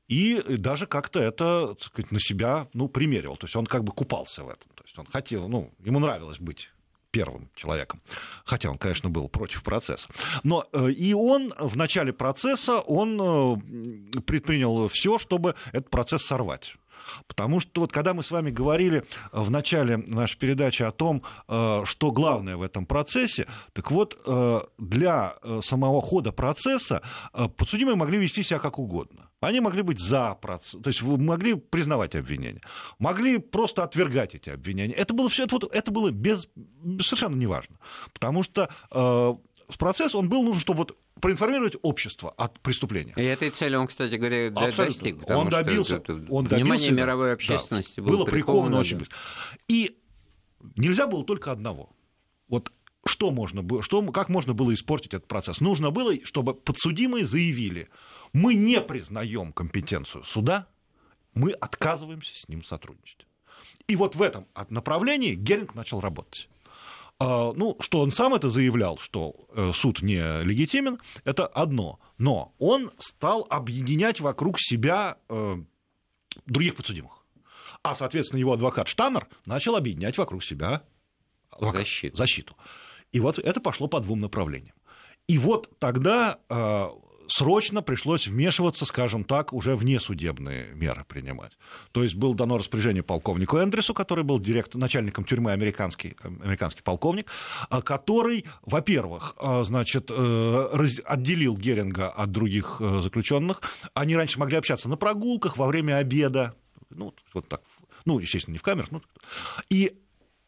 и 0.08 0.42
даже 0.48 0.86
как-то 0.86 1.20
это 1.20 1.76
сказать, 1.80 2.12
на 2.12 2.20
себя 2.20 2.68
ну, 2.72 2.88
примерил. 2.88 3.36
То 3.36 3.44
есть 3.44 3.54
он 3.54 3.66
как 3.66 3.84
бы 3.84 3.92
купался 3.92 4.42
в 4.42 4.48
этом. 4.48 4.70
То 4.74 4.84
есть 4.84 4.98
он 4.98 5.04
хотел, 5.04 5.48
ну, 5.48 5.74
ему 5.84 5.98
нравилось 5.98 6.38
быть 6.38 6.70
первым 7.18 7.48
человеком. 7.54 8.00
Хотя 8.44 8.70
он, 8.70 8.78
конечно, 8.78 9.10
был 9.10 9.28
против 9.28 9.62
процесса. 9.62 10.08
Но 10.44 10.64
э, 10.72 10.90
и 10.90 11.14
он 11.14 11.52
в 11.58 11.76
начале 11.76 12.12
процесса, 12.12 12.78
он 12.78 13.20
э, 13.20 14.20
предпринял 14.20 14.86
все, 14.88 15.18
чтобы 15.18 15.54
этот 15.72 15.90
процесс 15.90 16.22
сорвать. 16.22 16.76
Потому 17.26 17.60
что 17.60 17.80
вот 17.80 17.92
когда 17.92 18.14
мы 18.14 18.22
с 18.22 18.30
вами 18.30 18.50
говорили 18.50 19.02
в 19.32 19.50
начале 19.50 19.96
нашей 19.96 20.38
передачи 20.38 20.82
о 20.82 20.90
том, 20.90 21.22
э, 21.48 21.82
что 21.84 22.10
главное 22.12 22.56
в 22.56 22.62
этом 22.62 22.86
процессе, 22.86 23.46
так 23.72 23.90
вот, 23.90 24.16
э, 24.26 24.60
для 24.78 25.34
э, 25.42 25.60
самого 25.62 26.00
хода 26.00 26.32
процесса 26.32 27.02
подсудимые 27.56 27.96
могли 27.96 28.18
вести 28.18 28.42
себя 28.42 28.58
как 28.58 28.78
угодно. 28.78 29.27
Они 29.40 29.60
могли 29.60 29.82
быть 29.82 30.00
за 30.00 30.34
процесс, 30.34 30.80
то 30.82 30.88
есть 30.88 31.00
могли 31.02 31.54
признавать 31.54 32.16
обвинения, 32.16 32.60
могли 32.98 33.38
просто 33.38 33.84
отвергать 33.84 34.34
эти 34.34 34.50
обвинения. 34.50 34.94
Это 34.94 35.14
было 35.14 35.28
все, 35.28 35.44
это, 35.44 35.54
вот, 35.54 35.72
это 35.72 35.90
было 35.92 36.10
без, 36.10 36.48
совершенно 37.00 37.36
неважно, 37.36 37.78
потому 38.12 38.42
что 38.42 38.68
э, 38.90 39.34
процесс, 39.78 40.14
он 40.14 40.28
был 40.28 40.42
нужен, 40.42 40.60
чтобы 40.60 40.78
вот 40.78 40.98
проинформировать 41.20 41.76
общество 41.82 42.30
о 42.36 42.48
преступлении. 42.48 43.14
И 43.16 43.22
этой 43.22 43.50
цели 43.50 43.76
он, 43.76 43.86
кстати 43.86 44.14
говоря, 44.14 44.48
Абсолютно. 44.48 44.84
достиг. 44.84 45.30
Он 45.30 45.48
добился, 45.48 45.96
это, 45.96 46.12
он 46.12 46.44
добился. 46.44 46.54
Внимание 46.56 46.90
мировой 46.90 47.32
общественности 47.32 47.96
да, 47.96 48.02
было, 48.02 48.16
было 48.18 48.24
приковано 48.24 48.78
очень 48.78 48.98
быстро. 48.98 49.16
И 49.68 49.98
нельзя 50.76 51.06
было 51.06 51.24
только 51.24 51.52
одного. 51.52 51.90
Вот 52.48 52.72
что 53.04 53.30
можно 53.30 53.62
было, 53.62 53.82
что, 53.82 54.02
как 54.12 54.28
можно 54.28 54.54
было 54.54 54.72
испортить 54.74 55.14
этот 55.14 55.28
процесс? 55.28 55.60
Нужно 55.60 55.90
было, 55.90 56.14
чтобы 56.24 56.54
подсудимые 56.54 57.24
заявили, 57.24 57.88
мы 58.32 58.54
не 58.54 58.80
признаем 58.80 59.52
компетенцию 59.52 60.24
суда, 60.24 60.66
мы 61.34 61.52
отказываемся 61.52 62.38
с 62.38 62.48
ним 62.48 62.64
сотрудничать. 62.64 63.26
И 63.86 63.96
вот 63.96 64.16
в 64.16 64.22
этом 64.22 64.46
направлении 64.68 65.34
Геринг 65.34 65.74
начал 65.74 66.00
работать. 66.00 66.48
А, 67.20 67.52
ну, 67.52 67.76
что 67.80 68.00
он 68.00 68.10
сам 68.12 68.34
это 68.34 68.48
заявлял, 68.48 68.98
что 68.98 69.34
э, 69.52 69.72
суд 69.74 70.02
не 70.02 70.42
легитимен, 70.42 71.00
это 71.24 71.46
одно. 71.46 71.98
Но 72.16 72.54
он 72.58 72.90
стал 72.98 73.46
объединять 73.50 74.20
вокруг 74.20 74.60
себя 74.60 75.18
э, 75.28 75.56
других 76.46 76.76
подсудимых. 76.76 77.24
А, 77.82 77.94
соответственно, 77.94 78.40
его 78.40 78.52
адвокат 78.52 78.88
Штаммер 78.88 79.26
начал 79.46 79.76
объединять 79.76 80.18
вокруг 80.18 80.44
себя 80.44 80.84
защиту. 81.58 82.16
защиту. 82.16 82.56
И 83.12 83.20
вот 83.20 83.38
это 83.38 83.60
пошло 83.60 83.88
по 83.88 84.00
двум 84.00 84.20
направлениям. 84.20 84.74
И 85.26 85.38
вот 85.38 85.78
тогда 85.78 86.38
э, 86.48 86.88
срочно 87.28 87.82
пришлось 87.82 88.26
вмешиваться, 88.26 88.84
скажем 88.84 89.22
так, 89.22 89.52
уже 89.52 89.76
внесудебные 89.76 90.72
меры 90.74 91.04
принимать. 91.06 91.56
То 91.92 92.02
есть 92.02 92.16
было 92.16 92.34
дано 92.34 92.58
распоряжение 92.58 93.02
полковнику 93.02 93.58
Эндрису, 93.58 93.94
который 93.94 94.24
был 94.24 94.40
директор, 94.40 94.80
начальником 94.80 95.24
тюрьмы 95.24 95.52
американский, 95.52 96.16
американский 96.22 96.82
полковник, 96.82 97.30
а, 97.68 97.82
который, 97.82 98.46
во-первых, 98.62 99.36
а, 99.38 99.62
значит, 99.64 100.10
э, 100.10 100.86
отделил 101.04 101.56
Геринга 101.56 102.08
от 102.08 102.32
других 102.32 102.78
э, 102.80 103.00
заключенных. 103.02 103.60
Они 103.94 104.16
раньше 104.16 104.38
могли 104.38 104.56
общаться 104.56 104.88
на 104.88 104.96
прогулках, 104.96 105.56
во 105.56 105.66
время 105.66 105.96
обеда, 105.96 106.54
ну, 106.90 107.14
вот 107.34 107.48
так, 107.48 107.60
ну, 108.04 108.18
естественно, 108.18 108.54
не 108.54 108.58
в 108.58 108.62
камерах, 108.62 108.90
ну, 108.90 109.02
и 109.68 109.92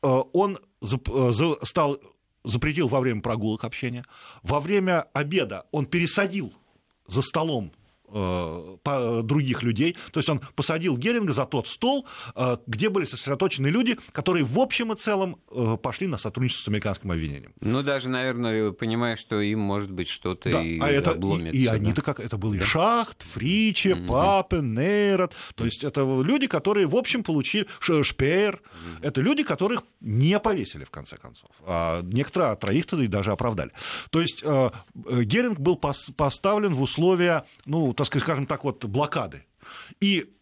э, 0.02 0.06
он 0.32 0.58
стал 0.82 2.00
запретил 2.42 2.88
во 2.88 3.00
время 3.00 3.20
прогулок 3.20 3.64
общения. 3.64 4.06
Во 4.42 4.60
время 4.60 5.02
обеда 5.12 5.66
он 5.72 5.84
пересадил 5.84 6.54
за 7.10 7.22
столом 7.22 7.72
других 8.10 9.62
людей. 9.62 9.96
То 10.12 10.20
есть 10.20 10.28
он 10.28 10.40
посадил 10.54 10.96
Геринга 10.96 11.32
за 11.32 11.46
тот 11.46 11.68
стол, 11.68 12.06
э, 12.34 12.56
где 12.66 12.88
были 12.88 13.04
сосредоточены 13.04 13.68
люди, 13.68 13.98
которые 14.12 14.44
в 14.44 14.58
общем 14.58 14.92
и 14.92 14.96
целом 14.96 15.38
э, 15.50 15.76
пошли 15.82 16.06
на 16.06 16.18
сотрудничество 16.18 16.64
с 16.64 16.68
американским 16.68 17.10
обвинением. 17.10 17.52
Ну, 17.60 17.82
даже, 17.82 18.08
наверное, 18.08 18.72
понимая, 18.72 19.16
что 19.16 19.40
им 19.40 19.60
может 19.60 19.90
быть 19.90 20.08
что-то 20.08 20.50
да, 20.50 20.62
и 20.62 20.78
а 20.80 20.88
это, 20.88 21.12
обломится. 21.12 21.56
И, 21.56 21.62
и 21.62 21.66
да? 21.66 21.72
они-то 21.72 22.02
как... 22.02 22.20
Это 22.20 22.36
был 22.36 22.52
и 22.52 22.58
Шахт, 22.58 23.22
Фриче, 23.22 23.90
mm-hmm. 23.92 24.06
Папен, 24.06 24.74
Нейрот. 24.74 25.32
То 25.54 25.64
есть 25.64 25.84
это 25.84 26.00
люди, 26.22 26.46
которые, 26.46 26.86
в 26.86 26.96
общем, 26.96 27.22
получили... 27.22 27.66
Шпеер. 27.80 28.60
Mm-hmm. 28.62 29.06
Это 29.06 29.20
люди, 29.20 29.42
которых 29.42 29.82
не 30.00 30.38
повесили, 30.38 30.84
в 30.84 30.90
конце 30.90 31.16
концов. 31.16 31.50
А 31.66 32.02
некоторые, 32.02 32.52
а 32.52 32.56
троих-то 32.56 32.98
и 33.00 33.06
даже 33.06 33.32
оправдали. 33.32 33.70
То 34.10 34.20
есть 34.20 34.42
Геринг 34.42 35.58
был 35.58 35.76
поставлен 35.76 36.74
в 36.74 36.82
условия, 36.82 37.44
ну, 37.66 37.92
так 38.00 38.06
сказать, 38.06 38.24
скажем 38.24 38.46
так, 38.46 38.64
вот 38.64 38.84
блокады. 38.84 39.44
И 40.00 40.32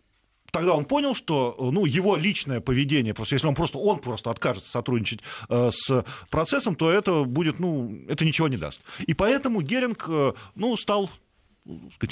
тогда 0.51 0.75
он 0.75 0.85
понял, 0.85 1.15
что 1.15 1.57
ну, 1.59 1.85
его 1.85 2.17
личное 2.17 2.61
поведение, 2.61 3.15
просто 3.15 3.35
если 3.35 3.47
он 3.47 3.55
просто, 3.55 3.79
он 3.79 3.99
просто 3.99 4.31
откажется 4.31 4.71
сотрудничать 4.71 5.21
э, 5.49 5.71
с 5.73 6.05
процессом, 6.31 6.77
то 6.77 6.91
это 6.91 7.25
будет, 7.25 7.59
ну, 7.59 8.05
это 8.09 8.25
ничего 8.25 8.49
не 8.49 8.57
даст. 8.57 8.81
И 9.07 9.15
поэтому 9.15 9.61
Геринг, 9.61 10.05
э, 10.09 10.33
ну, 10.55 10.77
стал 10.77 11.11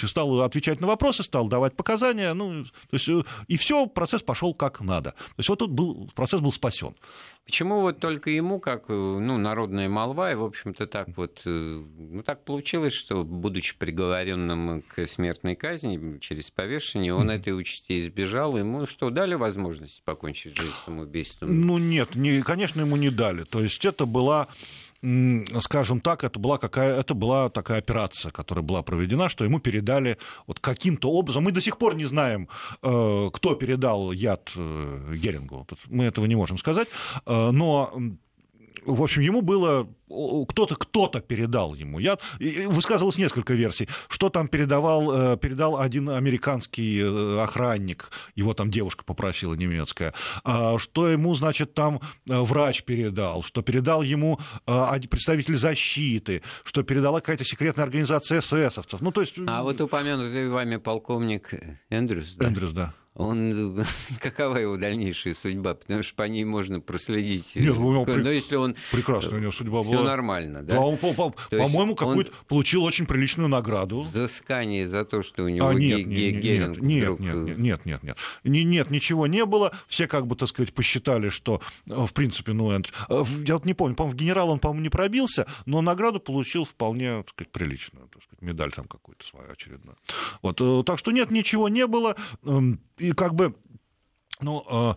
стал 0.07 0.43
отвечать 0.43 0.81
на 0.81 0.87
вопросы, 0.87 1.23
стал 1.23 1.49
давать 1.49 1.75
показания, 1.75 2.33
ну, 2.35 2.65
то 2.65 2.71
есть, 2.93 3.09
э, 3.09 3.23
и 3.49 3.57
все, 3.57 3.87
процесс 3.87 4.23
пошел 4.23 4.55
как 4.55 4.81
надо. 4.81 5.13
То 5.13 5.39
есть 5.39 5.49
вот 5.49 5.59
тут 5.59 5.71
был, 5.71 6.11
процесс 6.15 6.41
был 6.41 6.53
спасен. 6.53 6.95
Почему 7.47 7.81
вот 7.81 8.01
только 8.01 8.31
ему, 8.31 8.59
как 8.59 8.89
ну, 8.89 9.39
народная 9.39 9.89
молва, 9.89 10.33
и, 10.33 10.35
в 10.35 10.43
общем-то, 10.43 10.89
так 10.89 11.17
вот, 11.17 11.43
э, 11.45 11.49
ну, 11.97 12.23
так 12.25 12.45
получилось, 12.45 12.93
что, 12.93 13.23
будучи 13.23 13.79
приговоренным 13.79 14.83
к 14.83 15.07
смертной 15.07 15.55
казни 15.55 16.19
через 16.19 16.51
повешение, 16.51 17.15
он 17.15 17.31
mm-hmm. 17.31 17.35
этой 17.35 17.57
участи 17.57 18.01
избежал, 18.01 18.57
ему 18.57 18.87
что, 18.87 19.11
дали 19.11 19.35
возможность 19.35 20.03
покончить 20.03 20.57
жизнь 20.57 20.75
самоубийством? 20.85 21.61
Ну, 21.61 21.79
нет, 21.79 22.17
не, 22.17 22.43
конечно, 22.43 22.81
ему 22.81 22.97
не 22.97 23.11
дали. 23.11 23.45
То 23.45 23.63
есть 23.63 23.85
это 23.85 24.07
была 24.07 24.49
скажем 25.61 26.01
так, 26.01 26.25
это 26.25 26.39
была, 26.39 26.59
какая, 26.59 26.99
это 27.01 27.15
была 27.15 27.51
такая 27.51 27.79
операция, 27.79 28.31
которая 28.31 28.65
была 28.65 28.83
проведена, 28.83 29.29
что 29.29 29.45
ему 29.45 29.61
передали 29.61 30.19
вот 30.47 30.61
каким-то 30.61 31.11
образом. 31.11 31.45
Мы 31.45 31.53
до 31.53 31.61
сих 31.61 31.79
пор 31.79 31.95
не 31.95 32.05
знаем, 32.05 32.49
э, 32.83 33.31
кто 33.33 33.55
передал 33.55 34.13
яд 34.13 34.53
э, 34.57 35.15
Герингу. 35.17 35.67
Мы 35.87 36.05
этого 36.05 36.27
не 36.27 36.37
можем 36.37 36.59
сказать. 36.59 36.89
Э, 37.27 37.51
но 37.51 37.93
в 38.87 39.03
общем, 39.03 39.23
ему 39.23 39.43
было 39.43 39.89
кто-то 40.49 40.77
кто-то 40.77 41.21
передал 41.21 41.75
ему. 41.75 41.99
Я 41.99 42.19
высказывалось 42.69 43.19
несколько 43.19 43.55
версий, 43.55 43.89
что 44.09 44.31
там 44.31 44.49
передавал 44.49 45.33
э, 45.33 45.37
передал 45.37 45.81
один 45.81 46.09
американский 46.11 47.01
э, 47.03 47.41
охранник, 47.43 48.11
его 48.37 48.55
там 48.55 48.71
девушка 48.71 49.05
попросила 49.05 49.55
немецкая, 49.55 50.15
а 50.45 50.79
что 50.79 51.09
ему 51.09 51.35
значит 51.35 51.75
там 51.75 52.01
э, 52.29 52.37
врач 52.37 52.85
передал, 52.85 53.43
что 53.43 53.63
передал 53.63 54.03
ему 54.03 54.39
представитель 55.11 55.57
защиты, 55.57 56.43
что 56.65 56.83
передала 56.83 57.21
какая-то 57.21 57.45
секретная 57.45 57.85
организация 57.85 58.39
эсэсовцев. 58.39 59.01
Ну 59.01 59.11
то 59.11 59.21
есть. 59.21 59.35
А 59.47 59.63
вот 59.63 59.81
упомянутый 59.81 60.49
вами 60.49 60.77
полковник 60.77 61.53
Эндрюс. 61.91 62.35
Да? 62.35 62.47
Эндрюс, 62.47 62.73
да. 62.73 62.95
Он, 63.17 63.85
какова 64.21 64.59
его 64.59 64.77
дальнейшая 64.77 65.35
судьба? 65.35 65.75
Потому 65.75 66.03
что 66.03 66.15
по 66.15 66.25
ней 66.25 66.45
можно 66.45 66.81
проследить. 66.81 67.57
Нет, 67.57 67.75
ну, 67.75 67.93
Но 67.93 68.05
при... 68.05 68.35
если 68.35 68.57
он... 68.57 68.77
Прекрасная 68.93 69.39
у 69.39 69.41
него 69.41 69.53
судьба 69.53 69.83
была. 69.83 69.97
Все 69.97 70.03
нормально, 70.03 70.63
да? 70.63 70.75
да 70.75 70.81
он, 70.81 70.97
по- 70.99 71.15
по- 71.15 71.31
по-моему, 71.51 71.95
какую-то 71.95 72.31
он... 72.31 72.37
получил 72.47 72.85
очень 72.85 73.07
приличную 73.07 73.49
награду. 73.49 74.03
Взыскание 74.03 74.87
за 74.87 75.05
то, 75.05 75.23
что 75.23 75.45
у 75.45 75.49
него 75.49 75.67
а, 75.67 75.75
нет, 75.75 76.07
ге- 76.07 76.33
нет, 76.33 76.43
Геринг 76.43 76.79
нет, 76.81 77.05
вдруг... 77.05 77.21
нет, 77.21 77.37
нет, 77.37 77.59
нет, 77.59 77.87
нет, 77.87 78.03
нет, 78.03 78.17
нет, 78.45 78.67
нет, 78.67 78.91
ничего 78.91 79.27
не 79.27 79.47
было. 79.47 79.73
Все, 79.89 80.07
как 80.07 80.27
бы, 80.27 80.37
так 80.37 80.49
сказать, 80.49 80.75
посчитали, 80.75 81.31
что, 81.31 81.63
в 81.87 82.13
принципе, 82.13 82.53
ну, 82.53 82.71
я 82.71 83.55
вот 83.55 83.65
не 83.65 83.75
помню, 83.75 83.97
по-моему, 83.97 84.15
в 84.15 84.21
генерал 84.21 84.51
он, 84.51 84.59
по-моему, 84.59 84.83
не 84.83 84.91
пробился, 84.91 85.47
но 85.65 85.81
награду 85.81 86.21
получил 86.21 86.65
вполне, 86.65 87.23
так 87.23 87.31
сказать, 87.31 87.51
приличную, 87.51 88.09
так 88.09 88.23
сказать, 88.23 88.43
медаль 88.43 88.73
там 88.73 88.87
какую-то 88.87 89.27
свою 89.27 89.51
очередную. 89.51 89.97
Вот, 90.43 90.61
э, 90.61 90.83
так 90.85 90.99
что 90.99 91.13
нет, 91.13 91.31
ничего 91.31 91.69
не 91.69 91.87
было. 91.87 92.17
И 93.07 93.13
как 93.13 93.35
бы 93.35 93.55
ну, 94.41 94.65
а, 94.69 94.97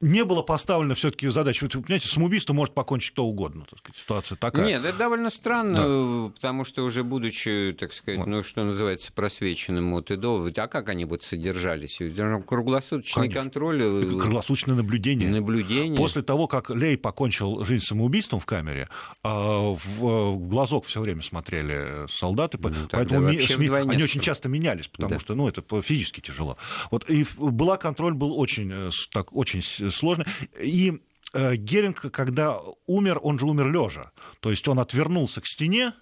не 0.00 0.24
было 0.24 0.42
поставлено 0.42 0.94
все-таки 0.94 1.26
задача. 1.28 1.64
Вы 1.64 1.70
понимаете, 1.70 2.08
самоубийство 2.08 2.54
может 2.54 2.74
покончить 2.74 3.12
кто 3.12 3.24
угодно. 3.24 3.64
Так 3.68 3.80
сказать, 3.80 3.96
ситуация 3.96 4.36
такая. 4.36 4.66
Нет, 4.66 4.84
это 4.84 4.96
довольно 4.96 5.28
странно, 5.28 6.28
да. 6.28 6.32
потому 6.34 6.64
что 6.64 6.84
уже 6.84 7.02
будучи, 7.02 7.76
так 7.78 7.92
сказать, 7.92 8.20
вот. 8.20 8.28
ну, 8.28 8.42
что 8.44 8.62
называется, 8.62 9.12
просвеченным 9.12 9.92
от 9.94 10.10
и 10.10 10.16
до, 10.16 10.48
а 10.56 10.68
как 10.68 10.88
они 10.88 11.04
вот 11.04 11.22
содержались? 11.24 12.00
Круглосуточный 12.46 13.22
Конечно. 13.22 13.42
контроль. 13.42 13.82
Э, 13.82 14.18
Круглосуточное 14.20 14.76
наблюдение. 14.76 15.28
Наблюдение. 15.30 15.96
После 15.96 16.22
того, 16.22 16.46
как 16.46 16.70
Лей 16.70 16.96
покончил 16.96 17.64
жизнь 17.64 17.84
самоубийством 17.84 18.38
в 18.38 18.46
камере, 18.46 18.86
а, 19.24 19.74
в 19.74 20.36
глазок 20.36 20.86
все 20.86 21.00
время 21.00 21.22
смотрели 21.22 22.06
солдаты, 22.08 22.58
ну, 22.62 22.70
поэтому 22.90 23.32
СМИ, 23.32 23.68
они 23.68 24.02
очень 24.04 24.20
часто 24.20 24.48
менялись, 24.48 24.86
потому 24.86 25.10
да. 25.10 25.18
что 25.18 25.34
ну, 25.34 25.48
это 25.48 25.62
физически 25.82 26.20
тяжело. 26.20 26.56
Вот, 26.92 27.08
и 27.10 27.26
была 27.36 27.76
контроль 27.76 28.14
был 28.14 28.38
очень, 28.38 28.70
э, 28.72 28.90
так, 29.12 29.34
очень 29.34 29.62
сложно. 29.90 30.26
И 30.60 31.00
э, 31.32 31.56
Геринг, 31.56 32.10
когда 32.10 32.60
умер, 32.86 33.20
он 33.22 33.38
же 33.38 33.46
умер 33.46 33.70
лежа. 33.70 34.12
То 34.40 34.50
есть 34.50 34.66
он 34.68 34.78
отвернулся 34.78 35.40
к 35.40 35.46
стене, 35.46 35.92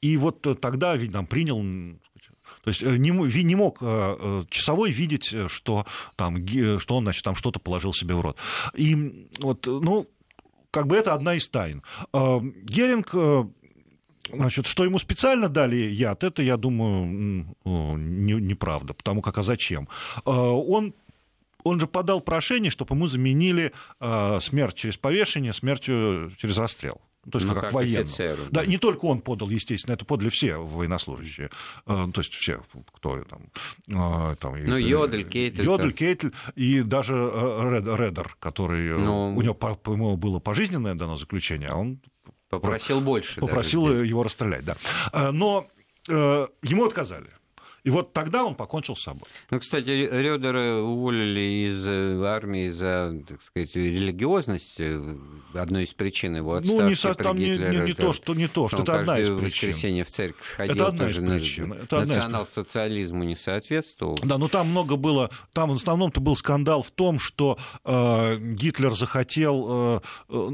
и 0.00 0.16
вот 0.16 0.46
тогда, 0.60 0.96
видно, 0.96 1.24
принял 1.24 1.62
то 2.62 2.70
есть 2.70 2.82
э, 2.82 2.96
не, 2.96 3.10
не 3.10 3.54
мог 3.54 3.78
э, 3.80 4.44
часовой 4.50 4.90
видеть, 4.90 5.32
что, 5.48 5.86
там, 6.16 6.44
что 6.78 6.96
он 6.96 7.04
значит, 7.04 7.22
там 7.22 7.36
что-то 7.36 7.60
положил 7.60 7.94
себе 7.94 8.14
в 8.14 8.20
рот. 8.20 8.36
И 8.74 9.28
вот, 9.38 9.66
ну, 9.66 10.08
как 10.72 10.88
бы 10.88 10.96
это 10.96 11.14
одна 11.14 11.34
из 11.34 11.48
тайн. 11.48 11.82
Геринг 12.12 13.14
Значит, 14.32 14.66
что 14.66 14.84
ему 14.84 14.98
специально 14.98 15.48
дали 15.48 15.76
яд, 15.76 16.24
это, 16.24 16.42
я 16.42 16.56
думаю, 16.56 17.54
неправда, 17.64 18.92
потому 18.92 19.22
как, 19.22 19.38
а 19.38 19.42
зачем? 19.42 19.88
Он 20.24 20.94
он 21.66 21.80
же 21.80 21.86
подал 21.86 22.20
прошение, 22.20 22.70
чтобы 22.70 22.94
ему 22.94 23.08
заменили 23.08 23.72
э, 24.00 24.40
смерть 24.40 24.76
через 24.76 24.96
повешение 24.96 25.52
смертью 25.52 26.32
через 26.38 26.58
расстрел. 26.58 27.00
То 27.30 27.38
есть 27.38 27.48
ну, 27.48 27.54
как, 27.54 27.72
как. 27.72 27.74
Офицеру, 27.74 28.44
да. 28.50 28.60
да, 28.60 28.66
не 28.66 28.78
только 28.78 29.06
он 29.06 29.20
подал, 29.20 29.50
естественно, 29.50 29.94
это 29.94 30.04
подали 30.04 30.28
все 30.28 30.58
военнослужащие. 30.58 31.50
Э, 31.86 32.06
то 32.12 32.20
есть 32.20 32.32
все, 32.34 32.62
кто 32.92 33.24
там... 33.24 33.50
Э, 33.88 34.36
там 34.36 34.64
ну, 34.64 34.76
Йодель, 34.76 35.24
Кейтель. 35.24 35.64
Йодель, 35.64 35.92
Кейтель 35.92 36.32
и 36.54 36.82
даже 36.82 37.14
Ред, 37.14 37.84
Редер, 37.98 38.36
который... 38.38 38.90
Ну... 38.90 39.34
У 39.36 39.42
него, 39.42 39.54
по-моему, 39.54 40.16
было 40.16 40.38
пожизненное 40.38 40.94
дано 40.94 41.16
заключение, 41.16 41.70
а 41.70 41.76
он... 41.76 42.00
Попросил 42.48 43.00
больше. 43.00 43.40
Попросил 43.40 44.02
его 44.04 44.22
расстрелять, 44.22 44.64
да. 44.64 44.76
Но 45.32 45.66
ему 46.06 46.84
отказали. 46.84 47.26
И 47.86 47.90
вот 47.90 48.12
тогда 48.12 48.44
он 48.44 48.56
покончил 48.56 48.96
с 48.96 49.02
собой. 49.02 49.28
Ну, 49.48 49.60
кстати, 49.60 49.90
Рёдера 49.90 50.82
уволили 50.82 51.70
из 51.70 51.86
э, 51.86 52.20
армии 52.24 52.68
за, 52.70 53.14
так 53.28 53.40
сказать, 53.40 53.76
религиозность. 53.76 54.74
Э, 54.80 55.16
одной 55.54 55.84
из 55.84 55.90
причин 55.90 56.34
его 56.34 56.54
отставки. 56.54 56.82
Ну, 56.82 56.88
не, 56.88 56.96
со, 56.96 57.14
там 57.14 57.38
не, 57.38 57.56
не, 57.56 57.86
не 57.86 57.94
то, 57.94 58.12
что 58.12 58.34
не 58.34 58.48
то, 58.48 58.68
что 58.68 58.82
это 58.82 58.98
одна 58.98 59.20
из 59.20 59.28
причин. 59.28 59.44
воскресенье 59.44 60.04
в 60.04 60.10
церковь 60.10 60.44
ходил. 60.56 60.74
Это 60.74 60.86
одна 60.88 61.08
из 61.08 61.14
причин. 61.14 61.72
Это 61.74 62.00
национал-социализму 62.04 63.22
не 63.22 63.36
соответствовал. 63.36 64.18
Да, 64.20 64.36
но 64.36 64.48
там 64.48 64.68
много 64.68 64.96
было... 64.96 65.30
Там 65.52 65.70
в 65.70 65.74
основном-то 65.74 66.20
был 66.20 66.34
скандал 66.34 66.82
в 66.82 66.90
том, 66.90 67.20
что 67.20 67.56
э, 67.84 68.36
Гитлер 68.40 68.94
захотел... 68.94 69.66
Э, 69.68 70.00
э 70.28 70.48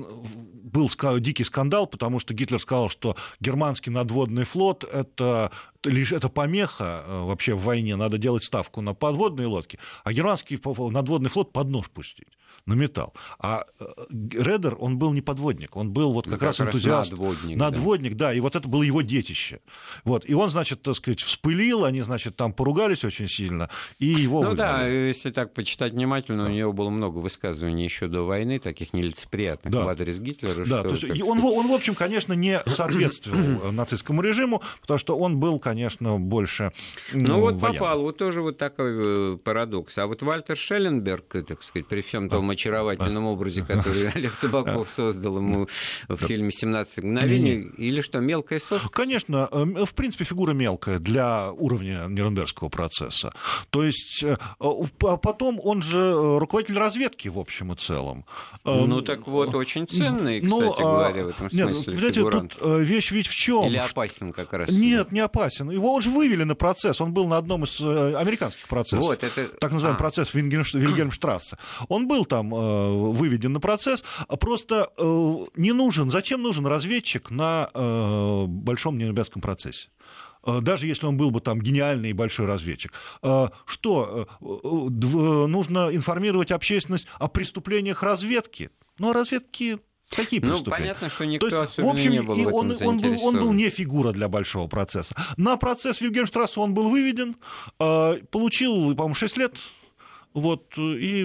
был 0.72 0.91
дикий 1.20 1.45
скандал, 1.45 1.87
потому 1.87 2.18
что 2.18 2.33
Гитлер 2.33 2.59
сказал, 2.59 2.89
что 2.89 3.14
германский 3.41 3.91
надводный 3.91 4.45
флот— 4.45 4.85
это 4.93 5.53
лишь 5.85 6.12
это 6.12 6.28
помеха 6.28 7.05
э, 7.07 7.20
вообще 7.22 7.55
в 7.55 7.62
войне, 7.62 7.97
надо 7.97 8.18
делать 8.18 8.45
ставку 8.45 8.80
на 8.80 8.95
подводные 8.95 9.47
лодки, 9.47 9.78
а 10.05 10.12
германский 10.12 10.61
надводный 10.91 11.30
флот 11.30 11.53
под 11.53 11.68
нож 11.68 11.91
пустить 11.91 12.28
на 12.67 12.75
металл. 12.75 13.13
А 13.39 13.65
э, 13.81 13.85
Редер, 14.11 14.77
он 14.79 14.99
был 14.99 15.13
не 15.13 15.21
подводник, 15.21 15.77
он 15.77 15.91
был 15.93 16.13
вот 16.13 16.25
как, 16.25 16.35
как 16.35 16.43
раз 16.43 16.61
энтузиаст. 16.61 17.11
Надводник, 17.13 17.59
надводник 17.59 18.17
да. 18.17 18.29
да, 18.29 18.35
и 18.35 18.41
вот 18.41 18.57
это 18.57 18.69
было 18.69 18.83
его 18.83 19.03
детище. 19.03 19.61
Вот, 20.05 20.29
и 20.29 20.35
он, 20.35 20.49
значит, 20.51 20.83
так 20.83 20.95
сказать, 20.95 21.21
вспылил, 21.21 21.85
они, 21.85 22.03
значит, 22.03 22.37
там 22.37 22.53
поругались 22.53 23.05
очень 23.05 23.29
сильно, 23.29 23.69
и 23.99 24.07
его 24.07 24.43
Ну 24.43 24.51
выгнали. 24.51 24.69
да, 24.69 24.87
если 24.87 25.31
так 25.31 25.55
почитать 25.55 25.93
внимательно, 25.93 26.45
да. 26.45 26.51
у 26.51 26.53
него 26.53 26.73
было 26.73 26.91
много 26.91 27.19
высказываний 27.19 27.85
еще 27.85 28.07
до 28.07 28.23
войны, 28.23 28.59
таких 28.59 28.93
нелицеприятных 28.93 29.73
да. 29.73 29.85
в 29.85 29.89
адрес 29.89 30.21
Гитлера. 30.21 30.65
Да, 30.65 30.81
что, 30.81 30.83
то 30.83 30.89
есть 30.91 31.05
он, 31.05 31.39
сказать... 31.39 31.57
он, 31.57 31.69
в 31.69 31.73
общем, 31.73 31.95
конечно, 31.95 32.33
не 32.33 32.61
соответствовал 32.67 33.73
нацистскому 33.73 34.23
режиму, 34.23 34.63
потому 34.81 34.99
что 34.99 35.17
он 35.17 35.39
был, 35.39 35.59
конечно, 35.59 36.19
больше 36.19 36.73
Ну, 37.13 37.29
ну 37.29 37.41
вот 37.41 37.55
военным. 37.55 37.81
попал, 37.81 38.03
вот 38.03 38.19
тоже 38.19 38.43
вот 38.43 38.59
такой 38.59 39.35
э, 39.35 39.37
парадокс. 39.39 39.99
А 39.99 40.07
вот 40.07 40.23
Вальтер 40.23 40.57
Шелленберг, 40.57 41.45
так 41.47 41.63
сказать, 41.63 41.89
при 41.89 42.03
всем 42.03 42.29
том 42.29 42.41
очаровательном 42.51 43.26
образе, 43.26 43.62
который 43.62 44.09
Олег 44.14 44.36
Табаков 44.36 44.88
создал 44.95 45.38
ему 45.38 45.68
в 46.09 46.16
фильме 46.16 46.51
«17 46.51 47.03
мгновений», 47.03 47.70
или 47.76 48.01
что, 48.01 48.20
мелкая 48.20 48.61
сошка? 48.61 48.88
Конечно, 48.88 49.49
эм, 49.53 49.84
в 49.84 49.95
принципе, 49.95 50.24
фигура 50.24 50.53
мелкая 50.53 50.99
для 50.99 51.53
уровня 51.53 52.05
Нюрнбергского 52.09 52.68
процесса. 52.68 53.32
То 53.70 53.84
есть 53.84 54.22
э, 54.22 54.36
а 54.59 55.16
потом 55.16 55.61
он 55.62 55.82
же 55.82 55.99
э, 55.99 56.38
руководитель 56.38 56.78
разведки 56.78 57.28
в 57.28 57.38
общем 57.38 57.72
и 57.72 57.76
целом. 57.76 58.24
Ну 58.64 59.03
так 59.03 59.26
вот, 59.26 59.55
очень 59.55 59.86
ценный, 59.86 60.40
ну, 60.40 60.61
кстати 60.61 60.82
ну, 60.82 60.90
говоря, 60.90 61.24
в 61.24 61.28
этом 61.28 61.51
смысле 61.51 61.59
Нет, 61.59 61.84
понимаете, 61.86 62.30
тут 62.30 62.57
э, 62.61 62.82
вещь 62.82 63.11
ведь 63.11 63.26
в 63.26 63.34
чем? 63.34 63.66
Или 63.66 63.76
опасен 63.76 64.32
как 64.32 64.53
раз? 64.53 64.70
Нет, 64.70 65.12
не 65.12 65.20
опасен. 65.20 65.70
Его 65.70 65.93
он 65.93 66.03
же 66.03 66.11
вывели 66.11 66.45
на 66.45 66.55
процесс, 66.55 67.01
он 67.01 67.12
был 67.12 67.26
на 67.26 67.38
одном 67.38 67.64
из 67.64 67.80
американских 67.80 68.66
процессов. 68.68 69.05
Вот, 69.05 69.22
это... 69.22 69.49
Так 69.59 69.72
называемый 69.72 69.99
а. 69.99 70.03
процесс 70.03 70.34
Вильгельмштрассе. 70.34 71.57
Он 71.88 72.07
был 72.07 72.24
там 72.33 72.55
э, 72.55 73.12
выведен 73.12 73.53
на 73.53 73.61
процесс. 73.61 74.03
Просто 74.41 74.89
э, 74.97 75.37
не 75.57 75.72
нужен, 75.72 76.11
зачем 76.11 76.41
нужен 76.41 76.66
разведчик 76.66 77.30
на 77.30 77.68
э, 77.74 78.45
большом 78.47 78.97
Нюрнбергском 78.97 79.43
процессе? 79.43 79.89
даже 80.45 80.89
если 80.89 81.07
он 81.07 81.16
был 81.16 81.30
бы 81.30 81.41
там 81.41 81.61
гениальный 81.61 82.11
и 82.11 82.12
большой 82.12 82.47
разведчик. 82.47 82.93
Что, 83.64 84.26
нужно 84.41 85.89
информировать 85.93 86.51
общественность 86.51 87.07
о 87.20 87.28
преступлениях 87.28 88.03
разведки? 88.03 88.70
Ну, 88.99 89.11
а 89.11 89.12
разведки 89.12 89.78
Какие 90.11 90.41
ну, 90.41 90.49
преступления? 90.49 90.89
Ну, 90.89 90.95
понятно, 90.95 91.11
что 91.11 91.24
никто 91.26 91.49
То 91.49 91.62
есть, 91.62 91.78
в 91.78 91.87
общем, 91.87 92.11
не 92.11 92.22
был 92.22 92.35
и 92.35 92.45
он, 92.45 92.76
он, 92.83 92.99
был, 92.99 93.24
он 93.24 93.39
был 93.39 93.53
не 93.53 93.70
фигура 93.70 94.11
для 94.11 94.28
большого 94.28 94.66
процесса. 94.66 95.14
На 95.37 95.57
процесс 95.57 96.01
Вильгельмштрассе 96.01 96.59
он 96.59 96.74
был 96.74 96.91
выведен, 96.91 97.37
получил, 97.78 98.97
по-моему, 98.97 99.14
6 99.14 99.37
лет 99.37 99.55
вот, 100.35 100.78
и, 100.78 101.24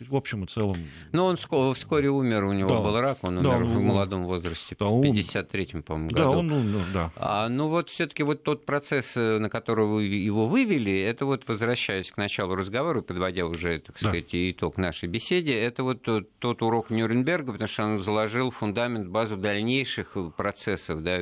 в 0.00 0.16
общем 0.16 0.44
и 0.44 0.46
целом... 0.46 0.76
Но 1.12 1.26
он 1.26 1.36
вскоре 1.36 2.10
умер, 2.10 2.44
у 2.44 2.52
него 2.52 2.70
да. 2.70 2.80
был 2.80 3.00
рак, 3.00 3.18
он 3.22 3.38
умер 3.38 3.50
да, 3.50 3.58
в 3.58 3.80
молодом 3.80 4.24
возрасте, 4.24 4.76
да, 4.78 4.86
в 4.86 5.00
53-м, 5.00 5.82
по-моему, 5.82 6.10
году. 6.10 6.32
Да, 6.32 6.38
он, 6.38 6.46
ну, 6.48 6.80
да. 6.92 7.12
А, 7.16 7.48
ну 7.48 7.68
вот 7.68 7.90
все 7.90 8.06
таки 8.06 8.22
вот 8.22 8.42
тот 8.42 8.66
процесс, 8.66 9.16
э, 9.16 9.38
на 9.38 9.48
который 9.48 10.06
его 10.06 10.46
вывели, 10.46 11.00
это 11.00 11.24
вот, 11.24 11.48
возвращаясь 11.48 12.10
к 12.10 12.16
началу 12.16 12.54
разговора, 12.54 13.00
подводя 13.00 13.46
уже, 13.46 13.78
так 13.78 13.98
сказать, 13.98 14.28
да. 14.30 14.50
итог 14.50 14.76
нашей 14.76 15.08
беседе, 15.08 15.58
это 15.58 15.82
вот 15.82 16.02
тот, 16.02 16.30
тот 16.38 16.62
урок 16.62 16.90
Нюрнберга, 16.90 17.52
потому 17.52 17.68
что 17.68 17.84
он 17.84 18.00
заложил 18.00 18.50
фундамент, 18.50 19.08
базу 19.08 19.36
дальнейших 19.36 20.16
процессов 20.36 21.02
да, 21.02 21.20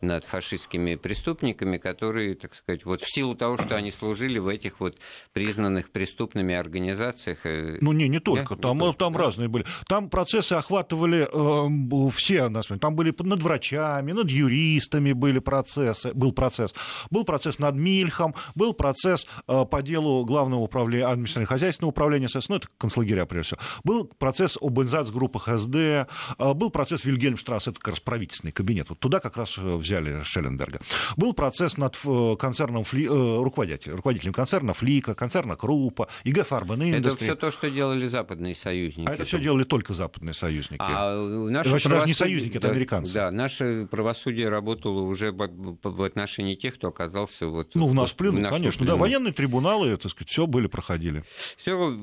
над 0.00 0.24
фашистскими 0.24 0.94
преступниками, 0.94 1.78
которые, 1.78 2.34
так 2.34 2.54
сказать, 2.54 2.84
вот 2.84 3.00
в 3.00 3.12
силу 3.12 3.34
того, 3.34 3.58
что 3.58 3.76
они 3.76 3.90
служили 3.90 4.38
в 4.38 4.48
этих 4.48 4.80
вот 4.80 4.98
признанных 5.32 5.90
преступными 5.90 6.51
разными 6.52 6.56
организациях. 6.56 7.38
Э, 7.44 7.78
ну, 7.80 7.92
не, 7.92 8.08
не 8.08 8.20
только. 8.20 8.56
Да? 8.56 8.62
Там, 8.62 8.78
не 8.78 8.84
там 8.92 9.12
только, 9.12 9.18
разные 9.18 9.48
были. 9.48 9.64
Там 9.86 10.08
процессы 10.08 10.54
охватывали 10.54 11.28
э, 11.30 12.10
все. 12.10 12.50
Там 12.78 12.94
были 12.94 13.14
над 13.18 13.42
врачами, 13.42 14.12
над 14.12 14.30
юристами 14.30 15.12
были 15.12 15.38
процессы, 15.38 16.12
был 16.14 16.32
процесс. 16.32 16.74
Был 17.10 17.24
процесс 17.24 17.58
над 17.58 17.74
Мильхом, 17.74 18.34
был 18.54 18.74
процесс 18.74 19.26
э, 19.48 19.64
по 19.64 19.82
делу 19.82 20.24
главного 20.24 20.60
управления, 20.60 21.06
административного 21.06 21.48
хозяйственного 21.48 21.90
управления 21.90 22.28
СС, 22.28 22.48
ну, 22.48 22.56
это 22.56 22.68
концлагеря, 22.78 23.26
прежде 23.26 23.56
всего. 23.56 23.60
Был 23.84 24.04
процесс 24.04 24.58
об 24.60 24.78
группах 25.12 25.48
СД, 25.48 25.76
э, 25.76 26.06
был 26.54 26.70
процесс 26.70 27.04
Вильгельмштрасс, 27.04 27.68
это 27.68 27.78
как 27.78 27.94
раз 27.94 28.00
правительственный 28.00 28.52
кабинет. 28.52 28.88
Вот 28.88 28.98
туда 28.98 29.20
как 29.20 29.36
раз 29.36 29.56
э, 29.58 29.76
взяли 29.76 30.22
Шелленберга. 30.22 30.80
Был 31.16 31.32
процесс 31.32 31.76
над 31.76 31.98
э, 32.04 32.36
концерном 32.38 32.84
Фли, 32.84 33.06
э, 33.06 33.42
руководителем, 33.42 33.96
руководителем 33.96 34.32
концерна 34.32 34.74
Флика, 34.74 35.14
концерна 35.14 35.56
Крупа, 35.56 36.08
ИГ 36.24 36.41
фарбенной 36.44 36.96
индустрии. 36.96 37.28
Это 37.28 37.34
все 37.34 37.40
то, 37.40 37.50
что 37.50 37.70
делали 37.70 38.06
западные 38.06 38.54
союзники. 38.54 39.08
А 39.08 39.14
это 39.14 39.24
все 39.24 39.38
делали 39.38 39.64
только 39.64 39.94
западные 39.94 40.34
союзники. 40.34 40.80
А 40.80 41.14
наши 41.48 41.70
Вообще 41.70 41.88
даже 41.88 42.06
не 42.06 42.14
союзники, 42.14 42.56
это 42.56 42.68
да, 42.68 42.72
американцы. 42.72 43.12
Да, 43.12 43.30
наше 43.30 43.86
правосудие 43.90 44.48
работало 44.48 45.00
уже 45.02 45.32
в 45.32 46.02
отношении 46.02 46.54
тех, 46.54 46.74
кто 46.74 46.88
оказался 46.88 47.46
вот... 47.46 47.74
Ну, 47.74 47.86
в 47.86 47.94
нас 47.94 48.12
в 48.12 48.16
плену, 48.16 48.40
конечно. 48.48 48.78
Плену. 48.78 48.92
Да, 48.92 48.96
военные 48.96 49.32
трибуналы, 49.32 49.96
так 49.96 50.10
сказать, 50.10 50.28
все 50.28 50.46
были, 50.46 50.66
проходили. 50.66 51.22
Все, 51.56 51.96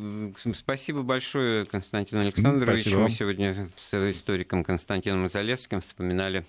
спасибо 0.54 1.04
большое, 1.04 1.66
Константин 1.66 2.20
Александрович. 2.20 2.82
Спасибо. 2.82 3.02
Мы 3.02 3.10
сегодня 3.10 3.70
с 3.76 4.12
историком 4.12 4.64
Константином 4.64 5.30
Залесским 5.30 5.82
вспоминали 5.82 6.46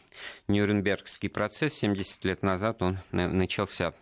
Нюрнбергский 0.49 1.28
процесс. 1.28 1.74
70 1.74 2.24
лет 2.24 2.43
назад 2.43 2.82
он 2.82 2.99
начался. 3.12 3.93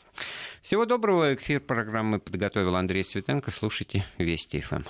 Всего 0.68 0.84
доброго. 0.84 1.34
Эфир 1.34 1.60
программы 1.60 2.20
подготовил 2.20 2.76
Андрей 2.76 3.02
Светенко. 3.02 3.50
Слушайте 3.50 4.04
Вести 4.18 4.60
ФМ. 4.60 4.82